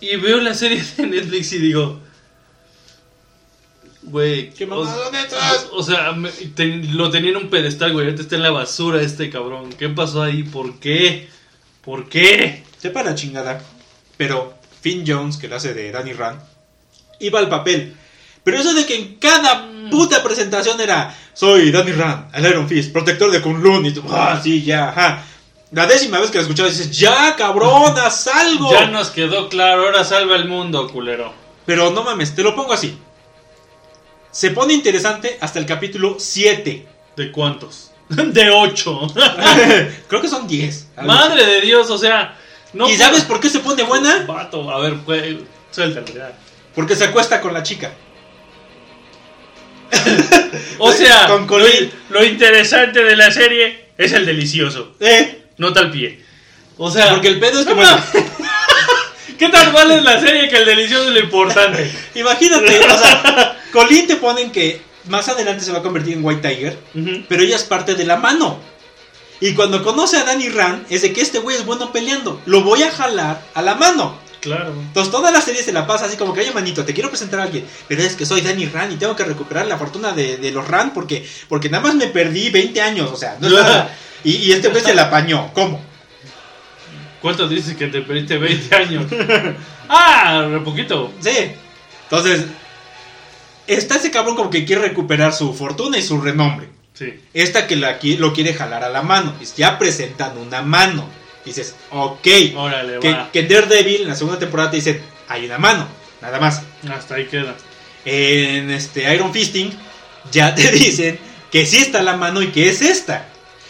[0.00, 2.00] Y veo la serie de Netflix y digo,
[4.02, 5.68] güey, ¿Qué o- netas?
[5.72, 8.06] o sea, me- te- lo tenía en un pedestal, güey.
[8.06, 9.70] Ahorita está en la basura este cabrón.
[9.78, 10.42] ¿Qué pasó ahí?
[10.42, 11.28] ¿Por qué?
[11.82, 12.64] ¿Por qué?
[12.78, 13.62] Sepa la chingada.
[14.16, 16.40] Pero Finn Jones, que lo hace de Danny Rand,
[17.20, 17.94] iba al papel.
[18.44, 22.92] Pero eso de que en cada puta presentación era soy Danny Rand, el Iron Fist,
[22.92, 25.24] protector de Kunlun y tú, ah, sí, ya, ajá.
[25.72, 28.70] La décima vez que lo escuchaba dices, ya, cabrón, haz algo.
[28.70, 29.86] Ya nos quedó claro.
[29.86, 31.32] Ahora salva el mundo, culero.
[31.64, 32.98] Pero no mames, te lo pongo así.
[34.30, 36.86] Se pone interesante hasta el capítulo 7.
[37.16, 37.90] ¿De cuántos?
[38.08, 39.06] De ocho.
[40.08, 40.88] Creo que son 10.
[40.96, 42.38] algo Madre de Dios, o sea.
[42.72, 42.88] No.
[42.88, 44.24] ¿Y sabes por qué se pone buena?
[44.26, 45.36] Vato, a ver, pues,
[45.70, 46.32] suéltalo ya.
[46.74, 47.92] Porque se acuesta con la chica.
[50.78, 51.68] O sea, Con lo,
[52.10, 54.96] lo interesante de la serie es el delicioso.
[55.00, 56.20] Eh, Nota al pie.
[56.78, 57.82] O sea, porque el pedo es que, no.
[59.38, 61.90] ¿Qué tal mal es la serie que el delicioso es lo importante?
[62.14, 66.48] imagínate, o sea, Colin te ponen que más adelante se va a convertir en White
[66.48, 66.78] Tiger,
[67.28, 68.60] pero ella es parte de la mano.
[69.42, 72.40] Y cuando conoce a Danny Rand, es de que este güey es bueno peleando.
[72.46, 74.16] Lo voy a jalar a la mano.
[74.40, 74.72] Claro.
[74.72, 77.40] Entonces toda la serie se la pasa así como que, oye manito, te quiero presentar
[77.40, 80.36] a alguien, pero es que soy Danny Rand y tengo que recuperar la fortuna de,
[80.36, 83.54] de los Rand porque, porque nada más me perdí 20 años, o sea, no es
[83.54, 83.96] nada.
[84.24, 85.80] Y, y este güey se la apañó, ¿cómo?
[87.20, 89.06] ¿Cuánto dices que te perdiste 20 años?
[89.88, 91.12] ah, re poquito.
[91.18, 91.50] Sí.
[92.04, 92.44] Entonces,
[93.66, 96.68] está ese cabrón como que quiere recuperar su fortuna y su renombre.
[97.02, 97.20] Sí.
[97.34, 101.08] Esta que la, lo quiere jalar a la mano, y ya presentan una mano.
[101.44, 102.26] Dices, ok.
[102.56, 103.30] Órale, Que, va.
[103.32, 105.88] que en Daredevil, en la segunda temporada, te dicen, hay una mano,
[106.20, 106.62] nada más.
[106.88, 107.54] Hasta ahí queda.
[108.04, 109.72] En este Iron Fisting
[110.30, 111.18] ya te dicen
[111.50, 113.26] que sí está la mano y que es esta.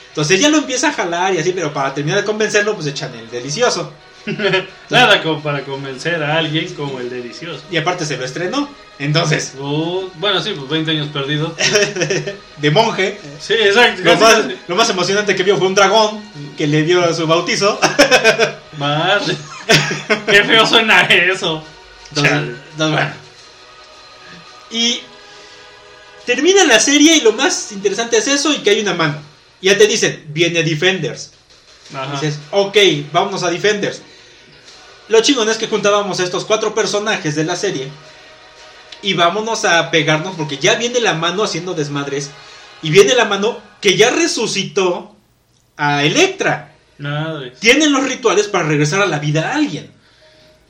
[0.08, 3.14] Entonces ya lo empieza a jalar y así, pero para terminar de convencerlo, pues echan
[3.14, 3.92] el delicioso.
[4.90, 7.62] Nada como para convencer a alguien como el delicioso.
[7.70, 8.68] Y aparte se lo estrenó.
[8.98, 11.52] Entonces, Uh, bueno, sí, pues 20 años perdidos.
[12.58, 14.02] de monje, Sí, exacto.
[14.04, 16.22] lo más, lo más emocionante que vio fue un dragón
[16.56, 17.80] que le dio su bautizo.
[18.78, 19.36] Madre.
[20.26, 21.64] Qué feo suena eso.
[22.10, 23.12] Entonces, bueno.
[24.70, 25.00] Y
[26.26, 29.16] termina la serie y lo más interesante es eso y que hay una mano.
[29.60, 31.32] Y ya te dicen, viene Defenders.
[31.94, 32.12] Ajá.
[32.20, 32.76] Dices, ok,
[33.12, 34.02] vámonos a Defenders.
[35.12, 37.90] Lo chingón es que juntábamos a estos cuatro personajes de la serie
[39.02, 42.30] y vámonos a pegarnos porque ya viene la mano haciendo desmadres
[42.80, 45.14] y viene la mano que ya resucitó
[45.76, 46.72] a Electra.
[46.96, 47.52] Madre.
[47.60, 49.90] Tienen los rituales para regresar a la vida a alguien.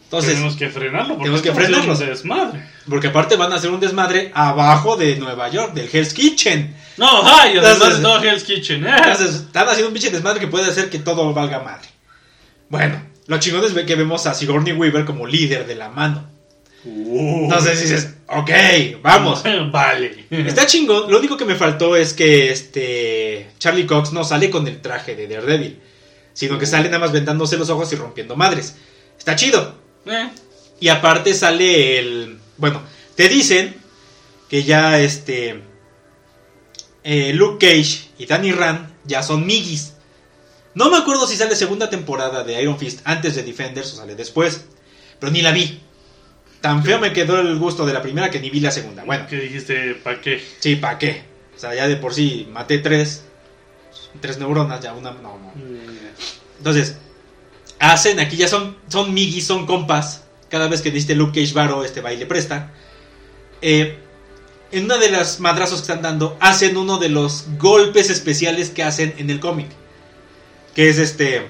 [0.02, 1.16] Entonces, tenemos que frenarlo.
[1.18, 1.94] porque tenemos que frenarlo.
[1.94, 2.68] desmadre.
[2.90, 6.76] porque aparte van a hacer un desmadre abajo de Nueva York, del Hell's Kitchen.
[6.96, 8.84] No, ay, Entonces- todo Hell's Kitchen.
[8.88, 8.92] ¿eh?
[8.96, 11.88] Entonces, están haciendo un pinche desmadre que puede hacer que todo valga madre.
[12.68, 16.28] Bueno, lo chingón es que vemos a Sigourney Weaver como líder de la mano.
[16.84, 17.44] Uh.
[17.44, 18.50] Entonces dices, ok,
[19.02, 19.42] vamos.
[19.72, 20.26] vale.
[20.30, 21.10] Está chingón.
[21.10, 25.16] Lo único que me faltó es que este Charlie Cox no sale con el traje
[25.16, 25.80] de Daredevil,
[26.34, 28.76] sino que sale nada más vendándose los ojos y rompiendo madres.
[29.16, 29.76] Está chido.
[30.04, 30.28] Eh,
[30.80, 32.38] Y aparte sale el...
[32.58, 32.82] Bueno,
[33.14, 33.74] te dicen
[34.50, 35.62] que ya este...
[37.02, 39.91] eh, Luke Cage y Danny Rand ya son migis.
[40.74, 44.14] No me acuerdo si sale segunda temporada de Iron Fist antes de Defenders o sale
[44.14, 44.64] después.
[45.20, 45.80] Pero ni la vi.
[46.60, 49.04] Tan feo me quedó el gusto de la primera que ni vi la segunda.
[49.04, 50.42] Bueno, Que dijiste, ¿para qué?
[50.60, 51.24] sí, ¿para qué?
[51.56, 53.24] O sea, ya de por sí maté tres.
[54.20, 55.10] Tres neuronas, ya una...
[55.10, 55.52] No, no.
[56.58, 56.96] Entonces,
[57.78, 60.22] hacen, aquí ya son, son migis, son compas.
[60.48, 62.72] Cada vez que diste Luke Cage Varo, este baile presta.
[63.60, 63.98] Eh,
[64.70, 68.82] en una de las madrazos que están dando, hacen uno de los golpes especiales que
[68.82, 69.68] hacen en el cómic.
[70.74, 71.46] Que es este.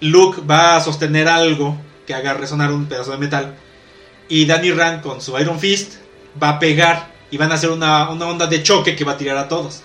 [0.00, 3.54] Luke va a sostener algo que haga resonar un pedazo de metal.
[4.28, 5.94] Y Danny Rand con su Iron Fist
[6.42, 9.16] va a pegar y van a hacer una, una onda de choque que va a
[9.18, 9.82] tirar a todos.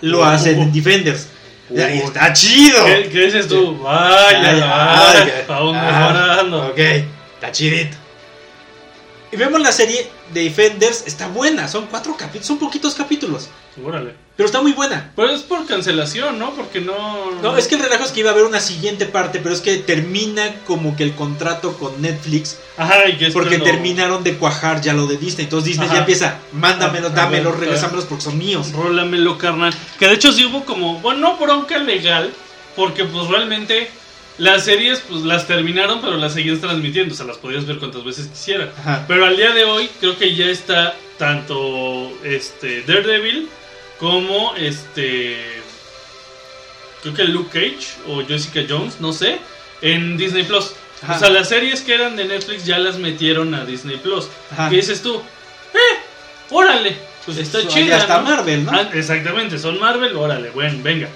[0.00, 0.24] Lo Oh.
[0.24, 1.28] hacen en Defenders.
[1.70, 1.78] Oh.
[1.78, 2.84] Está chido.
[2.84, 3.78] ¿Qué, qué dices tú?
[3.78, 6.66] Vaya, Ay, vaya, ay, aún ah, mejorando.
[6.68, 6.78] Ok,
[7.34, 7.96] está chidito.
[9.32, 13.48] Y vemos la serie de Defenders, está buena, son cuatro capítulos, son poquitos capítulos,
[13.84, 14.14] Órale.
[14.36, 15.12] Pero está muy buena.
[15.14, 16.54] Pero es por cancelación, ¿no?
[16.54, 17.30] Porque no.
[17.40, 19.60] No, es que el relajo es que iba a haber una siguiente parte, pero es
[19.60, 24.80] que termina como que el contrato con Netflix, Ajá, y que porque terminaron de cuajar
[24.80, 25.44] ya lo de Disney.
[25.44, 25.94] Entonces Disney Ajá.
[25.94, 28.72] ya empieza, mándamelos, Ah, ver, regresámelos porque son míos.
[28.72, 29.72] Rólamelo, carnal.
[29.98, 32.32] Que de hecho sí hubo como, bueno, no bronca legal,
[32.74, 33.88] porque pues realmente
[34.38, 38.02] las series pues las terminaron, pero las seguías transmitiendo, o sea, las podías ver cuantas
[38.04, 38.70] veces quisieras.
[39.06, 43.48] Pero al día de hoy creo que ya está tanto este Daredevil
[44.04, 45.62] como este
[47.00, 49.38] creo que Luke Cage o Jessica Jones, no sé,
[49.80, 50.72] en Disney Plus.
[51.02, 51.16] Ajá.
[51.16, 54.28] O sea, las series que eran de Netflix ya las metieron a Disney Plus.
[54.52, 54.68] Ajá.
[54.68, 55.16] ¿Qué dices tú?
[55.16, 55.96] ¡Eh!
[56.50, 56.94] órale,
[57.24, 58.06] pues está Eso, chida.
[58.06, 58.20] ¿no?
[58.20, 58.72] Marvel, ¿no?
[58.72, 61.08] Ah, exactamente, son Marvel, órale, bueno, venga.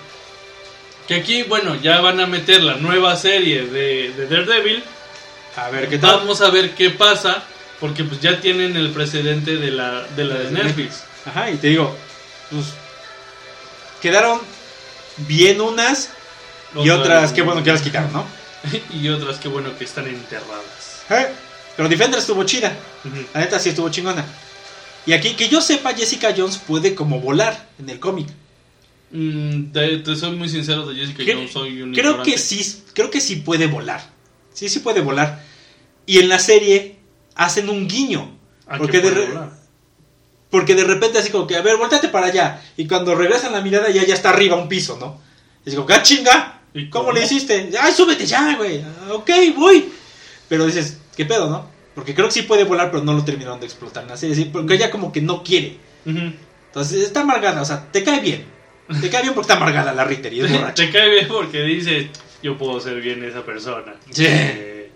[1.06, 4.82] Que aquí, bueno, ya van a meter la nueva serie de, de Daredevil.
[5.56, 6.20] A ver qué tal.
[6.20, 7.42] Vamos a ver qué pasa,
[7.80, 11.04] porque pues ya tienen el precedente de la de, la de Netflix.
[11.26, 11.94] Ajá, y te digo,
[12.50, 12.66] pues
[14.00, 14.40] quedaron
[15.18, 16.10] bien unas
[16.82, 18.24] y otras, qué bueno que las quitaron, ¿no?
[18.92, 21.02] y otras, qué bueno que están enterradas.
[21.10, 21.28] Eh,
[21.76, 22.76] Pero Defender estuvo chida,
[23.34, 24.24] la neta sí estuvo chingona.
[25.06, 28.28] Y aquí, que yo sepa, Jessica Jones puede como volar en el cómic.
[29.10, 32.32] Mm, te, te soy muy sincero de Jessica Jones, soy un Creo ignorante.
[32.32, 34.02] que sí, creo que sí puede volar.
[34.52, 35.42] Sí, sí puede volar.
[36.04, 36.96] Y en la serie
[37.34, 38.36] hacen un guiño.
[38.66, 39.28] ¿A qué Porque de, re-?
[40.50, 42.62] Porque de repente así como que, a ver, volteate para allá.
[42.76, 45.20] Y cuando regresan la mirada ya, ya está arriba un piso, ¿no?
[45.66, 46.60] Y digo, ¡ah, chinga!
[46.74, 47.18] ¿Y ¿Cómo, cómo?
[47.18, 47.70] le hiciste?
[47.80, 48.82] ¡Ay, súbete ya, güey!
[48.82, 49.90] "Ah, ok, voy.
[50.48, 51.68] Pero dices, ¿qué pedo, no?
[51.94, 54.36] Porque creo que sí puede volar, pero no lo terminaron de explotar en la serie.
[54.36, 54.44] ¿sí?
[54.52, 55.76] Porque ella como que no quiere.
[56.06, 58.44] Entonces está amargada, o sea, te cae bien.
[59.00, 60.74] Te cae bien porque está amargada la Ritter y es borracha.
[60.74, 62.08] Te cae bien porque dice,
[62.42, 63.94] yo puedo ser bien esa persona.
[64.10, 64.24] Sí.
[64.26, 64.90] Eh,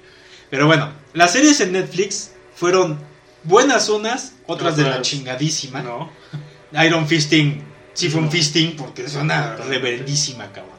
[0.48, 2.98] Pero bueno, las series en Netflix fueron
[3.44, 5.82] buenas unas, otras de la chingadísima.
[5.82, 6.10] no.
[6.84, 7.62] Iron Fisting,
[7.92, 10.72] sí fue un fisting porque es una reverendísima, cabrón.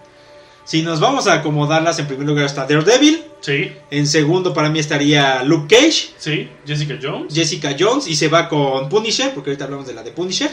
[0.65, 3.23] Si nos vamos a acomodarlas, en primer lugar está Daredevil.
[3.41, 7.33] Sí, En segundo, para mí estaría Luke Cage, sí, Jessica Jones.
[7.33, 8.07] Jessica Jones.
[8.07, 10.49] Y se va con Punisher, porque ahorita hablamos de la de Punisher.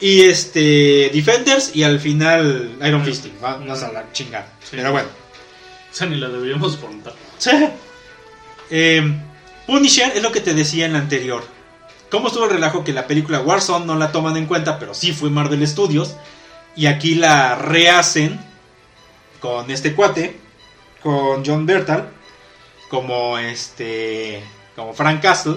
[0.00, 1.76] Y este, Defenders.
[1.76, 3.04] Y al final, Iron.
[3.04, 3.34] Fisting.
[3.40, 4.50] Vamos a la chingada.
[4.60, 4.76] Sí.
[4.76, 5.08] Pero bueno.
[5.08, 7.14] O sea, ni la deberíamos contar.
[8.70, 9.02] Eh,
[9.66, 11.44] Punisher es lo que te decía en la anterior.
[12.10, 15.12] ¿Cómo estuvo el relajo que la película Warzone no la toman en cuenta, pero sí
[15.12, 16.14] fue Marvel Studios?
[16.76, 18.40] Y aquí la rehacen
[19.40, 20.38] con este cuate,
[21.02, 22.10] con John Bertal,
[22.88, 24.42] como este,
[24.76, 25.56] como Frank Castle,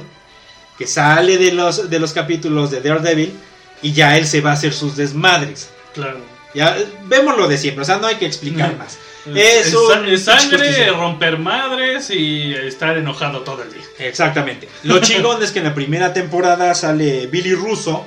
[0.77, 3.34] que sale de los, de los capítulos de Daredevil
[3.81, 5.69] y ya él se va a hacer sus desmadres.
[5.93, 6.19] Claro.
[6.53, 6.75] Ya
[7.05, 8.97] vemos lo de siempre, o sea, no hay que explicar más.
[9.35, 13.83] Es, Es un es sangre, romper madres y estar enojado todo el día.
[13.99, 14.67] Exactamente.
[14.83, 18.05] Lo chingón es que en la primera temporada sale Billy Russo,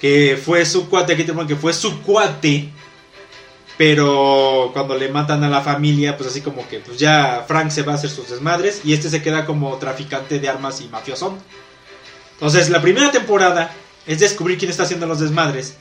[0.00, 2.68] que fue su cuate, aquí tenemos que fue su cuate,
[3.76, 7.82] pero cuando le matan a la familia, pues así como que pues ya Frank se
[7.82, 11.38] va a hacer sus desmadres y este se queda como traficante de armas y mafiosón.
[12.34, 13.70] Entonces, la primera temporada
[14.06, 15.76] es descubrir quién está haciendo los desmadres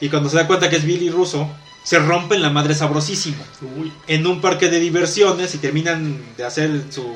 [0.00, 1.48] y cuando se da cuenta que es Billy Russo,
[1.82, 3.42] se rompen la madre sabrosísimo
[3.76, 7.10] Uy, en un parque de diversiones y terminan de hacer su,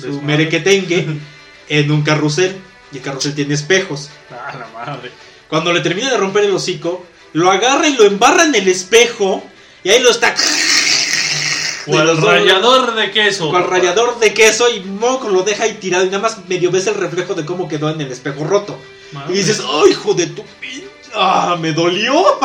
[0.00, 1.06] su merequetengue
[1.68, 2.56] en un carrusel.
[2.92, 4.10] Y el carrusel tiene espejos.
[4.30, 5.10] a la madre.
[5.48, 9.44] Cuando le termina de romper el hocico, lo agarra y lo embarra en el espejo.
[9.82, 10.34] Y ahí lo está.
[11.88, 13.50] O al rallador de queso.
[13.50, 13.76] Con papá.
[13.76, 16.04] rallador de queso y moco lo deja ahí tirado.
[16.04, 18.78] Y nada más medio ves el reflejo de cómo quedó en el espejo roto.
[19.12, 19.34] Madre.
[19.34, 20.44] Y dices, ¡ay, hijo de tu!
[21.16, 22.38] ¡Ah, me dolió!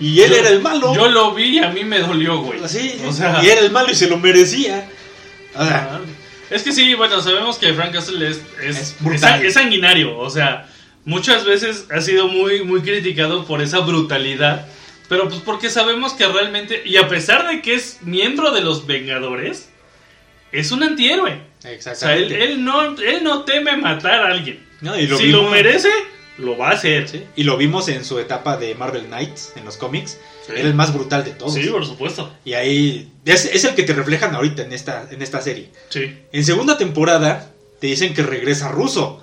[0.00, 0.94] Y él Yo- era el malo.
[0.94, 2.60] Yo lo vi y a mí me dolió, güey.
[2.66, 4.88] Sí, o sea, y era el malo y se lo merecía.
[5.54, 6.24] O sea, madre.
[6.50, 8.94] Es que sí, bueno, sabemos que Frank Castle es, es,
[9.52, 10.68] sanguinario, o sea,
[11.04, 14.66] muchas veces ha sido muy, muy criticado por esa brutalidad,
[15.08, 18.86] pero pues porque sabemos que realmente, y a pesar de que es miembro de los
[18.86, 19.70] Vengadores,
[20.52, 21.32] es un antihéroe.
[21.32, 22.44] O sea, él, Exactamente.
[22.44, 24.64] él no, él no teme matar a alguien.
[24.80, 25.90] No, y lo si lo merece,
[26.38, 27.08] lo va a hacer.
[27.08, 30.18] Sí, Y lo vimos en su etapa de Marvel Knights, en los cómics.
[30.46, 30.52] Sí.
[30.56, 31.54] Era el más brutal de todos.
[31.54, 32.32] Sí, por supuesto.
[32.44, 35.70] Y ahí es, es el que te reflejan ahorita en esta, en esta serie.
[35.90, 36.12] Sí.
[36.32, 37.50] En segunda temporada
[37.80, 39.22] te dicen que regresa Russo.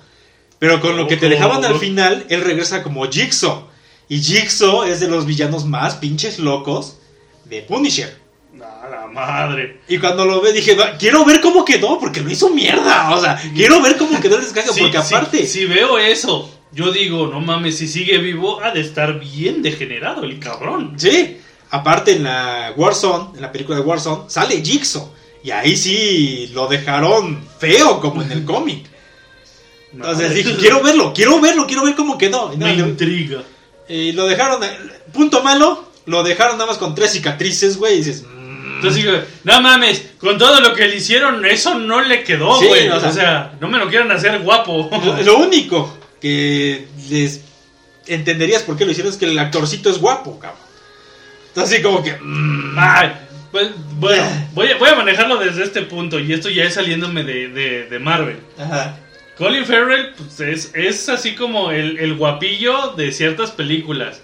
[0.58, 3.68] Pero con lo que te dejaban al final, él regresa como Jigsaw.
[4.08, 6.98] Y Jigsaw es de los villanos más pinches locos
[7.44, 8.16] de Punisher.
[8.62, 9.80] A la madre.
[9.88, 13.10] Y cuando lo ve dije, "Va, quiero ver cómo quedó, porque lo hizo mierda.
[13.14, 15.46] O sea, quiero ver cómo quedó el descanso, Sí, porque sí, aparte...
[15.46, 20.24] si veo eso, yo digo, no mames, si sigue vivo, ha de estar bien degenerado
[20.24, 20.94] el cabrón.
[20.96, 21.38] Sí,
[21.70, 25.10] aparte en la Warzone, en la película de Warzone, sale Jigsaw.
[25.44, 28.86] Y ahí sí lo dejaron feo, como en el cómic.
[29.92, 32.52] Entonces dije, quiero verlo, quiero verlo, quiero ver cómo quedó.
[32.52, 33.42] Y, Me intriga.
[33.88, 34.70] y lo dejaron, eh,
[35.12, 37.94] punto malo, lo dejaron nada más con tres cicatrices, güey.
[37.94, 42.00] Y dices, mm, Entonces digo, no mames, con todo lo que le hicieron, eso no
[42.00, 42.88] le quedó, Sí, güey.
[42.88, 44.88] o sea- o sea, no me lo quieran hacer guapo.
[45.04, 47.42] lo, lo único que les
[48.06, 50.60] entenderías por qué lo hicieron es que el actorcito es guapo, cabrón.
[51.48, 52.12] Entonces así como que...
[52.18, 53.12] mm, Ay,
[53.50, 54.24] pues, bueno,
[54.54, 57.84] voy a, voy a manejarlo desde este punto, y esto ya es saliéndome de, de-
[57.86, 58.38] de Marvel.
[58.58, 58.96] ajá.
[59.36, 64.20] Colin Farrell pues, es, es así como el, el guapillo de ciertas películas.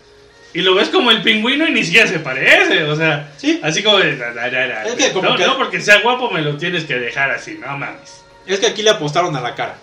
[0.55, 2.85] Y lo ves como el pingüino y ni siquiera se parece.
[2.85, 3.59] O sea, Sí.
[3.63, 4.17] así como de.
[4.17, 4.85] "La, la, la, la".
[4.85, 7.59] Es que como no, que- no porque sea guapo me lo tienes que dejar así,
[7.61, 8.23] no mames.
[8.47, 9.79] Es que aquí le apostaron a la cara.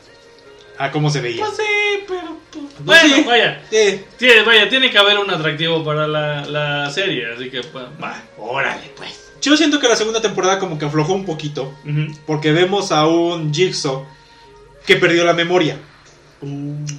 [0.77, 1.45] A cómo se veía.
[1.45, 2.37] Pues sí, pero.
[2.51, 3.23] pues, Pues bueno, sí.
[3.25, 3.61] vaya.
[3.69, 4.01] Sí.
[4.17, 7.31] Tiene, vaya, tiene que haber un atractivo para la, la serie.
[7.33, 9.31] Así que, pues, va, órale, pues.
[9.41, 11.73] Yo siento que la segunda temporada como que aflojó un poquito.
[11.85, 12.13] Ujú.
[12.25, 14.05] Porque vemos a un Jigsaw
[14.85, 15.77] que perdió la memoria.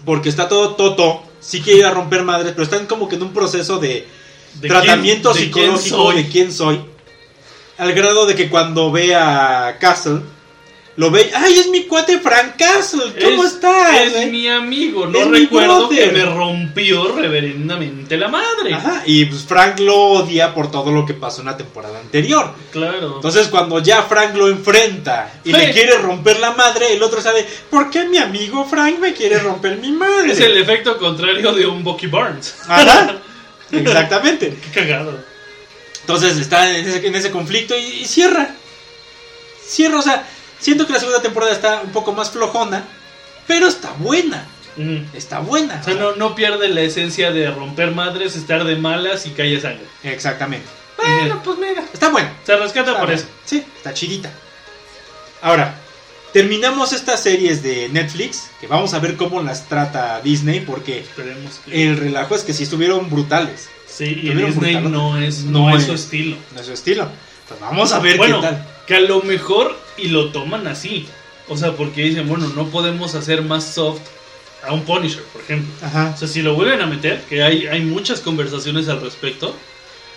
[0.05, 1.23] Porque está todo toto.
[1.41, 4.07] Sí quiere ir a romper madres, pero están como que en un proceso de
[4.55, 6.17] ¿De tratamiento quién- de quién psicológico soy?
[6.23, 6.81] de quién soy.
[7.79, 10.21] Al grado de que cuando ve a Castle,
[10.97, 11.31] lo ve.
[11.35, 13.13] ¡Ay, es mi cuate Frank Castle!
[13.23, 14.01] ¿Cómo Es- estás?
[14.01, 15.07] Es eh?" mi amigo.
[15.07, 18.73] No Es recuerdo que me rompió reverendamente la madre.
[18.75, 22.53] Ajá, y pues Frank lo odia por todo lo que pasó en la temporada anterior.
[22.73, 23.17] Claro.
[23.17, 25.57] Entonces cuando ya Frank lo enfrenta y Sí.
[25.57, 29.39] le quiere romper la madre, el otro sabe, ¿por qué mi amigo Frank me quiere
[29.39, 30.33] romper mi madre?
[30.33, 32.55] Es el efecto contrario de un Bucky Barnes.
[32.69, 33.17] Ajá,
[33.71, 34.57] exactamente.
[34.73, 35.19] Qué cagado.
[36.01, 38.55] Entonces está en ese, en ese conflicto y, y cierra.
[39.67, 40.25] Cierra, o sea,
[40.59, 42.85] siento que la segunda temporada está un poco más flojona,
[43.47, 44.47] pero está buena.
[45.15, 45.79] Está buena.
[45.81, 49.59] O sea, no, no pierde la esencia de romper madres, estar de malas y haya
[49.61, 49.87] sangre.
[50.03, 50.67] Exactamente.
[50.99, 51.83] Bueno, pues mira.
[51.93, 52.33] Está buena.
[52.45, 53.15] Se rescata Está por buena.
[53.23, 53.27] eso.
[53.47, 54.31] Sí, está chidita.
[55.41, 55.77] Ahora,
[56.33, 61.55] terminamos estas series de Netflix, que vamos a ver cómo las trata Disney, porque Esperemos
[61.65, 61.87] que.
[61.89, 63.69] el relajo es que sí estuvieron brutales.
[63.87, 64.91] sí, y Disney brutales.
[64.91, 65.87] no es, No no es es.
[65.87, 66.37] su estilo.
[66.55, 67.09] No es su estilo.
[67.49, 68.67] Pues vamos a ver Bueno, qué tal.
[68.87, 71.07] que a lo mejor y lo toman así.
[71.49, 74.01] O sea, porque dicen, bueno, no podemos hacer más soft
[74.67, 75.73] a un Punisher, por ejemplo.
[75.87, 76.13] Ajá.
[76.15, 79.55] O sea, si lo vuelven a meter, que hay, hay muchas conversaciones al respecto,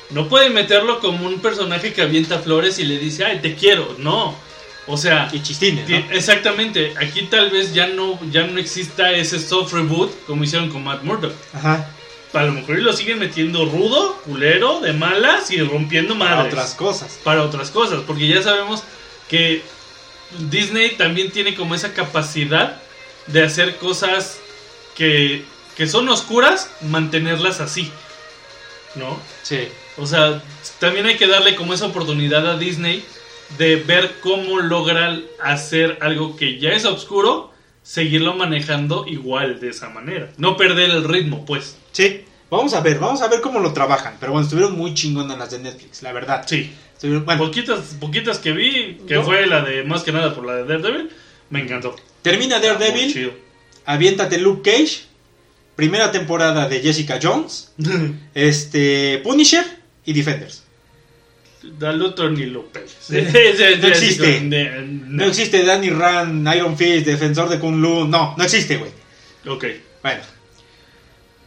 [0.10, 3.96] no pueden meterlo como un personaje que avienta flores y le dice, ay, te quiero.
[4.00, 4.36] No.
[4.88, 6.12] O sea, Y chistines, ti- ¿no?
[6.12, 6.94] exactamente.
[7.00, 11.04] Aquí tal vez ya no, ya no exista ese soft reboot como hicieron con Matt
[11.04, 11.34] Murdock.
[11.54, 11.92] Ajá.
[12.34, 16.74] A lo mejor lo siguen metiendo rudo, culero, de malas y rompiendo Para madres otras
[16.74, 17.20] cosas.
[17.24, 18.84] para otras cosas, porque ya sabemos
[19.30, 19.62] que
[20.50, 22.82] Disney también tiene como esa capacidad
[23.28, 24.40] de hacer cosas
[24.96, 25.46] que,
[25.78, 27.92] que son oscuras, mantenerlas así,
[28.96, 29.18] ¿no?
[29.44, 29.70] Sí.
[29.98, 30.42] O sea,
[30.80, 33.04] también hay que darle como esa oportunidad a Disney
[33.58, 37.52] de ver cómo logra hacer algo que ya es oscuro,
[37.84, 41.78] seguirlo manejando igual de esa manera, no perder el ritmo, pues.
[41.92, 42.26] Sí.
[42.50, 44.18] Vamos a ver, vamos a ver cómo lo trabajan.
[44.20, 46.44] Pero bueno, estuvieron muy chingonas las de Netflix, la verdad.
[46.48, 49.24] Sí, Bueno, poquitas, poquitas que vi, que No.
[49.24, 51.10] fue la de más que nada por la de Daredevil,
[51.50, 51.96] me encantó.
[52.22, 53.32] termina Daredevil, chido.
[53.86, 55.02] aviéntate Luke Cage,
[55.76, 57.72] primera temporada de Jessica Jones,
[58.34, 59.64] este Punisher
[60.06, 60.64] y Defenders.
[61.82, 62.96] Al otro ni lo peles.
[63.10, 64.42] No existe.
[65.10, 65.24] No.
[65.24, 68.08] No existe Danny Rand, Iron Fist, defensor de Kung Lu.
[68.08, 68.92] No, no existe, güey.
[69.48, 69.66] Ok.
[70.02, 70.22] Bueno.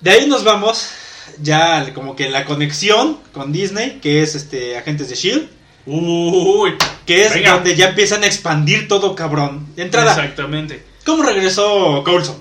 [0.01, 0.91] De ahí nos vamos
[1.41, 5.49] ya como que la conexión con Disney, que es este Agentes de Shield,
[5.87, 6.75] Uy.
[7.07, 7.55] que es Venga.
[7.55, 9.67] donde ya empiezan a expandir todo cabrón.
[9.75, 10.85] De entrada, Exactamente.
[11.05, 12.37] ¿cómo regresó Coulson?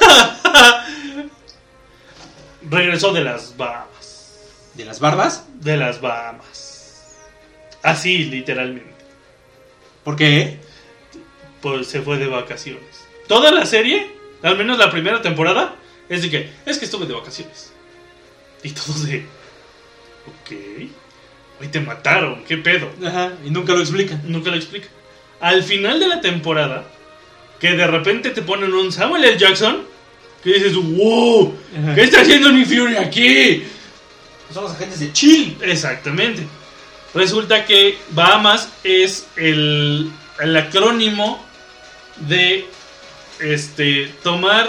[2.70, 4.36] Regresó de las Bahamas.
[4.74, 5.44] ¿De las barbas?
[5.54, 7.16] De las Bahamas.
[7.82, 8.92] Así, literalmente.
[10.04, 10.58] ¿Por qué?
[11.60, 13.04] pues se fue de vacaciones.
[13.26, 14.10] Toda la serie,
[14.42, 15.74] al menos la primera temporada,
[16.08, 17.72] es de que, es que estuve de vacaciones.
[18.62, 19.24] Y todos de,
[20.26, 20.90] ok,
[21.60, 22.90] hoy te mataron, ¿qué pedo?
[23.04, 24.22] Ajá, y nunca lo explican.
[24.26, 24.88] Nunca lo explica.
[25.40, 26.84] Al final de la temporada,
[27.60, 29.38] que de repente te ponen un Samuel L.
[29.38, 29.82] Jackson,
[30.42, 31.94] que dices, wow, Ajá.
[31.94, 33.64] ¿qué está haciendo Nick Fury aquí?
[34.52, 35.56] Son los agentes de Chill.
[35.62, 36.42] Exactamente.
[37.14, 40.10] Resulta que Bahamas es el,
[40.40, 41.44] el acrónimo
[42.28, 42.66] de
[43.40, 44.68] este tomar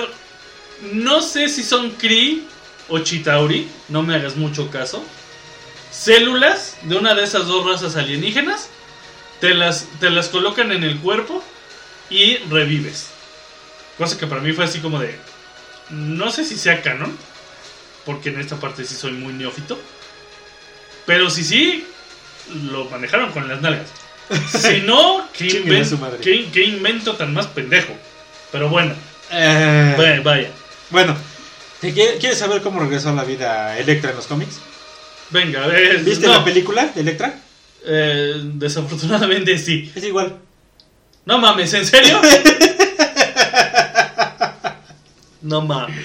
[0.93, 2.41] no sé si son Kree
[2.89, 5.03] o Chitauri, no me hagas mucho caso.
[5.91, 8.69] Células de una de esas dos razas alienígenas,
[9.39, 11.43] te las, te las colocan en el cuerpo
[12.09, 13.07] y revives.
[13.97, 15.15] Cosa que para mí fue así como de.
[15.89, 17.17] No sé si sea canon,
[18.05, 19.79] porque en esta parte sí soy muy neófito.
[21.05, 21.87] Pero si sí,
[22.71, 23.87] lo manejaron con las nalgas.
[24.61, 27.93] Si no, ¿qué, inven- qué- qué invento tan más pendejo?
[28.51, 28.93] Pero bueno,
[29.31, 30.51] Eh, vaya.
[30.91, 31.28] bueno, ¿te quie-
[31.81, 34.59] ¿quieres saber cómo regresó a la vida Electra en los cómics?
[35.31, 37.35] Venga, eh, ¿Viste no, la película de Electra?
[37.85, 39.91] eh, desafortunadamente sí.
[39.95, 40.37] Es igual.
[41.25, 42.19] No mames, ¿en serio?
[45.41, 45.95] no mames.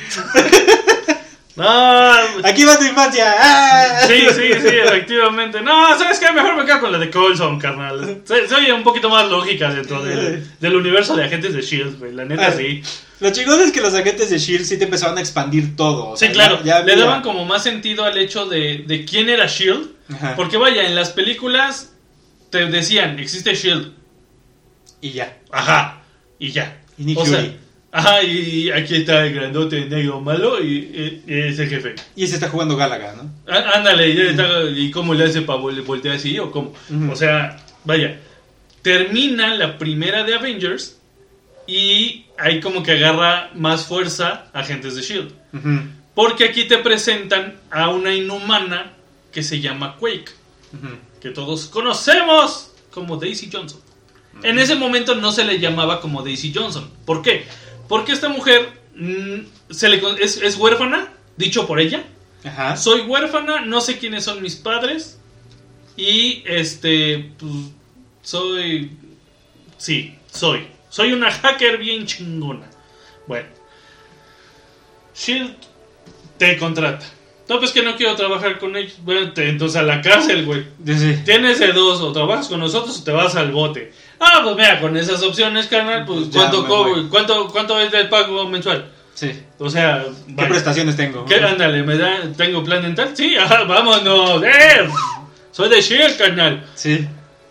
[1.56, 3.32] No, Aquí va tu infancia.
[3.38, 4.00] ¡Ah!
[4.08, 5.60] sí, sí, sí, efectivamente.
[5.60, 6.32] No, ¿sabes qué?
[6.32, 8.22] Mejor me quedo con la de Coulson, carnal.
[8.24, 11.98] Se, se oye un poquito más lógica dentro del, del universo de agentes de Shield,
[12.00, 12.12] güey.
[12.12, 12.82] La neta, Ah, sí.
[13.20, 16.10] Lo chingón es que los agentes de Shield sí te empezaban a expandir todo.
[16.10, 16.58] o Sí, claro.
[16.64, 19.90] ya- ya Le daban como más sentido al hecho de, de quién era Shield.
[20.12, 20.34] Ajá.
[20.36, 21.92] Porque vaya, en las películas
[22.50, 23.92] te decían, existe Shield.
[25.00, 25.36] Y ya.
[25.52, 26.02] Ajá.
[26.38, 26.80] Y ya.
[26.98, 27.52] Y Nick O sea,
[27.92, 31.94] ajá, y aquí está el grandote negro malo y, y- y es el jefe.
[32.16, 33.30] Y ese está jugando Gálaga, ¿no?
[33.52, 36.74] Á- Ándale, y, está- ¿y cómo le hace para voltear así o cómo?
[37.10, 38.18] O sea, vaya,
[38.82, 40.98] termina la primera de Avengers
[41.66, 45.32] y ahí como que agarra más fuerza Agentes de Shield.
[46.14, 48.92] Porque aquí te presentan a una inhumana
[49.32, 50.30] que se llama Quake,
[51.20, 53.80] que todos conocemos como Daisy Johnson.
[54.42, 56.90] En ese momento no se le llamaba como Daisy Johnson.
[57.04, 57.46] ¿Por qué?
[57.88, 62.04] Porque esta mujer mm, se le es, es huérfana, dicho por ella.
[62.44, 62.76] Ajá.
[62.76, 65.18] Soy huérfana, no sé quiénes son mis padres.
[65.96, 67.52] Y este, pues,
[68.22, 68.90] soy...
[69.78, 70.66] Sí, soy.
[70.94, 72.66] Soy una hacker bien chingona.
[73.26, 73.48] Bueno.
[75.16, 75.56] Shield
[76.38, 77.04] te contrata.
[77.48, 78.94] No, pues que no quiero trabajar con ellos.
[79.02, 80.64] Bueno, te- entonces a la cárcel, güey.
[81.24, 83.92] Tienes de dos, o trabajas con nosotros o te vas al bote.
[84.20, 87.08] Ah, pues mira, con esas opciones, carnal, pues ¿cuánto, cobro?
[87.10, 88.88] ¿cuánto, ¿cuánto es el pago mensual?
[89.14, 89.32] sí.
[89.58, 90.48] O sea, ¿Qué vaya.
[90.48, 91.24] prestaciones tengo?
[91.24, 91.36] ¿Qué?
[91.36, 93.16] Ándale, ¿me da, tengo plan dental?
[93.16, 94.44] Sí, ajá, vámonos.
[94.44, 94.88] ¡Eh!
[95.50, 96.64] Soy de Shield, carnal.
[96.76, 97.06] Sí.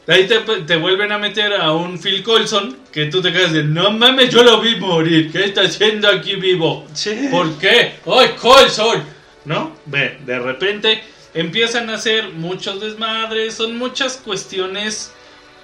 [0.06, 3.54] De ahí te, te vuelven a meter a un Phil Colson que tú te quedas
[3.54, 5.32] de, no mames, yo lo vi morir.
[5.32, 6.86] ¿Qué está haciendo aquí vivo?
[6.94, 7.30] Sí.
[7.32, 7.96] ¿Por qué?
[8.06, 9.02] ¡Ay, Colson!
[9.46, 9.78] ¿No?
[9.86, 11.02] Ve, de repente
[11.34, 13.54] empiezan a hacer muchos desmadres.
[13.54, 15.14] Son muchas cuestiones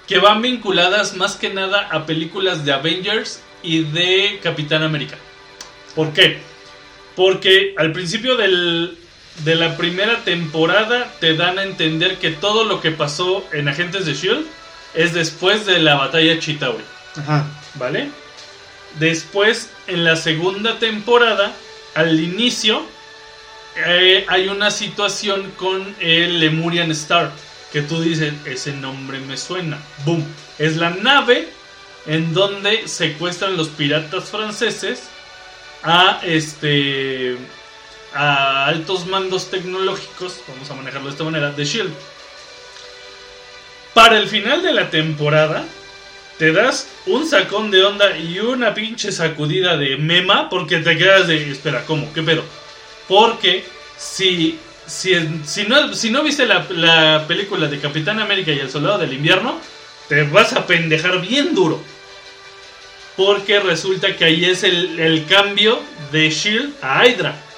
[0.06, 5.16] que van vinculadas más que nada a películas de Avengers y de Capitán América.
[5.94, 6.38] ¿Por qué?
[7.14, 8.96] Porque al principio del-
[9.44, 14.06] de la primera temporada te dan a entender que todo lo que pasó en Agentes
[14.06, 14.46] de Shield
[14.94, 16.84] es después de la batalla Chitauri.
[17.16, 17.46] Ajá.
[17.74, 18.10] ¿Vale?
[18.98, 21.52] Después, en la segunda temporada,
[21.94, 22.82] al inicio,
[23.76, 27.30] eh, hay una situación con el Lemurian Star.
[27.72, 29.78] Que tú dices, ese nombre me suena.
[30.04, 30.26] ¡Boom!
[30.58, 31.48] Es la nave
[32.06, 35.04] en donde secuestran los piratas franceses
[35.84, 37.36] a este
[38.14, 41.92] a altos mandos tecnológicos, vamos a manejarlo de esta manera, de Shield.
[43.94, 45.64] Para el final de la temporada,
[46.38, 51.28] te das un sacón de onda y una pinche sacudida de mema porque te quedas
[51.28, 52.12] de, espera, ¿cómo?
[52.12, 52.42] ¿Qué pedo?
[53.08, 53.64] Porque
[53.98, 55.14] si, si,
[55.44, 59.12] si, no, si no viste la, la película de Capitán América y el Soldado del
[59.12, 59.60] Invierno,
[60.08, 61.80] te vas a pendejar bien duro.
[63.16, 65.80] Porque resulta que ahí es el, el cambio
[66.10, 67.49] de Shield a Hydra.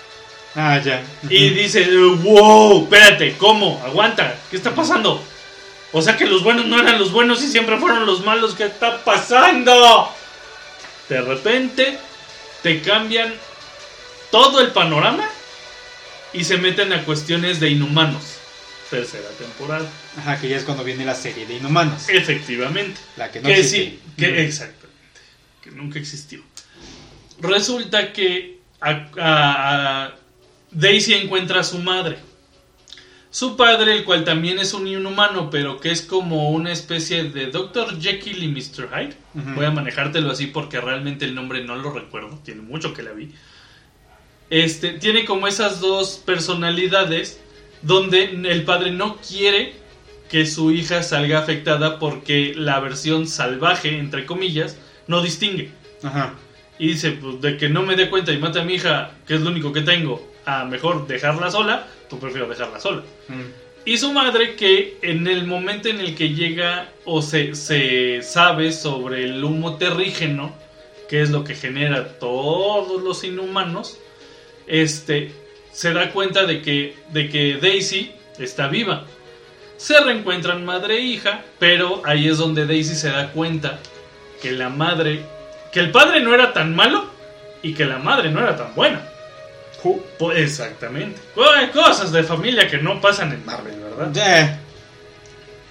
[0.54, 1.02] Ah, ya.
[1.28, 3.80] Y dice, wow, espérate, ¿cómo?
[3.84, 5.22] Aguanta, ¿qué está pasando?
[5.92, 8.64] O sea que los buenos no eran los buenos y siempre fueron los malos, ¿qué
[8.64, 10.10] está pasando?
[11.08, 11.98] De repente
[12.62, 13.32] te cambian
[14.30, 15.28] todo el panorama
[16.32, 18.22] y se meten a cuestiones de inhumanos.
[18.90, 19.86] Tercera temporada.
[20.18, 22.10] Ajá, que ya es cuando viene la serie de Inhumanos.
[22.10, 23.00] Efectivamente.
[23.16, 23.76] La que no que existe.
[23.86, 24.88] sí, que exactamente.
[25.62, 26.42] Que nunca existió.
[27.40, 30.14] Resulta que a- a- a
[30.72, 32.18] Daisy encuentra a su madre.
[33.30, 37.46] Su padre, el cual también es un inhumano, pero que es como una especie de
[37.46, 37.98] Dr.
[37.98, 38.90] Jekyll y Mr.
[38.90, 39.16] Hyde.
[39.54, 42.38] Voy a manejártelo así porque realmente el nombre no lo recuerdo.
[42.44, 43.32] Tiene mucho que la vi.
[44.50, 47.40] Este, tiene como esas dos personalidades
[47.80, 49.72] donde el padre no quiere
[50.28, 54.76] que su hija salga afectada porque la versión salvaje, entre comillas,
[55.06, 55.70] no distingue.
[56.02, 56.34] Ajá.
[56.78, 59.34] Y dice, pues de que no me dé cuenta y mate a mi hija, que
[59.34, 63.02] es lo único que tengo, a mejor dejarla sola, pues prefiero dejarla sola.
[63.28, 63.62] Mm.
[63.84, 68.72] Y su madre que en el momento en el que llega o se, se sabe
[68.72, 70.54] sobre el humo terrígeno,
[71.08, 73.98] que es lo que genera todos los inhumanos,
[74.66, 75.32] este,
[75.72, 79.04] se da cuenta de que, de que Daisy está viva.
[79.76, 83.80] Se reencuentran madre e hija, pero ahí es donde Daisy se da cuenta
[84.40, 85.24] que la madre,
[85.72, 87.06] que el padre no era tan malo
[87.62, 89.11] y que la madre no era tan buena.
[90.18, 91.20] Pues, exactamente.
[91.34, 94.12] Co- Cosas de familia que no pasan en Marvel, ¿verdad?
[94.16, 94.58] Eh,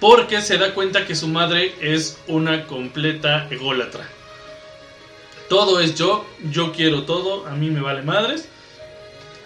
[0.00, 4.06] Porque se da cuenta que su madre es una completa ególatra.
[5.48, 8.48] Todo es yo, yo quiero todo, a mí me vale madres.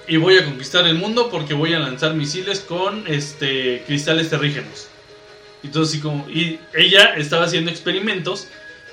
[0.08, 4.86] Y voy a conquistar el mundo porque voy a lanzar misiles con este cristales terrígenos.
[5.64, 8.46] Entonces, y como, y ella estaba haciendo experimentos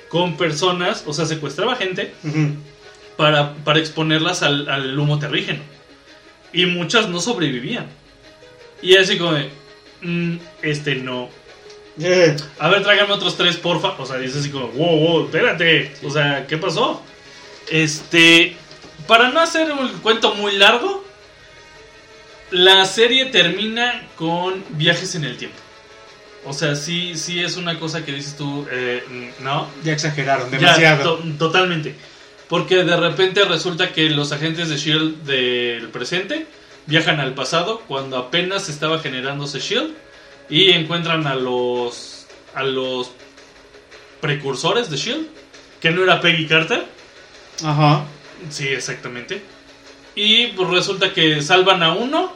[0.08, 2.12] con personas, o sea, secuestraba gente.
[3.16, 5.60] Para, para exponerlas al, al humo terrígeno.
[6.52, 7.86] Y muchas no sobrevivían.
[8.82, 9.50] Y así como de,
[10.02, 11.28] "Mm, este no.
[12.00, 13.90] Eh, A ver, tráigame otros tres, porfa.
[13.98, 15.92] O sea, dice así como, wow, wow, espérate.
[16.04, 17.02] O sea, ¿qué pasó?
[17.70, 18.56] Este,
[19.06, 21.04] para no hacer un cuento muy largo,
[22.50, 25.56] la serie termina con viajes en el tiempo.
[26.46, 30.58] O sea, sí, sí es una cosa que dices tú, eh, no, ya exageraron ya,
[30.58, 31.16] demasiado.
[31.16, 31.94] to- totalmente.
[32.54, 36.46] Porque de repente resulta que los agentes de Shield del presente
[36.86, 39.92] viajan al pasado cuando apenas estaba generándose Shield
[40.48, 43.10] y encuentran a los a los
[44.20, 45.26] precursores de Shield,
[45.80, 46.84] que no era Peggy Carter.
[47.64, 48.04] Ajá.
[48.50, 49.42] Sí, exactamente.
[50.14, 52.32] Y pues resulta que salvan a uno,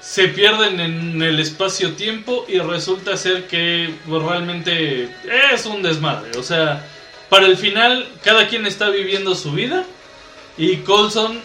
[0.00, 5.14] se pierden en el espacio-tiempo y resulta ser que pues, realmente
[5.52, 6.36] es un desmadre.
[6.38, 6.84] O sea,
[7.34, 9.84] para el final cada quien está viviendo su vida
[10.56, 11.40] y Colson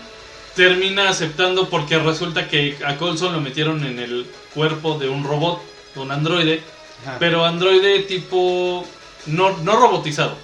[0.55, 5.59] termina aceptando porque resulta que a Colson lo metieron en el cuerpo de un robot,
[5.95, 6.61] de un androide,
[7.07, 7.15] Ajá.
[7.17, 8.85] pero androide tipo
[9.25, 10.35] no, no robotizado,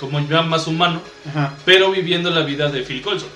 [0.00, 1.52] como ya más humano Ajá.
[1.66, 3.28] pero viviendo la vida de Phil Colson.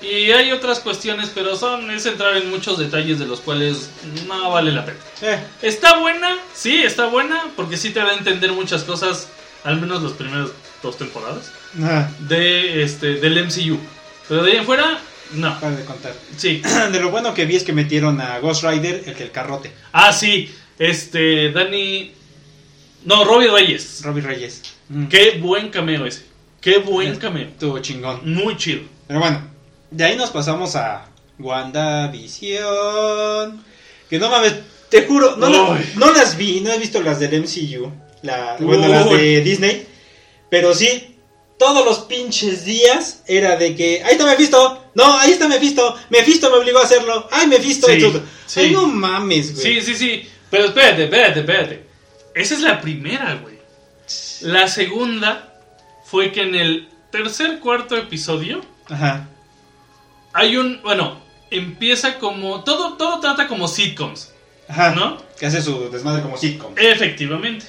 [0.00, 3.90] Y hay otras cuestiones, pero son es entrar en muchos detalles de los cuales
[4.26, 4.98] no vale la pena.
[5.20, 9.28] Eh, Está buena, sí, está buena, porque sí te da a entender muchas cosas,
[9.64, 10.50] al menos las primeras
[10.82, 12.10] dos temporadas, ajá.
[12.20, 13.78] de este del MCU.
[14.28, 14.98] Pero de ahí en fuera,
[15.32, 15.58] no.
[15.60, 16.12] Para de contar.
[16.36, 16.62] Sí.
[16.92, 19.70] De lo bueno que vi es que metieron a Ghost Rider, el que el carrote.
[19.92, 22.12] Ah, sí, este, Dani...
[23.04, 24.00] No, Robbie Reyes.
[24.04, 24.62] Robbie Reyes.
[24.88, 25.06] Mm.
[25.06, 26.24] Qué buen cameo ese.
[26.60, 27.48] Qué buen cameo.
[27.48, 28.20] Estuvo chingón.
[28.34, 28.82] Muy chido.
[29.06, 29.40] Pero bueno,
[29.90, 31.06] de ahí nos pasamos a
[32.30, 33.64] WandaVision.
[34.08, 34.54] Que no mames,
[34.88, 37.90] te juro, no, la- no las vi, no he visto las del MCU.
[38.22, 39.86] La, bueno, las de Disney.
[40.50, 41.16] Pero sí,
[41.58, 44.02] todos los pinches días era de que.
[44.04, 44.86] Ahí está Mephisto.
[44.94, 45.96] No, ahí está Mephisto.
[46.08, 47.28] Mephisto me obligó a hacerlo.
[47.30, 47.86] Ay, Mephisto.
[47.86, 48.00] Sí,
[48.46, 48.60] sí.
[48.60, 49.80] Ay, no mames, güey.
[49.80, 50.28] Sí, sí, sí.
[50.50, 51.84] Pero espérate, espérate, espérate.
[52.34, 53.58] Esa es la primera, güey.
[54.40, 55.60] La segunda
[56.04, 59.28] fue que en el tercer, cuarto episodio Ajá.
[60.32, 60.80] hay un.
[60.82, 61.20] Bueno,
[61.50, 62.64] empieza como.
[62.64, 64.32] Todo, todo trata como sitcoms,
[64.66, 64.94] Ajá.
[64.94, 65.22] ¿no?
[65.38, 66.72] Que hace su desmadre como sitcom.
[66.76, 67.66] Efectivamente.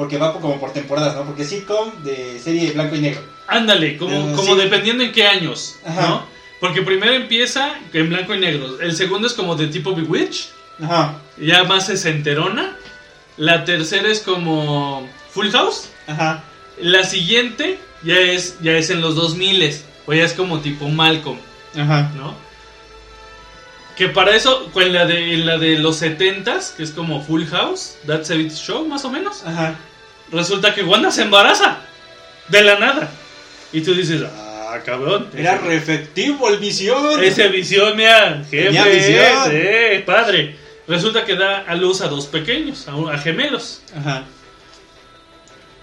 [0.00, 1.26] Porque va como por temporadas, ¿no?
[1.26, 3.20] Porque sitcom de serie de blanco y negro.
[3.46, 4.58] Ándale, como, como sí.
[4.62, 6.08] dependiendo en qué años, Ajá.
[6.08, 6.24] ¿no?
[6.58, 8.80] Porque primero empieza en blanco y negro.
[8.80, 10.48] El segundo es como de tipo Bewitch,
[10.82, 11.18] Ajá.
[11.36, 12.78] ya más enterona.
[13.36, 15.90] La tercera es como Full House.
[16.06, 16.44] Ajá.
[16.78, 21.36] La siguiente ya es, ya es en los 2000 o ya es como tipo Malcolm,
[21.76, 22.10] Ajá.
[22.16, 22.34] ¿no?
[23.98, 27.96] Que para eso, con la de, la de los 70s, que es como Full House,
[28.06, 29.76] That's a Bit Show, más o menos, Ajá.
[30.32, 31.80] Resulta que Wanda se embaraza
[32.48, 33.10] de la nada.
[33.72, 35.28] Y tú dices, ah, cabrón.
[35.36, 37.22] Era ese- el visión.
[37.22, 39.50] Ese visión, mira, jefe, Tenía visión.
[39.52, 40.56] eh, padre.
[40.88, 43.82] Resulta que da a luz a dos pequeños, a, a gemelos.
[43.96, 44.24] Ajá.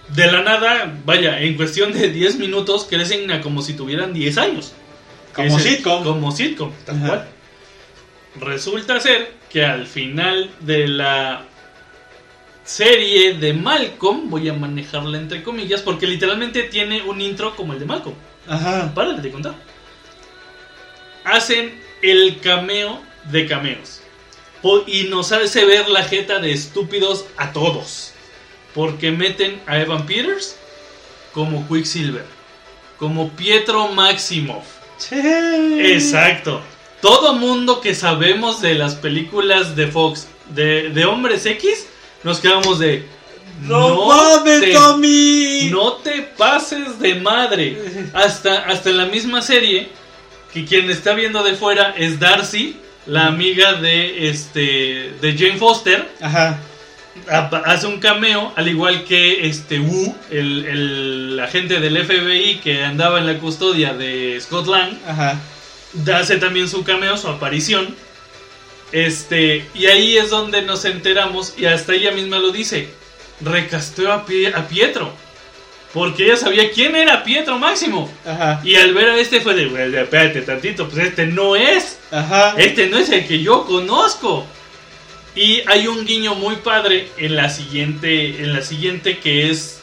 [0.08, 4.38] De la nada, vaya, en cuestión de 10 minutos crecen a como si tuvieran 10
[4.38, 4.72] años.
[5.34, 6.02] Como Ese- sitcom.
[6.02, 7.06] Como sitcom, tal Ajá.
[7.06, 7.28] cual.
[8.40, 11.42] Resulta ser que al final de la
[12.68, 17.78] serie de Malcolm, voy a manejarla entre comillas, porque literalmente tiene un intro como el
[17.78, 18.14] de Malcolm.
[18.46, 18.92] Ajá.
[18.94, 19.54] Párale de contar.
[21.24, 23.00] Hacen el cameo
[23.30, 24.02] de cameos.
[24.86, 28.12] Y nos hace ver la jeta de estúpidos a todos.
[28.74, 30.56] Porque meten a Evan Peters
[31.32, 32.26] como Quicksilver.
[32.98, 34.66] Como Pietro Maximoff.
[35.10, 36.60] Exacto.
[37.00, 41.86] Todo mundo que sabemos de las películas de Fox de, de Hombres X,
[42.24, 43.04] nos quedamos de...
[43.62, 45.68] ¡No, mames, te- Tommy!
[45.72, 47.76] no te pases de madre.
[48.14, 49.88] Hasta, hasta en la misma serie,
[50.52, 52.76] que quien está viendo de fuera es Darcy,
[53.06, 56.08] la amiga de, este, de Jane Foster.
[56.20, 56.58] Ajá.
[57.64, 63.18] Hace un cameo, al igual que este Wu, el, el agente del FBI que andaba
[63.18, 65.36] en la custodia de Scott Lang Ajá.
[66.14, 67.92] hace también su cameo, su aparición.
[68.92, 72.88] Este, y ahí es donde nos enteramos, y hasta ella misma lo dice:
[73.40, 75.12] recasteó a, Pie- a Pietro.
[75.92, 78.10] Porque ella sabía quién era Pietro Máximo.
[78.26, 78.60] Ajá.
[78.62, 81.98] Y al ver a este fue de, "Güey, espérate tantito, pues este no es.
[82.10, 82.54] Ajá.
[82.58, 84.46] Este no es el que yo conozco.
[85.34, 89.80] Y hay un guiño muy padre en la siguiente, en la siguiente que es...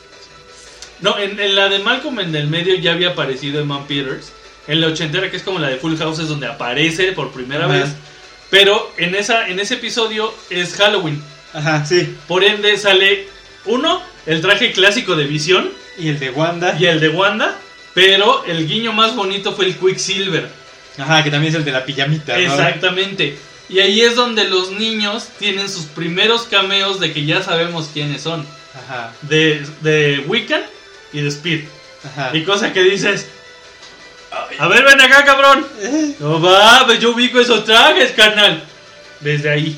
[1.00, 4.32] No, en, en la de Malcolm en el medio ya había aparecido Eman Peters.
[4.68, 7.66] En la ochentera, que es como la de Full House, es donde aparece por primera
[7.66, 7.74] Ajá.
[7.74, 7.90] vez.
[8.56, 11.22] Pero en, esa, en ese episodio es Halloween.
[11.54, 12.16] Ajá, sí.
[12.26, 13.28] Por ende sale,
[13.66, 16.74] uno, el traje clásico de Visión Y el de Wanda.
[16.80, 17.58] y el de Wanda.
[17.94, 20.48] Pero el guiño más bonito fue el Quicksilver.
[20.98, 22.40] Ajá, que también es el de la pijamita, ¿no?
[22.40, 23.38] Exactamente.
[23.68, 28.22] Y ahí es donde los niños tienen sus primeros cameos de que ya sabemos quiénes
[28.22, 28.48] son.
[28.74, 29.12] Ajá.
[29.24, 30.64] De, de Wiccan
[31.12, 31.66] y de Speed.
[32.06, 32.32] Ajá.
[32.34, 33.28] Y cosa que dices,
[34.60, 35.66] a ver, ven acá, cabrón.
[36.20, 38.64] No va, pues yo ubico esos trajes, carnal.
[39.20, 39.78] Desde ahí.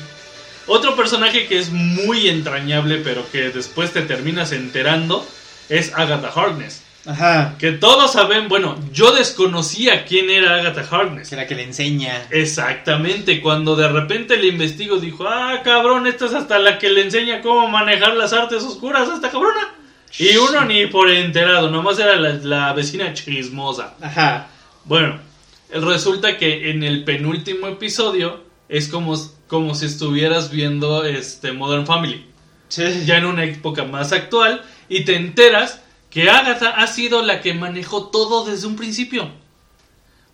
[0.66, 5.26] Otro personaje que es muy entrañable, pero que después te terminas enterando,
[5.68, 6.82] es Agatha Harkness.
[7.06, 7.54] Ajá.
[7.58, 11.30] Que todos saben, bueno, yo desconocía quién era Agatha Harkness.
[11.30, 12.26] Que la que le enseña.
[12.30, 17.02] Exactamente, cuando de repente le investigo, dijo, ah, cabrón, esta es hasta la que le
[17.02, 19.72] enseña cómo manejar las artes oscuras a esta cabrona.
[20.18, 23.94] Y uno ni por enterado, nomás era la, la vecina chismosa.
[24.00, 24.48] Ajá.
[24.84, 25.18] Bueno,
[25.70, 29.16] resulta que en el penúltimo episodio es como,
[29.46, 32.24] como si estuvieras viendo este Modern Family,
[32.68, 33.04] Sí.
[33.06, 35.80] ya en una época más actual, y te enteras
[36.10, 39.30] que Agatha ha sido la que manejó todo desde un principio.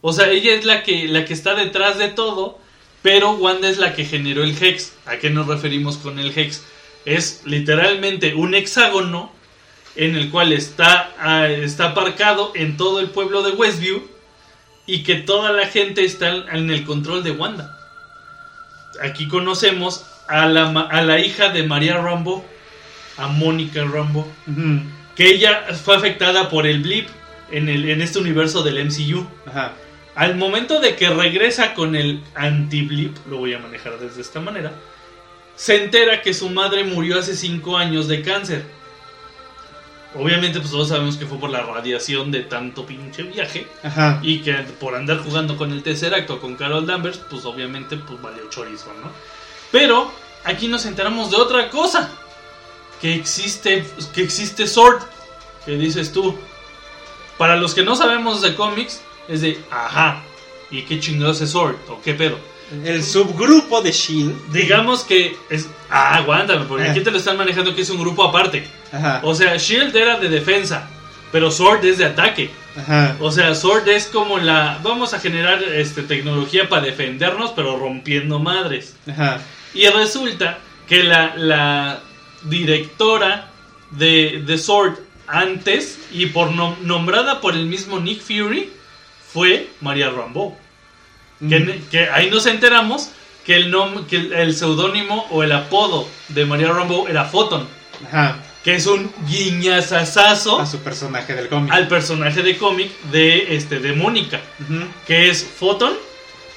[0.00, 2.58] O sea, ella es la que, la que está detrás de todo,
[3.02, 4.92] pero Wanda es la que generó el Hex.
[5.06, 6.62] ¿A qué nos referimos con el Hex?
[7.04, 9.32] Es literalmente un hexágono
[9.96, 14.02] en el cual está, ah, está aparcado en todo el pueblo de Westview
[14.86, 17.78] y que toda la gente está en el control de Wanda.
[19.02, 22.44] Aquí conocemos a la, a la hija de María Rambo,
[23.16, 24.26] a Mónica Rambo,
[25.14, 27.08] que ella fue afectada por el blip
[27.50, 29.26] en, el, en este universo del MCU.
[29.46, 29.72] Ajá.
[30.14, 34.72] Al momento de que regresa con el anti-blip, lo voy a manejar desde esta manera,
[35.56, 38.64] se entera que su madre murió hace 5 años de cáncer.
[40.14, 43.66] Obviamente, pues todos sabemos que fue por la radiación de tanto pinche viaje.
[43.82, 44.20] Ajá.
[44.22, 48.20] Y que por andar jugando con el tercer acto con Carol Danvers, pues obviamente pues
[48.22, 49.10] valió chorizo, ¿no?
[49.72, 50.12] Pero
[50.44, 52.10] aquí nos enteramos de otra cosa.
[53.00, 53.84] Que existe,
[54.14, 55.02] que existe Sword.
[55.64, 56.38] Que dices tú.
[57.36, 60.22] Para los que no sabemos de cómics, es de, ajá,
[60.70, 61.76] ¿y qué chingados es Sword?
[61.88, 62.38] ¿O qué pedo?
[62.84, 64.52] El subgrupo de Shield.
[64.52, 66.90] Digamos que es, ah, aguántame, porque Ah.
[66.90, 68.66] aquí te lo están manejando que es un grupo aparte.
[68.92, 69.20] Ajá.
[69.22, 70.88] O sea, Shield era de defensa,
[71.30, 72.50] pero Sword es de ataque.
[72.76, 73.16] Ajá.
[73.20, 74.80] O sea, Sword es como la.
[74.82, 78.96] Vamos a generar este, tecnología para defendernos, pero rompiendo madres.
[79.08, 79.40] Ajá.
[79.74, 80.58] Y resulta
[80.88, 82.00] que la, la
[82.44, 83.50] directora
[83.90, 84.94] de, de Sword
[85.26, 88.70] antes, y por nom- nombrada por el mismo Nick Fury,
[89.32, 90.58] fue María Rambo.
[91.90, 93.10] Que, ahí nos enteramos
[93.44, 97.68] que el, nom- que el, el seudónimo o el apodo de María Rambo era Photon,
[98.06, 98.38] Ajá.
[98.62, 101.72] que es un guiñazazazo A su personaje del cómic.
[101.72, 104.40] al personaje de cómic de, este, de Mónica
[105.06, 105.92] que es Photon,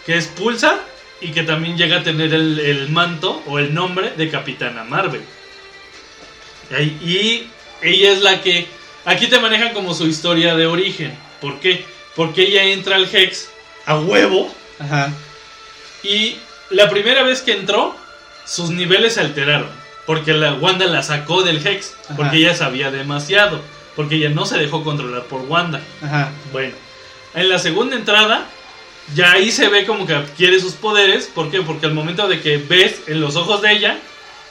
[0.05, 0.79] que es Pulsar
[1.19, 5.21] y que también llega a tener el, el manto o el nombre de Capitana Marvel.
[7.03, 7.47] Y
[7.81, 8.67] ella es la que...
[9.05, 11.17] Aquí te manejan como su historia de origen.
[11.41, 11.85] ¿Por qué?
[12.15, 13.49] Porque ella entra al Hex
[13.85, 15.11] a huevo Ajá.
[16.03, 16.37] y
[16.69, 17.95] la primera vez que entró,
[18.45, 19.69] sus niveles se alteraron.
[20.05, 21.95] Porque la Wanda la sacó del Hex.
[22.05, 22.15] Ajá.
[22.15, 23.61] Porque ella sabía demasiado.
[23.95, 25.81] Porque ella no se dejó controlar por Wanda.
[26.01, 26.31] Ajá.
[26.51, 26.73] Bueno,
[27.33, 28.45] en la segunda entrada,
[29.15, 31.25] ya ahí se ve como que adquiere sus poderes.
[31.33, 31.61] ¿Por qué?
[31.61, 33.97] Porque al momento de que ves en los ojos de ella,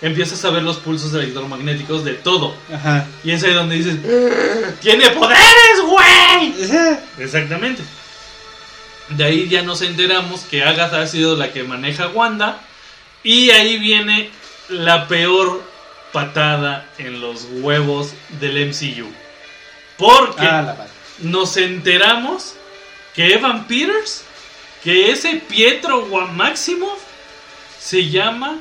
[0.02, 2.54] empiezas a ver los pulsos electromagnéticos de todo.
[2.72, 3.06] Ajá.
[3.24, 3.96] Y es ahí donde dices,
[4.80, 6.64] ¡Tiene poderes, güey!
[6.64, 7.00] Ajá.
[7.18, 7.82] Exactamente.
[9.10, 12.60] De ahí ya nos enteramos que Agatha ha sido la que maneja Wanda.
[13.22, 14.30] Y ahí viene
[14.68, 15.62] la peor
[16.12, 19.08] patada en los huevos del MCU.
[19.96, 20.76] Porque Ah,
[21.20, 22.54] nos enteramos
[23.14, 24.24] que Evan Peters,
[24.82, 27.00] que ese Pietro Maximoff,
[27.80, 28.58] se llama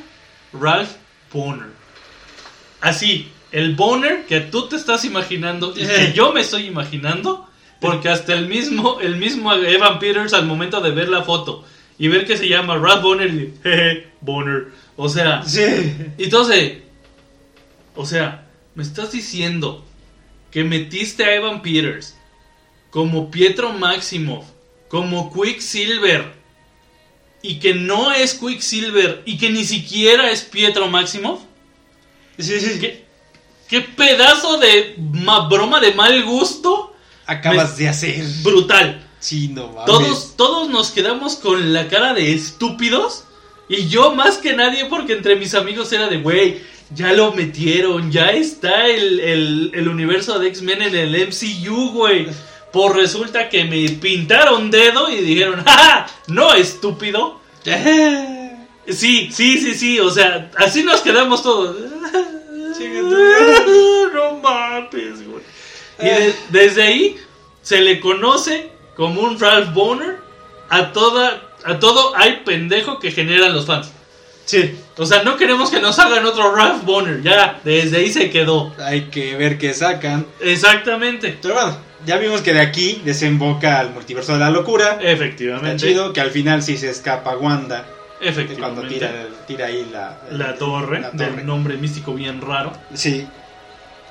[0.52, 0.90] Ralph
[1.32, 1.68] Bonner.
[2.80, 7.45] Así, el Bonner que tú te estás imaginando y que yo me estoy imaginando,
[7.80, 11.64] porque hasta el mismo, el mismo Evan Peters al momento de ver la foto
[11.98, 14.68] y ver que se llama Ralph Bonner, y jeje, Bonner.
[14.96, 15.62] O sea, Sí.
[16.18, 16.78] entonces,
[17.94, 19.84] o sea, me estás diciendo
[20.50, 22.16] que metiste a Evan Peters
[22.90, 24.44] como Pietro Maximoff,
[24.88, 26.32] como Quicksilver,
[27.42, 31.40] y que no es Quicksilver, y que ni siquiera es Pietro Maximoff.
[32.38, 32.78] Sí, sí.
[32.80, 33.04] ¿Qué,
[33.68, 36.94] qué pedazo de ma- broma de mal gusto
[37.26, 38.24] acabas de hacer?
[38.42, 39.02] brutal.
[39.18, 39.86] Sí, no mames.
[39.86, 43.24] Todos, todos nos quedamos con la cara de estúpidos.
[43.68, 46.60] Y yo más que nadie, porque entre mis amigos era de, güey,
[46.94, 52.28] ya lo metieron, ya está el, el- el universo de X-Men en el MCU, güey.
[52.72, 56.06] Por resulta que me pintaron dedo y dijeron, ¡ja!
[56.28, 57.40] No, estúpido.
[58.88, 61.74] Sí, sí, sí, sí, o sea, así nos quedamos todos.
[64.14, 65.35] No mames, güey.
[65.98, 67.16] Y de- desde ahí
[67.62, 70.18] se le conoce como un Ralph Boner
[70.68, 73.90] a toda a todo hay pendejo que generan los fans.
[74.44, 74.78] Sí.
[74.96, 78.72] O sea, no queremos que nos hagan otro Ralph Boner, ya, desde ahí se quedó.
[78.78, 80.24] Hay que ver qué sacan.
[80.40, 81.36] Exactamente.
[81.42, 84.92] Pero bueno, ya vimos que de aquí desemboca al multiverso de la locura.
[84.92, 85.84] Está Efectivamente.
[85.88, 87.84] chido que al final sí se escapa Wanda.
[88.20, 88.60] Efectivamente.
[88.60, 91.32] Cuando tira, tira ahí la, la torre, la torre.
[91.32, 92.72] del nombre místico bien raro.
[92.94, 93.26] Sí.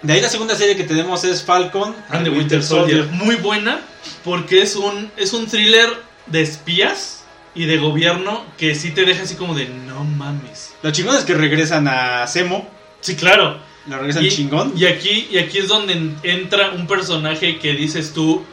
[0.06, 3.06] De ahí la segunda serie que tenemos es Falcon And the Winter Soldier.
[3.08, 3.80] Muy buena
[4.24, 5.90] porque es un, es un thriller
[6.28, 7.24] de espías
[7.56, 10.74] y de gobierno que sí te deja así como de no mames.
[10.84, 12.70] Lo chingón es que regresan a Semo.
[13.02, 13.60] Sí, claro.
[13.88, 14.74] Lo regresan Y, chingón.
[14.76, 18.44] y aquí, y aquí es donde en- entra un personaje que dices tú,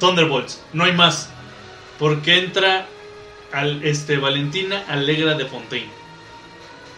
[0.00, 1.28] Thunderbolts, no hay más.
[1.98, 2.86] Porque entra
[3.52, 5.88] al, este, Valentina Alegra de Fontaine.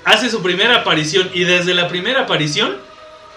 [0.05, 2.77] Hace su primera aparición y desde la primera aparición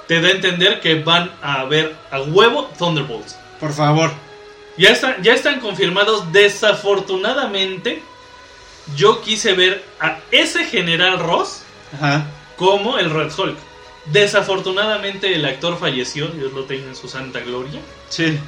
[0.09, 3.37] te da a entender que van a ver a huevo Thunderbolts.
[3.59, 4.11] Por favor.
[4.75, 6.31] Ya, están ya están confirmados.
[6.31, 8.01] Desafortunadamente,
[8.95, 11.61] yo quise ver a ese general Ross
[11.93, 12.25] Ajá.
[12.57, 13.55] como el Red Hulk.
[14.05, 17.79] Desafortunadamente el actor falleció, Dios lo tenga en su santa gloria.
[18.09, 18.39] Sí.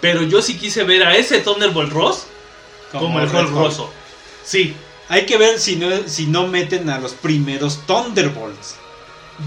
[0.00, 2.26] Pero yo sí quise ver a ese Thunderbolt Ross
[2.90, 3.92] como, el Red Hulk roso.
[4.42, 4.74] Sí,
[5.08, 8.74] Hay que ver si no, si no meten a los primeros Thunderbolts.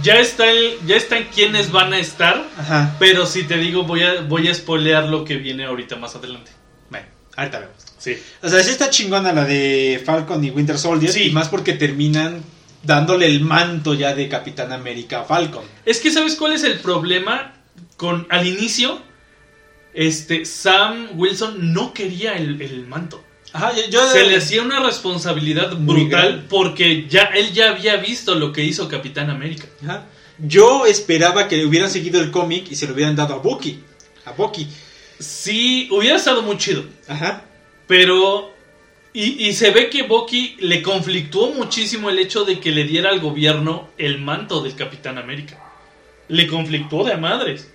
[0.04, 2.46] Ya está el, ya están quienes van a estar.
[2.58, 2.96] Ajá.
[3.00, 6.52] Pero si te digo, voy a, voy a spoilear lo que viene ahorita más adelante.
[6.90, 7.76] Bueno, ahorita vemos.
[7.98, 8.18] Sí.
[8.42, 11.12] O sea, sí está chingona la de Falcon y Winter Soldier.
[11.12, 11.24] Sí.
[11.24, 12.44] Y más porque terminan
[12.84, 15.64] dándole el manto ya de Capitán América a Falcon.
[15.86, 17.54] Es que ¿sabes cuál es el problema?
[17.98, 19.02] Con al inicio,
[19.94, 23.24] este Sam Wilson no quería el, el manto.
[23.54, 28.36] Ajá, yo, yo- Se le hacía una responsabilidad brutal porque ya él ya había visto
[28.36, 29.66] lo que hizo Capitán América.
[29.84, 30.06] Ajá.
[30.38, 33.80] Yo esperaba que hubieran seguido el cómic y se lo hubieran dado a Bucky.
[34.26, 34.68] A Bucky.
[35.20, 36.84] Sí, hubiera estado muy chido.
[37.08, 37.44] Ajá.
[37.88, 38.54] Pero.
[39.12, 43.10] Y, y se ve que Bucky le conflictuó muchísimo el hecho de que le diera
[43.10, 45.60] al gobierno el manto del Capitán América.
[46.28, 47.72] Le conflictuó de madres.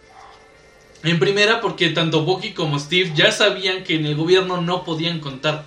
[1.04, 5.20] En primera, porque tanto Bucky como Steve ya sabían que en el gobierno no podían
[5.20, 5.64] contar.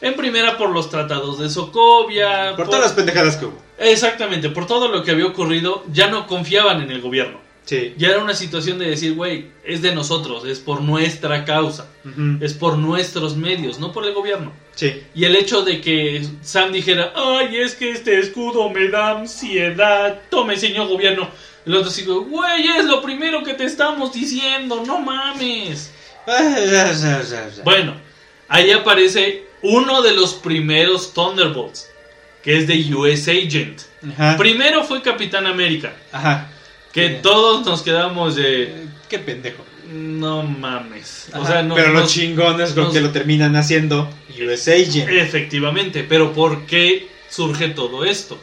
[0.00, 2.54] En primera, por los tratados de Sokovia.
[2.56, 3.62] Por todas las pendejadas que hubo.
[3.78, 7.40] Exactamente, por todo lo que había ocurrido, ya no confiaban en el gobierno.
[7.64, 7.94] Sí.
[7.96, 11.88] Ya era una situación de decir, güey, es de nosotros, es por nuestra causa,
[12.40, 14.52] es por nuestros medios, no por el gobierno.
[14.74, 15.02] Sí.
[15.14, 20.22] Y el hecho de que Sam dijera, ay, es que este escudo me da ansiedad,
[20.28, 21.28] tome señor gobierno.
[21.64, 25.92] El otro dijo, güey, es lo primero que te estamos diciendo, no mames.
[27.64, 27.96] Bueno,
[28.48, 31.88] ahí aparece uno de los primeros Thunderbolts,
[32.42, 33.80] que es de US Agent.
[34.12, 34.36] Ajá.
[34.36, 36.48] Primero fue Capitán América, Ajá.
[36.92, 37.14] que Sí.
[37.22, 39.64] todos nos quedamos de, Qué pendejo.
[39.92, 41.28] no mames.
[41.34, 44.08] O sea, no, pero lo nos- chingón es lo nos- que lo terminan haciendo
[44.40, 45.08] US Agent.
[45.10, 48.38] Efectivamente, pero ¿por qué surge todo esto?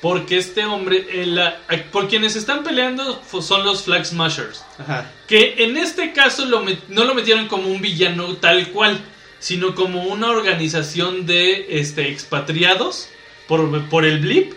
[0.00, 4.64] Porque este hombre, eh, por quienes están peleando son los Flag Smashers.
[4.78, 5.10] Ajá.
[5.26, 8.98] Que en este caso lo met- no lo metieron como un villano tal cual,
[9.40, 13.08] sino como una organización de este, expatriados
[13.46, 14.54] por, por el blip,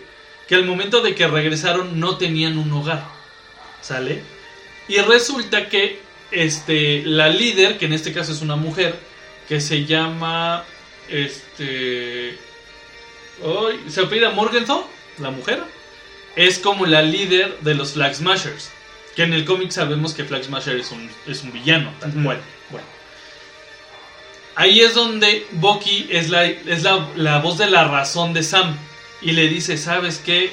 [0.48, 3.04] que al momento de que regresaron no tenían un hogar.
[3.82, 4.22] ¿Sale?
[4.88, 6.00] Y resulta que
[6.30, 8.94] este, la líder, que en este caso es una mujer,
[9.46, 10.64] que se llama...
[11.08, 12.38] Este...
[13.42, 14.86] Hoy se apellida Morgenthau,
[15.18, 15.62] la mujer.
[16.36, 18.70] Es como la líder de los Flag Smashers.
[19.14, 22.40] Que en el cómic sabemos que Flag Smasher es un, es un villano, tal cual.
[22.70, 22.86] Bueno.
[24.56, 28.76] Ahí es donde Bucky es, la, es la, la voz de la razón de Sam.
[29.22, 30.52] Y le dice, ¿sabes qué?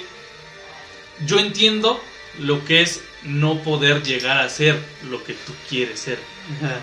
[1.26, 2.02] Yo entiendo
[2.40, 4.80] lo que es no poder llegar a ser
[5.10, 6.20] lo que tú quieres ser.
[6.58, 6.80] Ajá.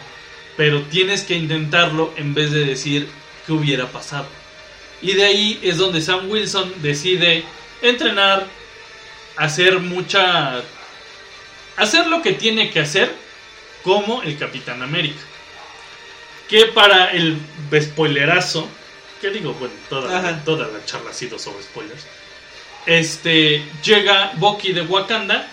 [0.56, 3.08] Pero tienes que intentarlo en vez de decir
[3.46, 4.26] qué hubiera pasado.
[5.00, 7.44] Y de ahí es donde Sam Wilson decide
[7.82, 8.46] entrenar,
[9.36, 10.62] hacer mucha...
[11.76, 13.14] Hacer lo que tiene que hacer
[13.84, 15.20] como el Capitán América.
[16.48, 17.38] Que para el
[17.80, 18.68] spoilerazo,
[19.20, 20.44] que digo, bueno, toda, Ajá.
[20.44, 22.06] toda la charla ha sido sobre spoilers.
[22.86, 25.46] Este, llega Bucky de Wakanda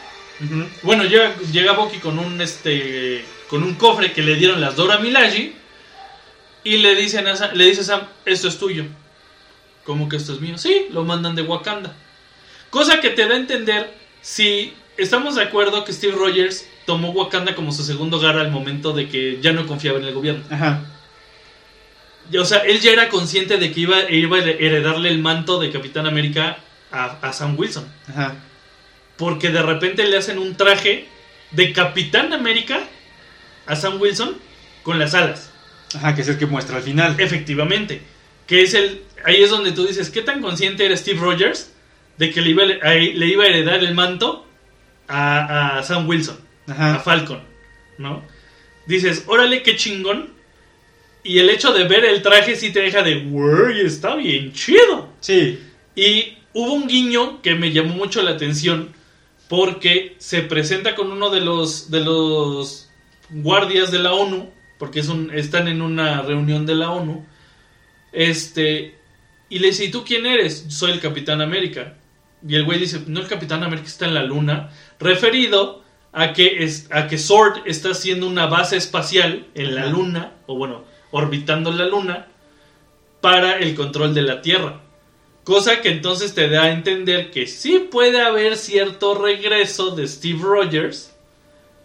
[0.83, 4.97] bueno, llega, llega Bucky con un este con un cofre que le dieron las Dora
[4.97, 5.53] Milaje
[6.63, 8.85] y le dicen a Sam, le dice a Sam, esto es tuyo.
[9.85, 10.57] ¿Cómo que esto es mío?
[10.57, 11.95] Sí, lo mandan de Wakanda.
[12.75, 13.89] Cosa que te da a entender
[14.21, 18.91] si estamos de acuerdo que Steve Rogers tomó Wakanda como su segundo hogar al momento
[18.91, 20.43] de que ya no confiaba en el gobierno.
[20.49, 20.83] Ajá.
[22.37, 25.71] O sea, él ya era consciente de que iba, iba a heredarle el manto de
[25.71, 26.57] Capitán América
[26.91, 27.87] a, a Sam Wilson.
[28.09, 28.35] Ajá.
[29.15, 31.07] Porque de repente le hacen un traje
[31.51, 32.81] de Capitán América
[33.67, 34.35] a Sam Wilson
[34.83, 35.49] con las alas.
[35.95, 37.15] Ajá, que es el que muestra al final.
[37.19, 38.01] Efectivamente.
[38.45, 39.01] Que es el.
[39.23, 41.71] Ahí es donde tú dices, ¿qué tan consciente era Steve Rogers
[42.17, 44.45] de que le iba, a- le iba a heredar el manto
[45.07, 46.37] a, a Sam Wilson,
[46.67, 46.99] a.
[46.99, 47.41] Falcon?
[47.97, 48.23] ¿No?
[48.87, 50.33] Dices, órale, qué chingón.
[51.23, 55.09] Y el hecho de ver el traje sí te deja de, güey, está bien chido.
[55.19, 55.59] Sí.
[55.95, 58.93] Y hubo un guiño que me llamó mucho la atención
[59.49, 62.89] porque se presenta con uno de los de los
[63.29, 67.25] guardias de la ONU, porque es un, están en una reunión de la ONU.
[68.11, 68.95] Este
[69.49, 71.95] y le dice, "¿Y tú quién eres?" "Soy el Capitán América."
[72.47, 74.69] Y el güey dice, "No, el Capitán América está en la luna",
[74.99, 80.33] referido a que es a que Sword está haciendo una base espacial en la luna
[80.47, 82.27] o bueno, orbitando la luna
[83.19, 84.81] para el control de la Tierra.
[85.43, 90.39] Cosa que entonces te da a entender que sí puede haber cierto regreso de Steve
[90.41, 91.15] Rogers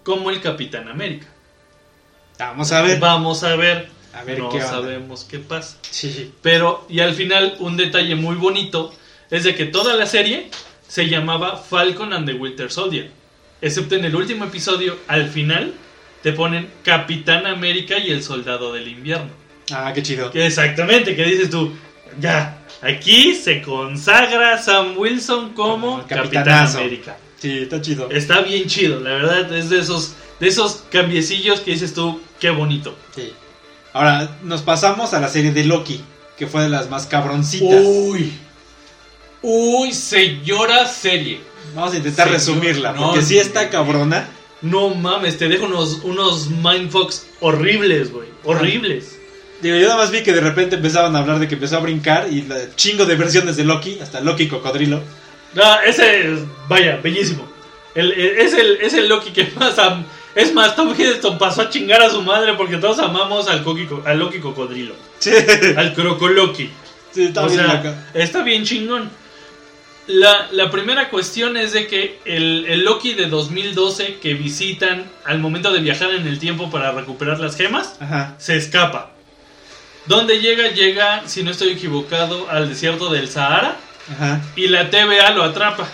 [0.02, 1.26] como el Capitán América.
[2.38, 2.98] Vamos a ver.
[2.98, 3.88] Vamos a ver.
[4.14, 4.68] A ver no qué onda.
[4.68, 5.76] sabemos qué pasa.
[5.82, 6.32] Sí.
[6.42, 8.92] Pero, y al final, un detalle muy bonito
[9.30, 10.50] es de que toda la serie
[10.88, 13.10] se llamaba Falcon and the Winter Soldier.
[13.62, 15.74] Excepto en el último episodio, al final,
[16.22, 19.30] te ponen Capitán América y el Soldado del Invierno.
[19.70, 20.30] Ah, qué chido.
[20.30, 21.72] Que exactamente, que dices tú,
[22.18, 26.66] ya, aquí se consagra Sam Wilson como Como Capitán.
[26.66, 27.16] América.
[27.38, 28.10] Sí, está chido.
[28.10, 32.50] Está bien chido, la verdad, es de esos, de esos cambiecillos que dices tú, qué
[32.50, 32.96] bonito.
[33.14, 33.32] Sí.
[33.92, 36.02] Ahora, nos pasamos a la serie de Loki,
[36.36, 37.82] que fue de las más cabroncitas.
[37.84, 38.32] Uy,
[39.42, 41.40] uy, señora serie.
[41.74, 44.28] Vamos a intentar Señor, resumirla, no, porque sí no, está cabrona.
[44.62, 48.28] No mames, te dejo unos, unos mindfucks horribles, güey.
[48.44, 49.16] Horribles.
[49.62, 51.80] Digo, yo nada más vi que de repente empezaban a hablar de que empezó a
[51.80, 55.02] brincar y la chingo de versiones de Loki, hasta Loki Cocodrilo.
[55.54, 57.46] No, ese es, vaya, bellísimo.
[57.94, 60.04] El- el- es, el, es el Loki que más am-
[60.34, 64.02] Es más, Tom Hiddleston pasó a chingar a su madre porque todos amamos al, Coqui-
[64.06, 64.94] al Loki Cocodrilo.
[65.18, 65.30] Sí,
[65.76, 66.70] Al Crocoloki.
[67.12, 69.10] sí está o bien sea, está bien chingón.
[70.12, 75.38] La, la primera cuestión es de que el, el Loki de 2012 que visitan al
[75.38, 78.34] momento de viajar en el tiempo para recuperar las gemas, Ajá.
[78.38, 79.12] se escapa.
[80.06, 80.68] ¿Dónde llega?
[80.70, 83.76] Llega, si no estoy equivocado, al desierto del Sahara
[84.12, 84.40] Ajá.
[84.56, 85.88] y la TVA lo atrapa.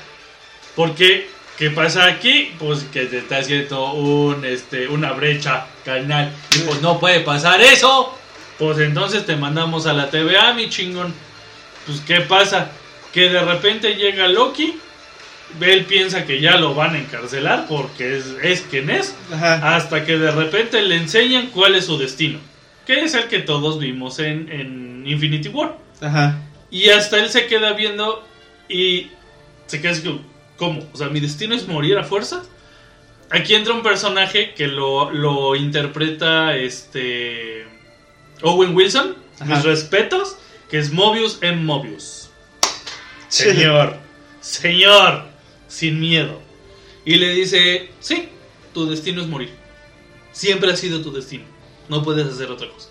[0.75, 1.29] Porque,
[1.59, 2.53] ¿qué pasa aquí?
[2.59, 6.33] Pues que te está haciendo un, este, una brecha, carnal.
[6.55, 8.17] Y pues no puede pasar eso.
[8.59, 11.13] Pues entonces te mandamos a la TVA, mi chingón.
[11.85, 12.71] Pues, ¿qué pasa?
[13.13, 14.79] Que de repente llega Loki.
[15.61, 19.15] Él piensa que ya lo van a encarcelar porque es, es quien es.
[19.33, 19.77] Ajá.
[19.77, 22.39] Hasta que de repente le enseñan cuál es su destino.
[22.87, 25.77] Que es el que todos vimos en, en Infinity War.
[26.01, 26.39] Ajá.
[26.71, 28.27] Y hasta él se queda viendo
[28.69, 29.11] y
[29.67, 30.21] se queda así como,
[30.57, 30.89] ¿cómo?
[30.93, 32.43] O sea, mi destino es morir a fuerza.
[33.31, 37.67] Aquí entra un personaje que lo, lo interpreta este
[38.43, 39.17] Owen Wilson.
[39.41, 39.55] Ajá.
[39.55, 40.37] Mis respetos.
[40.69, 42.16] Que es Mobius en Mobius.
[43.45, 43.97] Señor,
[44.41, 45.25] señor,
[45.69, 46.41] sin miedo.
[47.05, 48.29] Y le dice, sí,
[48.75, 49.51] tu destino es morir.
[50.33, 51.45] Siempre ha sido tu destino.
[51.89, 52.89] No puedes hacer otra cosa.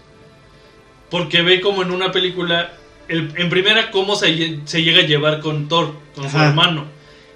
[1.09, 2.71] Porque ve como en una película,
[3.07, 6.85] el- en primera, cómo se, lle- se llega a llevar con Thor, con su hermano.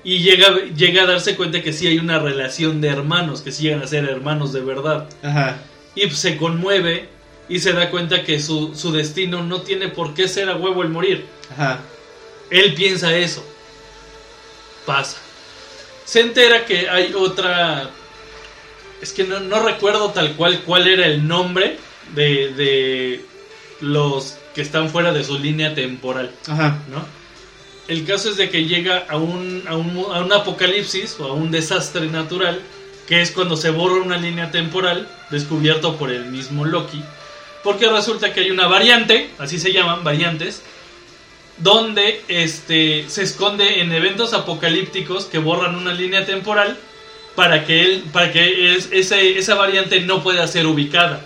[0.03, 3.63] Y llega, llega a darse cuenta que sí hay una relación de hermanos, que sí
[3.63, 5.09] llegan a ser hermanos de verdad.
[5.21, 5.57] Ajá.
[5.95, 7.09] Y pues, se conmueve
[7.49, 10.81] y se da cuenta que su, su destino no tiene por qué ser a huevo
[10.83, 11.25] el morir.
[11.51, 11.81] Ajá.
[12.49, 13.45] Él piensa eso.
[14.85, 15.17] Pasa.
[16.05, 17.89] Se entera que hay otra...
[19.01, 21.77] Es que no, no recuerdo tal cual cuál era el nombre
[22.15, 23.25] de, de
[23.81, 26.79] los que están fuera de su línea temporal, Ajá.
[26.89, 27.05] ¿no?
[27.87, 31.33] El caso es de que llega a un, a un, a un apocalipsis o a
[31.33, 32.61] un desastre natural,
[33.07, 37.01] que es cuando se borra una línea temporal descubierto por el mismo Loki,
[37.63, 40.61] porque resulta que hay una variante, así se llaman, variantes,
[41.59, 46.77] donde este, se esconde en eventos apocalípticos que borran una línea temporal
[47.35, 51.21] para que, él, para que es- ese- esa variante no pueda ser ubicada.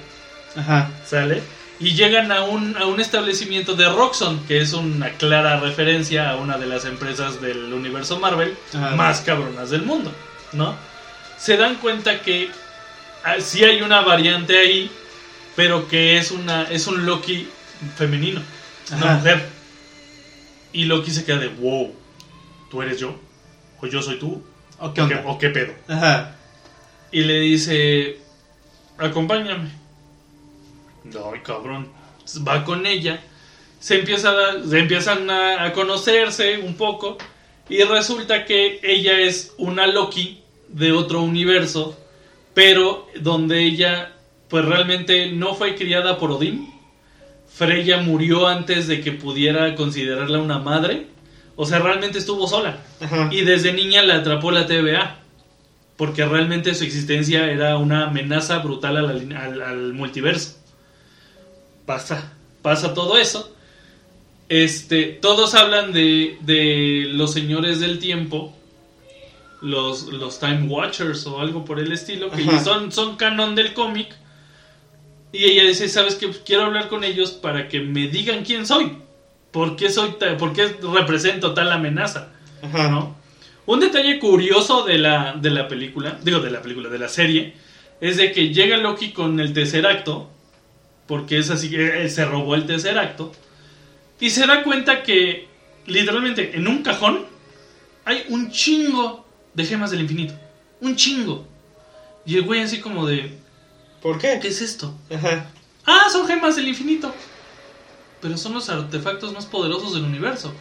[0.56, 0.90] Ajá.
[1.06, 1.42] ¿Sale?
[1.80, 6.36] Y llegan a un, a un establecimiento de Roxxon, que es una clara referencia a
[6.38, 8.96] una de las empresas del universo Marvel Ajá.
[8.96, 10.12] más cabronas del mundo,
[10.54, 10.76] ¿no?
[11.38, 12.50] Se dan cuenta que
[13.24, 14.90] ah, sí hay una variante ahí,
[15.56, 17.48] pero que es, una, es un Loki
[17.98, 18.42] femenino,
[18.96, 19.16] una Ajá.
[19.18, 19.53] mujer.
[20.74, 21.94] Y Loki se queda de, wow,
[22.70, 23.16] ¿tú eres yo?
[23.82, 24.44] ¿O yo soy tú?
[24.80, 25.30] ¿O qué ¿O qué, onda?
[25.30, 25.74] o qué pedo?
[25.88, 26.36] Ajá.
[27.12, 28.18] Y le dice,
[28.98, 29.70] acompáñame.
[31.06, 31.90] Ay, cabrón.
[32.48, 33.22] Va con ella.
[33.80, 37.18] Se, empieza a- se empiezan a, a conocerse un poco.
[37.70, 41.98] Y resulta que ella es una Loki de otro universo.
[42.54, 44.14] Pero donde ella,
[44.48, 46.73] pues realmente no fue criada por Odín.
[47.54, 51.08] Freya murió antes de que pudiera considerarla una madre.
[51.56, 52.80] O sea, realmente estuvo sola.
[53.00, 53.30] Ajá.
[53.32, 55.20] Y desde niña la atrapó la TVA.
[55.98, 60.58] Porque realmente su existencia era una amenaza brutal al, al multiverso.
[61.86, 63.54] Pasa, pasa todo eso.
[64.50, 68.56] Este, todos hablan de, de los señores del tiempo.
[69.62, 72.32] Los, los Time Watchers o algo por el estilo.
[72.32, 72.64] Que Ajá.
[72.64, 74.16] son, son canon del cómic.
[75.34, 76.30] Y ella dice, ¿sabes qué?
[76.46, 79.00] Quiero hablar con ellos para que me digan quién soy.
[79.52, 82.30] ¿Por qué, soy por qué represento tal amenaza?
[82.62, 82.90] Ajá.
[82.90, 83.16] ¿no?
[83.66, 87.56] Un detalle curioso de la, de la película, digo de la película, de la serie,
[88.00, 90.30] es de que llega Loki con el tercer acto,
[91.08, 93.32] porque es así que él se robó el tercer acto,
[94.20, 95.48] y se da cuenta que
[95.88, 97.26] literalmente en un cajón
[98.06, 100.34] hay un chingo de gemas del infinito.
[100.82, 101.48] Un chingo.
[102.26, 103.32] Y el güey así como de,
[104.04, 104.38] ¿Por qué?
[104.42, 104.94] ¿qué es esto?
[105.14, 105.48] Ajá.
[105.86, 107.14] Ah, son gemas del infinito.
[108.22, 110.54] Pero son los artefactos más poderosos del universo.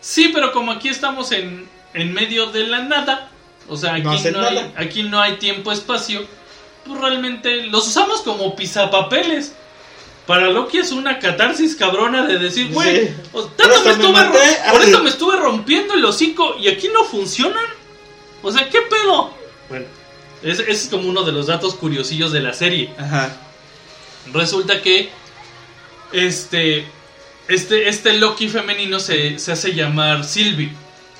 [0.00, 3.28] Sí, pero como aquí estamos en, en medio de la nada,
[3.68, 6.24] o sea, aquí No hay, aquí no hay tiempo-espacio,
[6.86, 9.52] pues realmente los usamos como pisapapeles.
[10.26, 13.14] Para Loki es una catarsis cabrona de decir, güey, Sí.
[13.56, 17.64] tanto me estuve por eso me estuve rompiendo el hocico y aquí no funcionan.
[18.42, 19.32] O sea, ¿qué pedo?
[19.68, 19.86] Bueno,
[20.42, 22.92] ese, es como uno de los datos curiosillos de la serie.
[22.98, 23.36] Ajá.
[24.32, 25.10] Resulta que
[26.12, 26.86] este,
[27.48, 30.72] este, este Loki femenino se, se hace llamar Sylvie,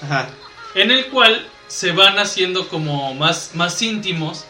[0.03, 0.29] Ajá.
[0.75, 4.45] en el cual se van haciendo como más, más íntimos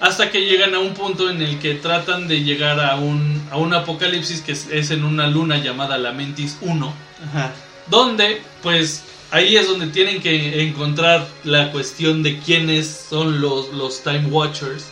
[0.00, 3.58] hasta que llegan a un punto en el que tratan de llegar a un, a
[3.58, 6.94] un apocalipsis que es, es en una luna llamada Lamentis 1,
[7.28, 7.52] Ajá.
[7.86, 14.02] donde pues ahí es donde tienen que encontrar la cuestión de quiénes son los, los
[14.02, 14.86] Time Watchers.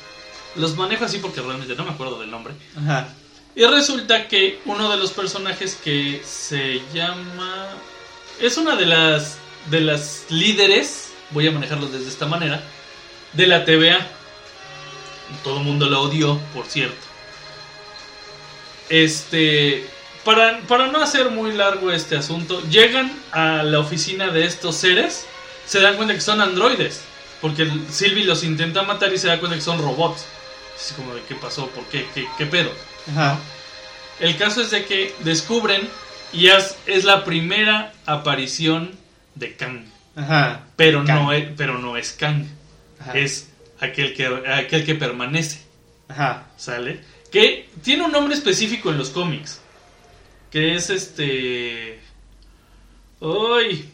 [0.56, 2.54] Los manejo así porque realmente no me acuerdo del nombre.
[2.76, 3.08] Ajá.
[3.54, 7.68] Y resulta que uno de los personajes que se llama.
[8.40, 9.38] Es una de las.
[9.70, 11.10] de las líderes.
[11.30, 12.62] Voy a manejarlo desde esta manera.
[13.32, 14.06] De la TVA.
[15.42, 17.04] Todo el mundo la odió, por cierto.
[18.88, 19.84] Este.
[20.28, 25.24] Para, para no hacer muy largo este asunto, llegan a la oficina de estos seres.
[25.64, 27.00] Se dan cuenta que son androides.
[27.40, 30.26] Porque Sylvie los intenta matar y se da cuenta que son robots.
[30.76, 32.70] Así como de qué pasó, por qué, qué, qué pedo.
[33.10, 33.38] Ajá.
[34.20, 35.88] El caso es de que descubren
[36.34, 38.90] y es, es la primera aparición
[39.34, 39.86] de Kang.
[40.14, 40.60] Ajá.
[40.76, 41.22] Pero Kang.
[41.22, 42.44] no, es, pero no es Kang.
[43.00, 43.14] Ajá.
[43.14, 43.48] Es
[43.80, 45.62] aquel que, aquel que permanece.
[46.06, 46.48] Ajá.
[46.58, 47.00] ¿Sale?
[47.32, 49.62] Que tiene un nombre específico en los cómics.
[50.50, 52.00] Que es este.
[53.20, 53.88] ¡Ay!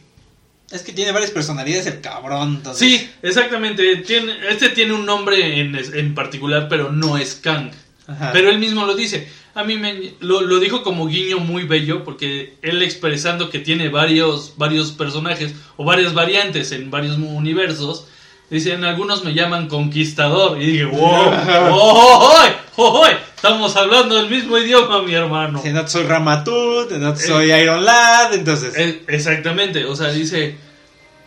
[0.70, 2.56] Es que tiene varias personalidades el cabrón.
[2.56, 3.96] entonces- Sí, exactamente.
[3.98, 7.70] Tiene, este tiene un nombre en, en particular, pero no es Kang.
[8.06, 8.30] Ajá.
[8.32, 9.28] Pero él mismo lo dice.
[9.54, 13.88] A mí me lo, lo dijo como guiño muy bello porque él expresando que tiene
[13.88, 18.08] varios varios personajes o varias variantes en varios universos.
[18.50, 20.60] Dice, en algunos me llaman conquistador.
[20.60, 23.06] Y dije, wow, oh, oh, oh, oh,
[23.44, 25.60] estamos hablando del mismo idioma, mi hermano.
[25.62, 28.74] Si no soy Ramatut, no soy Iron Lad, entonces.
[28.74, 30.56] Eh, exactamente, o sea, dice,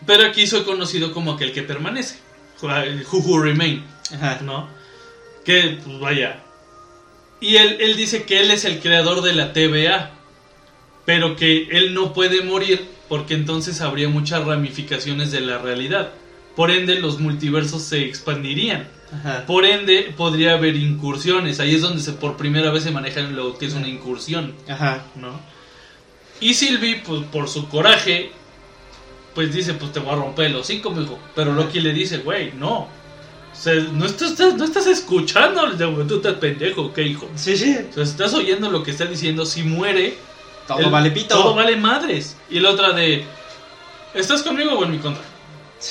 [0.04, 2.18] pero aquí soy conocido como aquel que permanece.
[2.60, 3.84] El Who Who Remain.
[4.12, 4.40] Ajá.
[4.42, 4.68] ¿no?
[5.44, 6.42] Que, pues vaya.
[7.40, 10.10] Y él, él dice que él es el creador de la TVA,
[11.04, 16.10] pero que él no puede morir porque entonces habría muchas ramificaciones de la realidad.
[16.58, 18.88] Por ende, los multiversos se expandirían.
[19.12, 19.46] Ajá.
[19.46, 21.60] Por ende, podría haber incursiones.
[21.60, 25.04] Ahí es donde se, por primera vez se maneja lo que es una incursión, Ajá.
[25.14, 25.38] ¿no?
[26.40, 28.32] Y Sylvie, pues por su coraje,
[29.36, 31.16] pues dice, pues te voy a romper el hocico, mijo.
[31.36, 32.78] Pero Loki le dice, güey, no.
[32.80, 32.88] O
[33.60, 35.62] sea, no estás, no estás escuchando,
[36.08, 37.28] tú estás pendejo, ¿qué hijo?
[37.36, 37.76] Sí, sí.
[37.90, 40.16] O sea, estás oyendo lo que está diciendo, si muere,
[40.66, 41.36] Todo el- vale pito.
[41.36, 42.36] Todo vale madres.
[42.50, 43.24] Y la otra de,
[44.12, 45.22] ¿estás conmigo o en mi contra?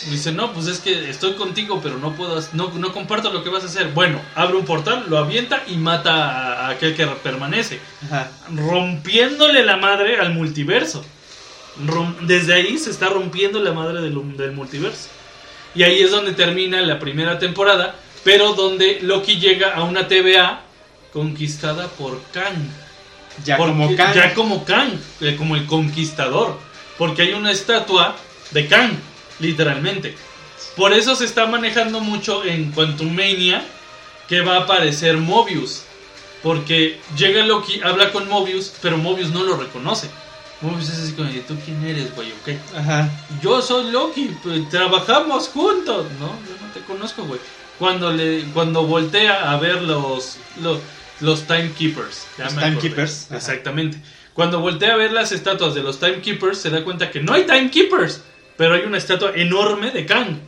[0.09, 3.49] Dice, no, pues es que estoy contigo, pero no puedo, no, no comparto lo que
[3.49, 3.88] vas a hacer.
[3.93, 8.30] Bueno, abre un portal, lo avienta y mata a, aquel que permanece, Ajá.
[8.53, 11.05] rompiéndole la madre al multiverso.
[11.85, 15.07] Rom- Desde ahí se está rompiendo la madre del, del multiverso.
[15.73, 17.95] Y ahí es donde termina la primera temporada,
[18.26, 20.61] pero donde Loki llega a una TVA
[21.14, 22.57] conquistada por Kang.
[23.45, 24.14] Ya Porque- como Kang.
[24.15, 24.89] Ya como Kang,
[25.22, 26.59] eh, como el conquistador.
[26.97, 28.15] Porque hay una estatua
[28.51, 28.91] de Kang,
[29.39, 30.15] literalmente.
[30.76, 33.65] Por eso se está manejando mucho en Quantum Mania
[34.27, 35.84] que va a aparecer Mobius.
[36.43, 40.07] Porque llega Loki, habla con Mobius, pero Mobius no lo reconoce.
[40.61, 42.31] Mobius es así como, ¿y tú quién eres, güey?
[42.31, 42.57] ¿O qué?
[42.76, 43.09] Ajá.
[43.41, 46.05] Yo soy Loki, pues, trabajamos juntos.
[46.19, 47.39] No, yo no te conozco, güey.
[47.80, 50.80] Cuando le cuando voltea a ver los los,
[51.22, 52.27] los timekeepers.
[52.38, 53.31] Los timekeepers.
[53.31, 53.99] Exactamente.
[54.34, 57.45] Cuando voltea a ver las estatuas de los timekeepers, se da cuenta que no hay
[57.45, 58.22] timekeepers,
[58.57, 60.39] pero hay una estatua enorme de Kang.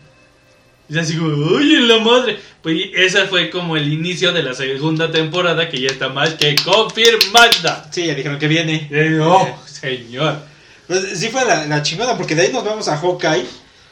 [0.90, 2.40] Y así como, oye, la madre.
[2.64, 6.34] Pues y esa fue como el inicio de la segunda temporada que ya está más
[6.34, 7.88] que confirmada.
[7.92, 8.88] Sí, ya dijeron que viene.
[8.92, 10.40] Eh, oh, señor.
[10.88, 13.46] Pues sí fue la, la chingada, porque de ahí nos vamos a Hawkeye.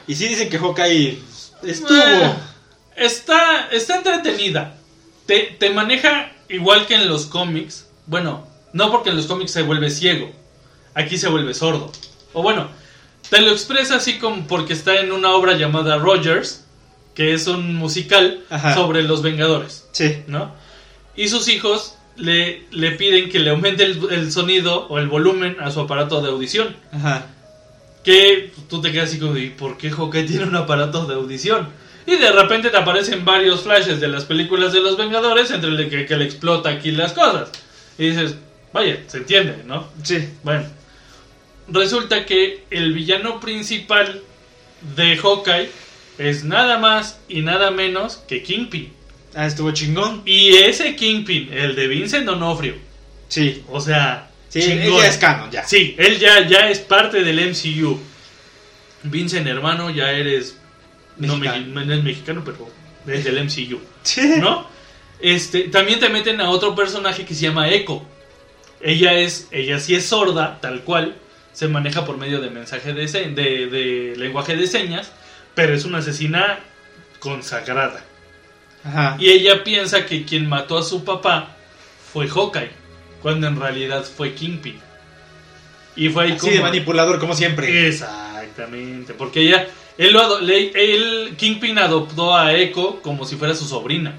[0.08, 1.20] Y sí dicen que Hawkeye
[1.64, 1.96] estuvo.
[1.96, 2.34] Eh,
[2.96, 4.76] está, está entretenida.
[5.28, 7.86] Te, te maneja igual que en los cómics.
[8.08, 10.32] Bueno, no porque en los cómics se vuelve ciego.
[10.96, 11.92] Aquí se vuelve sordo.
[12.34, 12.70] O bueno,
[13.30, 16.64] te lo expresa así como porque está en una obra llamada Rogers,
[17.16, 18.76] que es un musical Ajá.
[18.76, 20.18] sobre los Vengadores, Sí.
[20.28, 20.54] ¿no?
[21.16, 25.58] Y sus hijos le, le piden que le aumente el, el sonido o el volumen
[25.60, 26.76] a su aparato de audición.
[26.92, 27.26] Ajá.
[28.04, 31.68] Que tú te quedas así como, ¿y por qué Hawkeye tiene un aparato de audición?
[32.06, 35.90] Y de repente te aparecen varios flashes de las películas de los Vengadores entre el
[35.90, 37.50] que, que le explota aquí las cosas.
[37.98, 38.36] Y dices,
[38.72, 39.88] vaya, se entiende, ¿no?
[40.04, 40.30] Sí.
[40.44, 40.66] Bueno,
[41.70, 44.22] resulta que el villano principal
[44.96, 45.70] de Hawkeye
[46.18, 48.94] es nada más y nada menos que Kingpin.
[49.36, 50.24] Ah, estuvo chingón.
[50.26, 52.76] Y ese Kingpin, el de Vincent D'Onofrio,
[53.28, 53.64] Sí.
[53.70, 54.80] o sea, Sí, chingón.
[54.84, 55.64] él ya es canon, ya.
[55.66, 58.00] Sí, él ya, ya es parte del MCU.
[59.04, 60.58] Vincent, hermano, ya eres.
[61.18, 61.66] No, Mexicano.
[61.74, 62.70] me- no es mexicano, pero
[63.08, 63.80] es del MCU.
[64.04, 64.22] Sí.
[64.40, 64.68] ¿No?
[65.20, 68.04] Este, también te meten a otro personaje que se llama Echo.
[68.82, 71.16] Ella es, ella sí es sorda, tal cual.
[71.58, 75.12] Se maneja por medio de mensaje de, se- de, de lenguaje de señas,
[75.56, 76.60] pero es una asesina
[77.18, 78.04] consagrada.
[78.84, 79.16] Ajá.
[79.20, 81.56] Y ella piensa que quien mató a su papá
[82.14, 82.70] fue Hawkeye,
[83.24, 84.80] cuando en realidad fue Kingpin.
[85.96, 87.88] Y fue ahí Así de como- manipulador, como siempre.
[87.88, 89.66] Exactamente, porque ella,
[89.98, 94.14] él, lo él- Kingpin adoptó a Echo como si fuera su sobrina,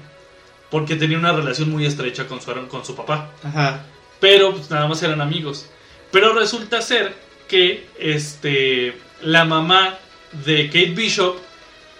[0.69, 3.85] porque tenía una relación muy estrecha con su, con su papá, Ajá.
[4.19, 5.69] pero pues, nada más eran amigos.
[6.11, 9.97] Pero resulta ser que este, la mamá
[10.45, 11.37] de Kate Bishop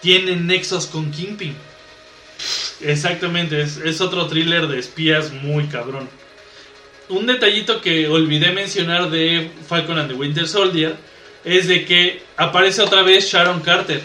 [0.00, 1.54] tiene nexos con Kingpin.
[2.80, 6.08] Exactamente, es, es otro thriller de espías muy cabrón.
[7.10, 10.96] Un detallito que olvidé mencionar de Falcon and the Winter Soldier
[11.44, 14.00] es de que aparece otra vez Sharon Carter.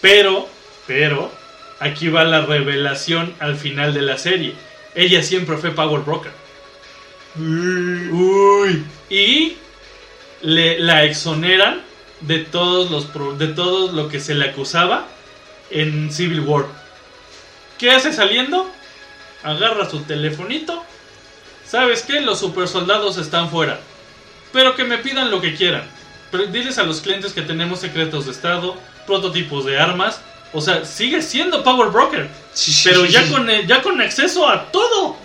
[0.00, 0.48] Pero,
[0.86, 1.32] pero,
[1.78, 4.54] aquí va la revelación al final de la serie.
[4.94, 6.32] Ella siempre fue Power Broker.
[7.36, 8.84] Uy.
[9.08, 9.56] Y
[10.42, 11.80] le, la exoneran
[12.20, 15.06] de todos los pro- de todo lo que se le acusaba
[15.70, 16.66] en Civil War.
[17.78, 18.70] ¿Qué hace saliendo?
[19.42, 20.84] Agarra su telefonito.
[21.66, 22.20] ¿Sabes qué?
[22.20, 23.80] Los super soldados están fuera.
[24.52, 25.84] Pero que me pidan lo que quieran.
[26.30, 28.76] Pero diles a los clientes que tenemos secretos de estado,
[29.06, 30.20] prototipos de armas.
[30.52, 32.28] O sea, sigue siendo Power Broker.
[32.84, 35.16] Pero ya con, eh, ya con acceso a todo.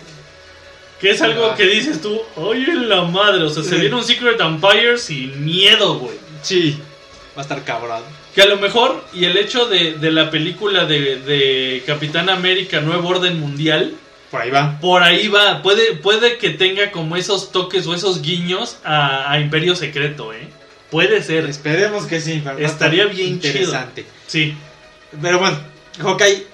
[0.99, 4.39] Que es algo que dices tú, oye la madre, o sea, se viene un Secret
[4.39, 6.15] Empire sin miedo, güey.
[6.41, 6.79] Sí.
[7.37, 8.01] Va a estar cabrón.
[8.33, 12.79] Que a lo mejor, y el hecho de, de la película de, de Capitán América
[12.81, 13.93] Nuevo Orden Mundial,
[14.31, 14.79] Por ahí va.
[14.79, 19.39] por ahí va, puede, puede que tenga como esos toques o esos guiños a, a
[19.39, 20.47] Imperio Secreto, ¿eh?
[20.91, 22.41] Puede ser, Esperemos que sí.
[22.59, 24.05] Estaría bien interesante.
[24.27, 24.53] sí.
[25.21, 25.57] Pero bueno,
[25.99, 26.45] Hawkeye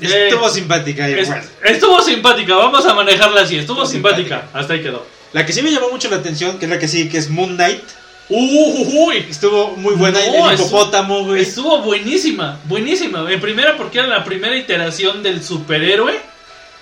[0.00, 1.08] Eh, estuvo simpática.
[1.08, 1.30] y Es-
[1.64, 4.36] estuvo simpática, vamos a manejarla así, estuvo Estuvo simpática.
[4.40, 4.58] simpática.
[4.58, 5.06] hasta ahí quedó.
[5.32, 7.28] La que sí me llamó mucho la atención, que es la que sí, que es
[7.30, 7.82] Moon Knight.
[8.28, 10.18] Uy, Estuvo muy buena.
[10.26, 11.42] No, el hipopótamo, güey.
[11.42, 13.30] Estuvo buenísima, buenísima.
[13.30, 16.18] En primera porque era la primera iteración del superhéroe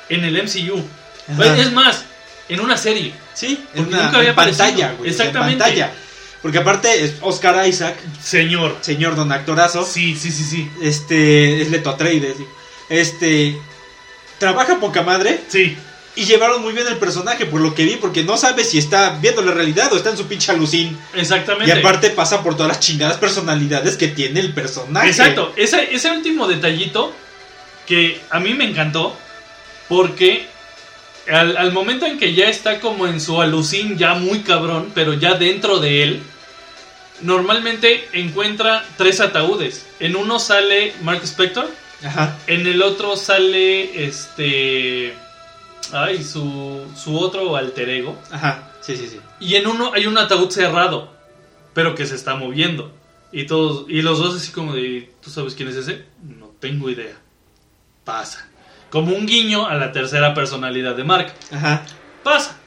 [0.08, 0.82] en el MCU.
[1.32, 1.56] Ajá.
[1.58, 2.04] Es más,
[2.48, 3.12] en una serie.
[3.34, 5.10] Sí, en Porque una nunca había en pantalla, güey.
[5.10, 5.52] Exactamente.
[5.54, 5.92] En pantalla.
[6.42, 8.76] Porque aparte es Oscar Isaac, Señor.
[8.80, 9.84] señor don actorazo.
[9.84, 10.70] Sí, sí, sí, sí.
[10.82, 12.36] Este, es Leto Atreides.
[12.88, 13.56] Este,
[14.38, 15.40] trabaja poca madre.
[15.48, 15.76] Sí,
[16.14, 19.18] Y llevaron muy bien el personaje, por lo que vi, porque no sabe si está
[19.20, 20.98] viendo la realidad o está en su pinche alucín.
[21.14, 21.68] exactamente.
[21.68, 25.08] Y aparte pasa por todas las chingadas personalidades que tiene el personaje.
[25.08, 27.14] Exacto, ese, ese último detallito
[27.86, 29.16] que a mí me encantó
[29.88, 30.46] porque
[31.30, 35.14] al, al momento en que ya está como en su alucín ya muy cabrón, pero
[35.14, 36.22] ya dentro de él,
[37.22, 39.86] normalmente encuentra tres ataúdes.
[40.00, 41.70] En uno sale Mark Spector,
[42.04, 42.38] Ajá.
[42.46, 45.14] en el otro sale este...
[45.92, 48.18] Ay, su, su otro alter ego.
[48.30, 48.70] Ajá.
[48.80, 49.20] Sí, sí, sí.
[49.40, 51.12] Y en uno hay un ataúd cerrado,
[51.74, 52.92] pero que se está moviendo.
[53.30, 56.04] Y todos y los dos así como de, ¿tú sabes quién es ese?
[56.22, 57.16] No tengo idea.
[58.04, 58.48] Pasa.
[58.90, 61.32] Como un guiño a la tercera personalidad de Mark.
[61.50, 61.84] Ajá.
[62.22, 62.58] Pasa.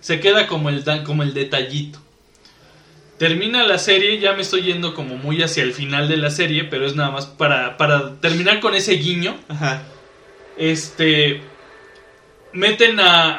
[0.00, 2.03] Se queda como el como el detallito.
[3.18, 6.64] Termina la serie, ya me estoy yendo como muy hacia el final de la serie,
[6.64, 9.36] pero es nada más para, para terminar con ese guiño.
[9.48, 9.82] Ajá.
[10.56, 11.40] Este.
[12.52, 13.36] Meten a,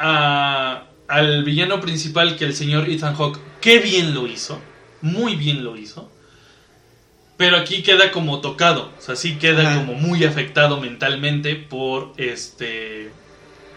[0.80, 4.60] a- al villano principal, que el señor Ethan Hawke, qué bien lo hizo.
[5.02, 6.10] Muy bien lo hizo.
[7.36, 8.92] Pero aquí queda como tocado.
[8.98, 9.76] O sea, sí queda Ajá.
[9.80, 13.10] como muy afectado mentalmente por este.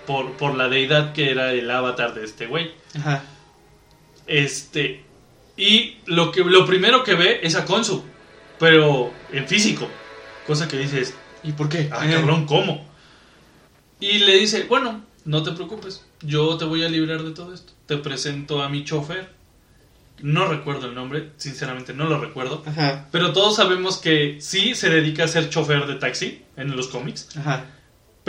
[0.07, 2.71] Por, por la deidad que era el avatar de este güey.
[2.97, 3.21] Ajá.
[4.27, 5.03] Este.
[5.59, 8.03] Y lo, que, lo primero que ve es a Konsu.
[8.59, 9.87] Pero en físico.
[10.47, 11.13] Cosa que dices,
[11.43, 11.89] ¿Y por qué?
[11.91, 12.85] Ah, Eh, cabrón, ¿cómo?
[13.99, 17.73] Y le dice, bueno, no te preocupes, yo te voy a librar de todo esto.
[17.85, 19.29] Te presento a mi chofer.
[20.21, 22.63] No recuerdo el nombre, sinceramente no lo recuerdo.
[22.65, 23.07] Ajá.
[23.11, 27.29] Pero todos sabemos que sí se dedica a ser chofer de taxi en los cómics,
[27.37, 27.65] Ajá.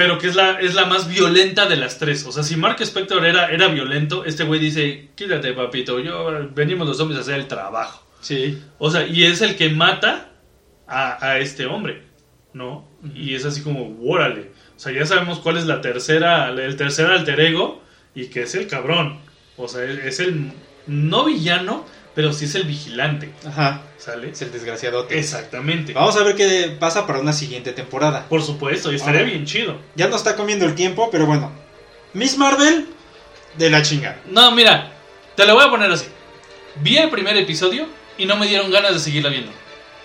[0.00, 2.24] Pero que es la, es la más violenta de las tres.
[2.24, 6.88] O sea, si Mark Spector era, era violento, este güey dice, quítate papito, yo venimos
[6.88, 8.02] los hombres a hacer el trabajo.
[8.22, 8.62] Sí.
[8.78, 10.30] O sea, y es el que mata
[10.86, 12.04] a, a este hombre,
[12.54, 12.88] ¿no?
[13.14, 14.52] Y es así como, órale.
[14.74, 17.82] O sea, ya sabemos cuál es la tercera, el tercer alter ego
[18.14, 19.18] y que es el cabrón.
[19.58, 20.50] O sea, es el
[20.86, 21.84] no villano,
[22.20, 23.80] pero sí es el vigilante, Ajá.
[23.96, 24.28] ¿sale?
[24.28, 25.18] Es el desgraciadote.
[25.18, 25.94] Exactamente.
[25.94, 28.26] Vamos a ver qué pasa para una siguiente temporada.
[28.28, 29.32] Por supuesto, y estaría Ahora.
[29.32, 29.78] bien chido.
[29.96, 31.50] Ya no está comiendo el tiempo, pero bueno.
[32.12, 32.88] Miss Marvel,
[33.56, 34.18] de la chingada.
[34.28, 34.92] No, mira,
[35.34, 36.04] te lo voy a poner así.
[36.82, 37.86] Vi el primer episodio
[38.18, 39.50] y no me dieron ganas de seguirla viendo.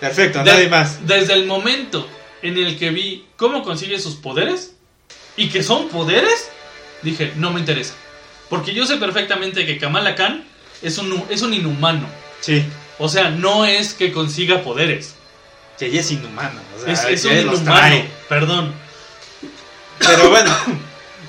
[0.00, 1.06] Perfecto, De- nadie más.
[1.06, 2.08] Desde el momento
[2.40, 4.74] en el que vi cómo consigue sus poderes
[5.36, 6.48] y que son poderes,
[7.02, 7.92] dije, no me interesa.
[8.48, 10.44] Porque yo sé perfectamente que Kamala Khan
[10.82, 12.06] es un, es un inhumano.
[12.40, 12.64] Sí.
[12.98, 15.14] O sea, no es que consiga poderes.
[15.78, 16.60] Que ella es inhumana.
[16.76, 17.96] O sea, Es, un inhumano.
[18.28, 18.72] Perdón.
[19.98, 20.50] Pero bueno,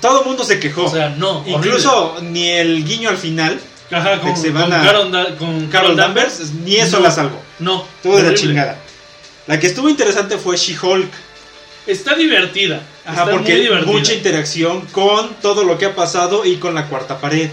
[0.00, 0.84] todo el mundo se quejó.
[0.84, 1.44] O sea, no.
[1.46, 3.60] Incluso ni el guiño al final.
[3.90, 7.04] Ajá, con, se con van a- Carol, Da- con Carol Danvers, ni eso No.
[7.04, 7.40] la salvó.
[7.58, 7.84] No.
[7.96, 8.78] Estuvo de la chingada.
[9.46, 11.10] La que estuvo interesante fue She-Hulk.
[11.86, 12.82] Está divertida.
[13.06, 13.90] Ajá, está porque muy divertida.
[13.92, 17.48] mucha interacción con todo lo que ha pasado y con la cuarta pared.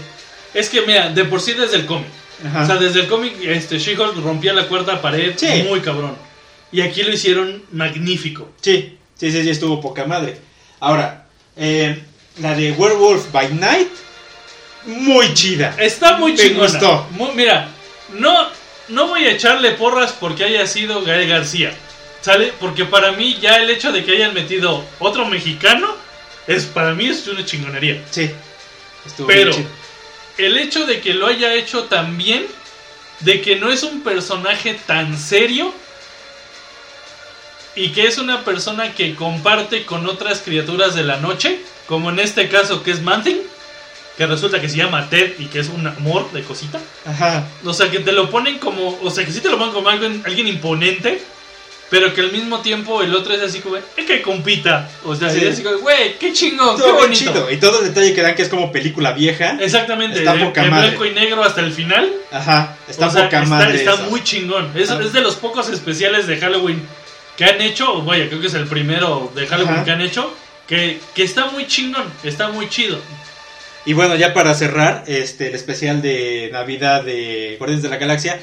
[0.56, 2.08] Es que, mira, de por sí desde el cómic.
[2.46, 2.62] Ajá.
[2.62, 5.64] O sea, desde el cómic, este, She-Hulk rompía la cuarta pared Sí.
[5.68, 6.16] muy cabrón.
[6.72, 8.50] Y aquí lo hicieron magnífico.
[8.60, 10.38] Sí, sí, sí, sí, estuvo poca madre.
[10.80, 11.26] Ahora,
[11.56, 12.02] eh,
[12.40, 13.88] la de Werewolf by Night,
[14.86, 15.74] muy chida.
[15.78, 16.68] Está muy Me chingona.
[16.68, 17.06] gustó.
[17.34, 17.68] Mira,
[18.18, 18.48] no,
[18.88, 21.72] no voy a echarle porras porque haya sido Gael García.
[22.20, 22.52] ¿Sale?
[22.58, 25.94] Porque para mí ya el hecho de que hayan metido otro mexicano,
[26.48, 28.02] es para mí es una chingonería.
[28.10, 28.30] Sí,
[29.06, 29.68] estuvo Pero chido.
[30.38, 32.46] El hecho de que lo haya hecho tan bien,
[33.20, 35.72] de que no es un personaje tan serio
[37.74, 42.18] y que es una persona que comparte con otras criaturas de la noche, como en
[42.18, 43.40] este caso que es Manthing,
[44.16, 46.80] que resulta que se llama Ted y que es un amor de cosita.
[47.04, 49.74] Ajá, O sea, que te lo ponen como, o sea, que sí te lo ponen
[49.74, 51.22] como alguien, alguien imponente,
[51.90, 54.88] pero que al mismo tiempo el otro es así como, es que compita.
[55.04, 55.38] O sea, Sí.
[55.44, 57.32] es así como, güey, qué chingón, qué estuvo bien bonito.
[57.32, 57.50] chido.
[57.50, 59.56] Y todo el detalle que dan que es como película vieja.
[59.60, 60.88] Exactamente, Está de- poca en madre.
[60.88, 62.12] blanco y negro hasta el final.
[62.32, 63.76] Ajá, está O sea, poca está, madre.
[63.78, 64.02] está eso.
[64.10, 64.72] muy chingón.
[64.74, 64.98] Es, Ah.
[65.02, 66.82] es de los pocos especiales de Halloween
[67.36, 69.84] que han hecho, vaya, creo que es el primero de Halloween Ajá.
[69.84, 70.34] que han hecho,
[70.66, 72.98] que, que está muy chingón, está muy chido.
[73.84, 78.40] Y bueno, ya para cerrar, este, el especial de Navidad de Guardianes de la Galaxia.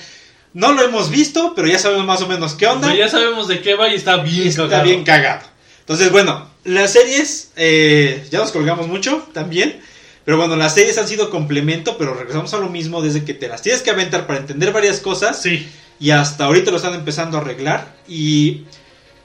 [0.53, 2.87] No lo hemos visto, pero ya sabemos más o menos qué onda.
[2.87, 4.83] sea, ya sabemos de qué va y está bien está cagado.
[4.83, 5.45] bien cagado.
[5.79, 9.81] Entonces, bueno, las series, eh, ya nos colgamos mucho también.
[10.25, 13.47] Pero bueno, las series han sido complemento, pero regresamos a lo mismo desde que te
[13.47, 15.41] las tienes que aventar para entender varias cosas.
[15.41, 15.67] Sí.
[15.99, 17.95] Y hasta ahorita lo están empezando a arreglar.
[18.07, 18.61] Y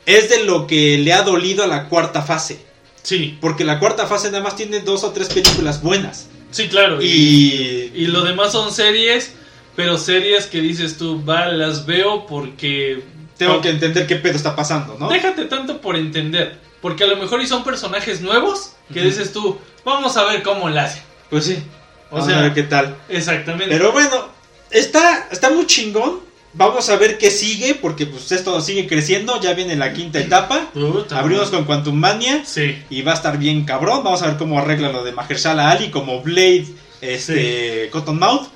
[0.06, 2.58] es de lo que le ha dolido a la cuarta fase.
[3.02, 3.38] Sí.
[3.40, 6.26] Porque la cuarta fase nada más tiene dos o tres películas buenas.
[6.50, 7.00] Sí, claro.
[7.00, 7.92] Y...
[7.94, 9.32] Y lo demás son series,
[9.78, 13.04] pero series que dices tú, va, las veo porque...
[13.36, 15.08] Tengo que entender qué pedo está pasando, ¿no?
[15.08, 16.58] Déjate tanto por entender.
[16.82, 20.68] Porque a lo mejor y son personajes nuevos que dices tú, vamos a ver cómo
[20.68, 21.04] la hacen.
[21.30, 21.62] Pues sí.
[22.10, 22.96] O Vamos sea, a ver qué tal.
[23.08, 23.68] Exactamente.
[23.68, 24.26] Pero bueno,
[24.72, 26.22] está, está muy chingón.
[26.54, 29.40] Vamos a ver qué sigue, porque pues esto sigue creciendo.
[29.40, 30.70] Ya viene la quinta etapa.
[30.74, 32.42] Puta Abrimos con Quantum Mania.
[32.44, 32.82] Sí.
[32.90, 34.02] Y va a estar bien cabrón.
[34.02, 36.66] Vamos a ver cómo arregla lo de Mahershala Ali como Blade,
[37.00, 38.48] este, Cottonmouth.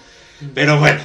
[0.54, 1.00] Pero bueno,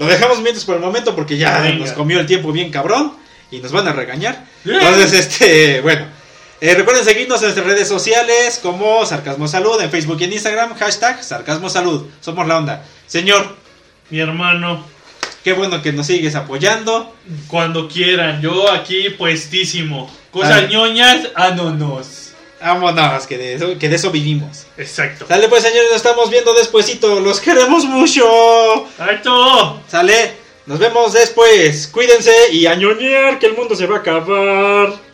[0.00, 1.78] lo dejamos mientras por el momento porque ya Venga.
[1.84, 3.12] nos comió el tiempo bien cabrón
[3.50, 4.44] y nos van a regañar.
[4.64, 6.06] Entonces, este, bueno.
[6.60, 10.74] eh, recuerden seguirnos en nuestras redes sociales como Sarcasmo Salud en Facebook y en Instagram,
[10.76, 12.06] hashtag Sarcasmo Salud.
[12.20, 12.84] Somos la onda.
[13.06, 13.56] Señor,
[14.08, 14.84] Mi hermano,
[15.44, 17.14] qué bueno que nos sigues apoyando.
[17.46, 20.10] cuando quieran, yo aquí puestísimo.
[20.32, 22.29] Cosas ñoñas, anonos.
[22.60, 24.66] Vámonos, que de eso, que de eso vivimos.
[24.76, 25.26] Exacto.
[25.26, 27.20] Sale pues señores, nos estamos viendo despuesito.
[27.20, 28.88] Los queremos mucho.
[28.98, 29.82] ¡Alto!
[29.88, 30.32] Sale,
[30.66, 31.88] nos vemos después.
[31.88, 35.09] Cuídense y a ñoñar que el mundo se va a acabar.